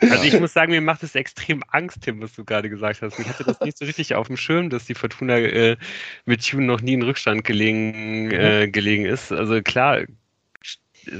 also 0.00 0.22
ich 0.22 0.38
muss 0.38 0.52
sagen, 0.52 0.72
mir 0.72 0.80
macht 0.80 1.02
es 1.02 1.14
extrem 1.14 1.62
Angst, 1.68 2.02
Tim, 2.02 2.20
was 2.20 2.32
du 2.34 2.44
gerade 2.44 2.70
gesagt 2.70 3.02
hast. 3.02 3.18
Ich 3.18 3.28
hatte 3.28 3.44
das 3.44 3.60
nicht 3.60 3.78
so 3.78 3.84
richtig 3.84 4.14
auf 4.14 4.28
dem 4.28 4.36
Schirm, 4.36 4.70
dass 4.70 4.86
die 4.86 4.94
Fortuna 4.94 5.38
äh, 5.38 5.76
mit 6.24 6.46
Tune 6.46 6.66
noch 6.66 6.80
nie 6.80 6.94
in 6.94 7.02
Rückstand 7.02 7.44
gelegen, 7.44 8.30
äh, 8.30 8.68
gelegen 8.68 9.06
ist. 9.06 9.32
Also 9.32 9.60
klar, 9.62 10.02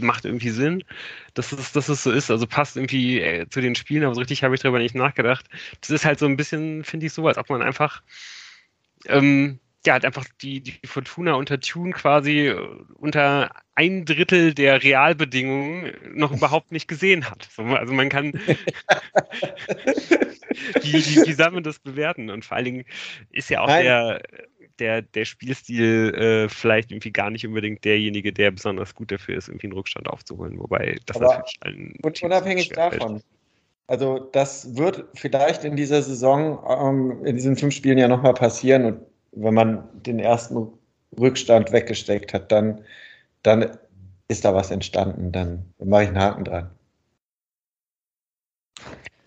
macht 0.00 0.24
irgendwie 0.24 0.50
Sinn, 0.50 0.84
dass 1.34 1.52
es, 1.52 1.72
dass 1.72 1.88
es 1.88 2.02
so 2.02 2.10
ist. 2.10 2.30
Also 2.30 2.46
passt 2.46 2.76
irgendwie 2.76 3.20
äh, 3.20 3.48
zu 3.48 3.60
den 3.60 3.74
Spielen, 3.74 4.04
aber 4.04 4.14
so 4.14 4.20
richtig 4.20 4.42
habe 4.42 4.54
ich 4.54 4.60
darüber 4.60 4.78
nicht 4.78 4.94
nachgedacht. 4.94 5.46
Das 5.80 5.90
ist 5.90 6.04
halt 6.04 6.18
so 6.18 6.26
ein 6.26 6.36
bisschen, 6.36 6.84
finde 6.84 7.06
ich 7.06 7.12
so, 7.12 7.26
als 7.26 7.38
ob 7.38 7.50
man 7.50 7.62
einfach 7.62 8.02
ähm, 9.06 9.58
ja, 9.86 9.94
hat 9.94 10.04
einfach 10.04 10.26
die, 10.42 10.60
die 10.60 10.78
Fortuna 10.84 11.34
unter 11.34 11.60
Tune 11.60 11.92
quasi 11.92 12.48
äh, 12.48 12.58
unter 12.94 13.50
ein 13.74 14.04
Drittel 14.04 14.52
der 14.52 14.82
Realbedingungen 14.82 15.92
noch 16.14 16.32
überhaupt 16.32 16.72
nicht 16.72 16.88
gesehen 16.88 17.30
hat. 17.30 17.48
also 17.56 17.92
man 17.92 18.08
kann 18.08 18.32
wie, 20.82 21.26
wie 21.26 21.32
soll 21.32 21.50
man 21.52 21.62
das 21.62 21.78
bewerten? 21.78 22.30
Und 22.30 22.44
vor 22.44 22.56
allen 22.56 22.64
Dingen 22.64 22.84
ist 23.30 23.50
ja 23.50 23.60
auch 23.60 23.68
der, 23.68 24.20
der, 24.78 25.02
der 25.02 25.24
Spielstil 25.24 26.14
äh, 26.14 26.48
vielleicht 26.48 26.90
irgendwie 26.90 27.12
gar 27.12 27.30
nicht 27.30 27.46
unbedingt 27.46 27.84
derjenige, 27.84 28.32
der 28.32 28.50
besonders 28.50 28.94
gut 28.94 29.12
dafür 29.12 29.36
ist, 29.36 29.48
irgendwie 29.48 29.66
einen 29.66 29.74
Rückstand 29.74 30.08
aufzuholen. 30.08 30.58
Wobei 30.58 30.96
das 31.06 31.16
Aber 31.16 31.26
natürlich 31.26 31.58
allen. 31.60 31.94
Und 32.02 32.22
unabhängig 32.22 32.70
davon. 32.70 33.22
Also 33.86 34.18
das 34.18 34.76
wird 34.76 35.06
vielleicht 35.14 35.64
in 35.64 35.74
dieser 35.74 36.02
Saison, 36.02 36.62
ähm, 36.68 37.24
in 37.24 37.36
diesen 37.36 37.56
fünf 37.56 37.74
Spielen 37.74 37.96
ja 37.96 38.06
nochmal 38.06 38.34
passieren 38.34 38.84
und 38.84 39.00
wenn 39.32 39.54
man 39.54 39.88
den 40.02 40.18
ersten 40.18 40.68
Rückstand 41.18 41.72
weggesteckt 41.72 42.34
hat, 42.34 42.52
dann, 42.52 42.84
dann 43.42 43.78
ist 44.28 44.44
da 44.44 44.54
was 44.54 44.70
entstanden. 44.70 45.32
Dann 45.32 45.72
mache 45.78 46.04
ich 46.04 46.08
einen 46.08 46.18
Haken 46.18 46.44
dran. 46.44 46.70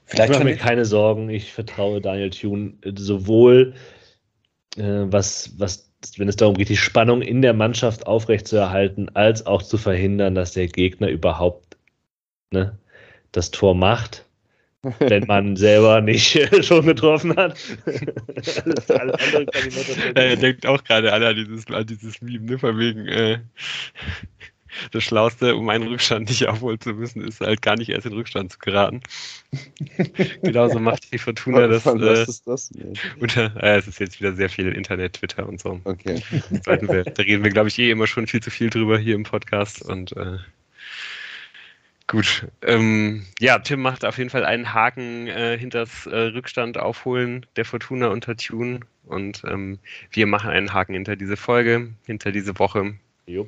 Vielleicht 0.06 0.32
ich 0.32 0.38
mache 0.38 0.46
mir 0.46 0.58
keine 0.58 0.86
Sorgen. 0.86 1.30
Ich 1.30 1.54
vertraue 1.54 2.02
Daniel 2.02 2.30
Thune 2.30 2.74
sowohl, 2.96 3.74
äh, 4.78 5.06
was, 5.06 5.58
was, 5.58 5.92
wenn 6.18 6.28
es 6.28 6.36
darum 6.36 6.56
geht, 6.56 6.70
die 6.70 6.78
Spannung 6.78 7.22
in 7.22 7.42
der 7.42 7.54
Mannschaft 7.54 8.08
aufrechtzuerhalten, 8.08 9.10
als 9.16 9.46
auch 9.46 9.62
zu 9.62 9.78
verhindern, 9.78 10.36
dass 10.36 10.54
der 10.54 10.68
Gegner 10.68 11.08
überhaupt 11.08 11.78
ne, 12.52 12.78
das 13.32 13.52
Tor 13.52 13.74
macht, 13.74 14.26
wenn 15.00 15.26
man 15.28 15.56
selber 15.56 16.02
nicht 16.02 16.40
schon 16.66 16.86
getroffen 16.86 17.36
hat. 17.36 17.58
Er 20.16 20.36
denkt 20.36 20.66
auch 20.66 20.84
gerade 20.84 21.14
alle 21.14 21.28
an 21.28 21.36
dieses, 21.36 21.68
an 21.68 21.86
dieses 21.86 22.22
Meme, 22.22 22.46
ne, 22.46 22.60
von 22.60 22.78
wegen, 22.78 23.08
äh, 23.08 23.40
das 24.92 25.04
Schlauste, 25.04 25.56
um 25.56 25.70
einen 25.70 25.88
Rückstand 25.88 26.30
nicht 26.30 26.48
aufholen 26.48 26.80
zu 26.80 26.94
müssen, 26.94 27.28
ist 27.28 27.42
halt 27.42 27.62
gar 27.62 27.76
nicht 27.76 27.90
erst 27.90 28.06
in 28.06 28.14
Rückstand 28.14 28.52
zu 28.52 28.60
geraten. 28.60 29.02
Genauso 30.42 30.80
macht 30.80 31.12
die 31.12 31.18
Fortuna 31.18 31.68
das. 31.68 31.86
Was 31.86 32.02
äh, 32.02 32.24
ist 32.24 32.48
das? 32.48 32.72
Unter, 33.20 33.56
äh, 33.62 33.78
es 33.78 33.88
ist 33.88 34.00
jetzt 34.00 34.20
wieder 34.20 34.34
sehr 34.34 34.50
viel 34.50 34.72
Internet, 34.72 35.14
Twitter 35.14 35.48
und 35.48 35.60
so. 35.60 35.82
Okay. 35.84 36.22
Wir, 36.30 37.04
da 37.04 37.24
reden 37.24 37.44
wir, 37.44 37.52
glaube 37.52 37.70
ich, 37.70 37.80
eh 37.80 37.92
immer 37.92 38.08
schon 38.08 38.28
viel 38.28 38.42
zu 38.42 38.50
viel 38.50 38.70
drüber 38.70 38.98
hier 38.98 39.16
im 39.16 39.24
Podcast 39.24 39.82
und 39.82 40.16
äh, 40.16 40.38
Gut. 42.12 42.46
Ähm, 42.62 43.26
ja, 43.40 43.58
Tim 43.60 43.82
macht 43.82 44.04
auf 44.04 44.18
jeden 44.18 44.30
Fall 44.30 44.44
einen 44.44 44.74
Haken 44.74 45.28
äh, 45.28 45.58
hinters 45.58 46.08
äh, 46.08 46.18
Rückstand 46.18 46.78
aufholen 46.78 47.46
der 47.56 47.64
Fortuna 47.64 48.10
unter 48.10 48.36
Tune. 48.36 48.82
Und 49.06 49.44
ähm, 49.48 49.80
wir 50.12 50.28
machen 50.28 50.50
einen 50.50 50.74
Haken 50.74 50.94
hinter 50.94 51.16
diese 51.16 51.38
Folge, 51.38 51.94
hinter 52.06 52.34
diese 52.34 52.60
Woche. 52.60 52.96
Jo. 53.28 53.48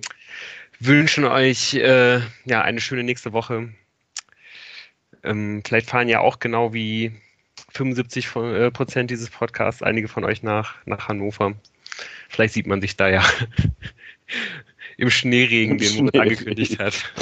Wünschen 0.79 1.25
euch 1.25 1.73
äh, 1.73 2.21
ja 2.45 2.61
eine 2.61 2.79
schöne 2.79 3.03
nächste 3.03 3.33
Woche. 3.33 3.67
Ähm, 5.23 5.61
vielleicht 5.67 5.89
fahren 5.89 6.07
ja 6.07 6.21
auch 6.21 6.39
genau 6.39 6.73
wie 6.73 7.11
75 7.73 8.29
von, 8.29 8.55
äh, 8.55 8.71
Prozent 8.71 9.11
dieses 9.11 9.29
Podcasts 9.29 9.83
einige 9.83 10.07
von 10.07 10.23
euch 10.23 10.41
nach, 10.41 10.75
nach 10.85 11.09
Hannover. 11.09 11.53
Vielleicht 12.29 12.53
sieht 12.53 12.67
man 12.67 12.79
sich 12.79 12.95
da 12.95 13.09
ja 13.09 13.25
im 14.97 15.09
Schneeregen, 15.09 15.73
Im 15.73 15.77
den 15.79 15.95
Moritz 15.97 16.15
angekündigt 16.17 16.79
hat. 16.79 17.13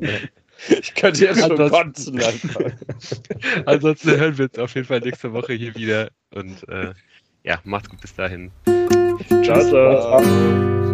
Ich 0.68 0.94
könnte 0.94 1.24
jetzt 1.24 1.40
schon 1.40 1.56
kotzen 1.56 2.20
Ansonsten 3.66 4.10
hören 4.10 4.38
wir 4.38 4.44
uns 4.46 4.58
auf 4.58 4.74
jeden 4.74 4.86
Fall 4.86 5.00
nächste 5.00 5.32
Woche 5.32 5.52
hier 5.52 5.74
wieder. 5.74 6.10
Und 6.30 6.66
äh, 6.68 6.92
ja, 7.42 7.60
macht's 7.64 7.90
gut 7.90 8.00
bis 8.00 8.14
dahin. 8.14 8.50
Ciao, 9.42 9.60
ciao. 9.60 10.93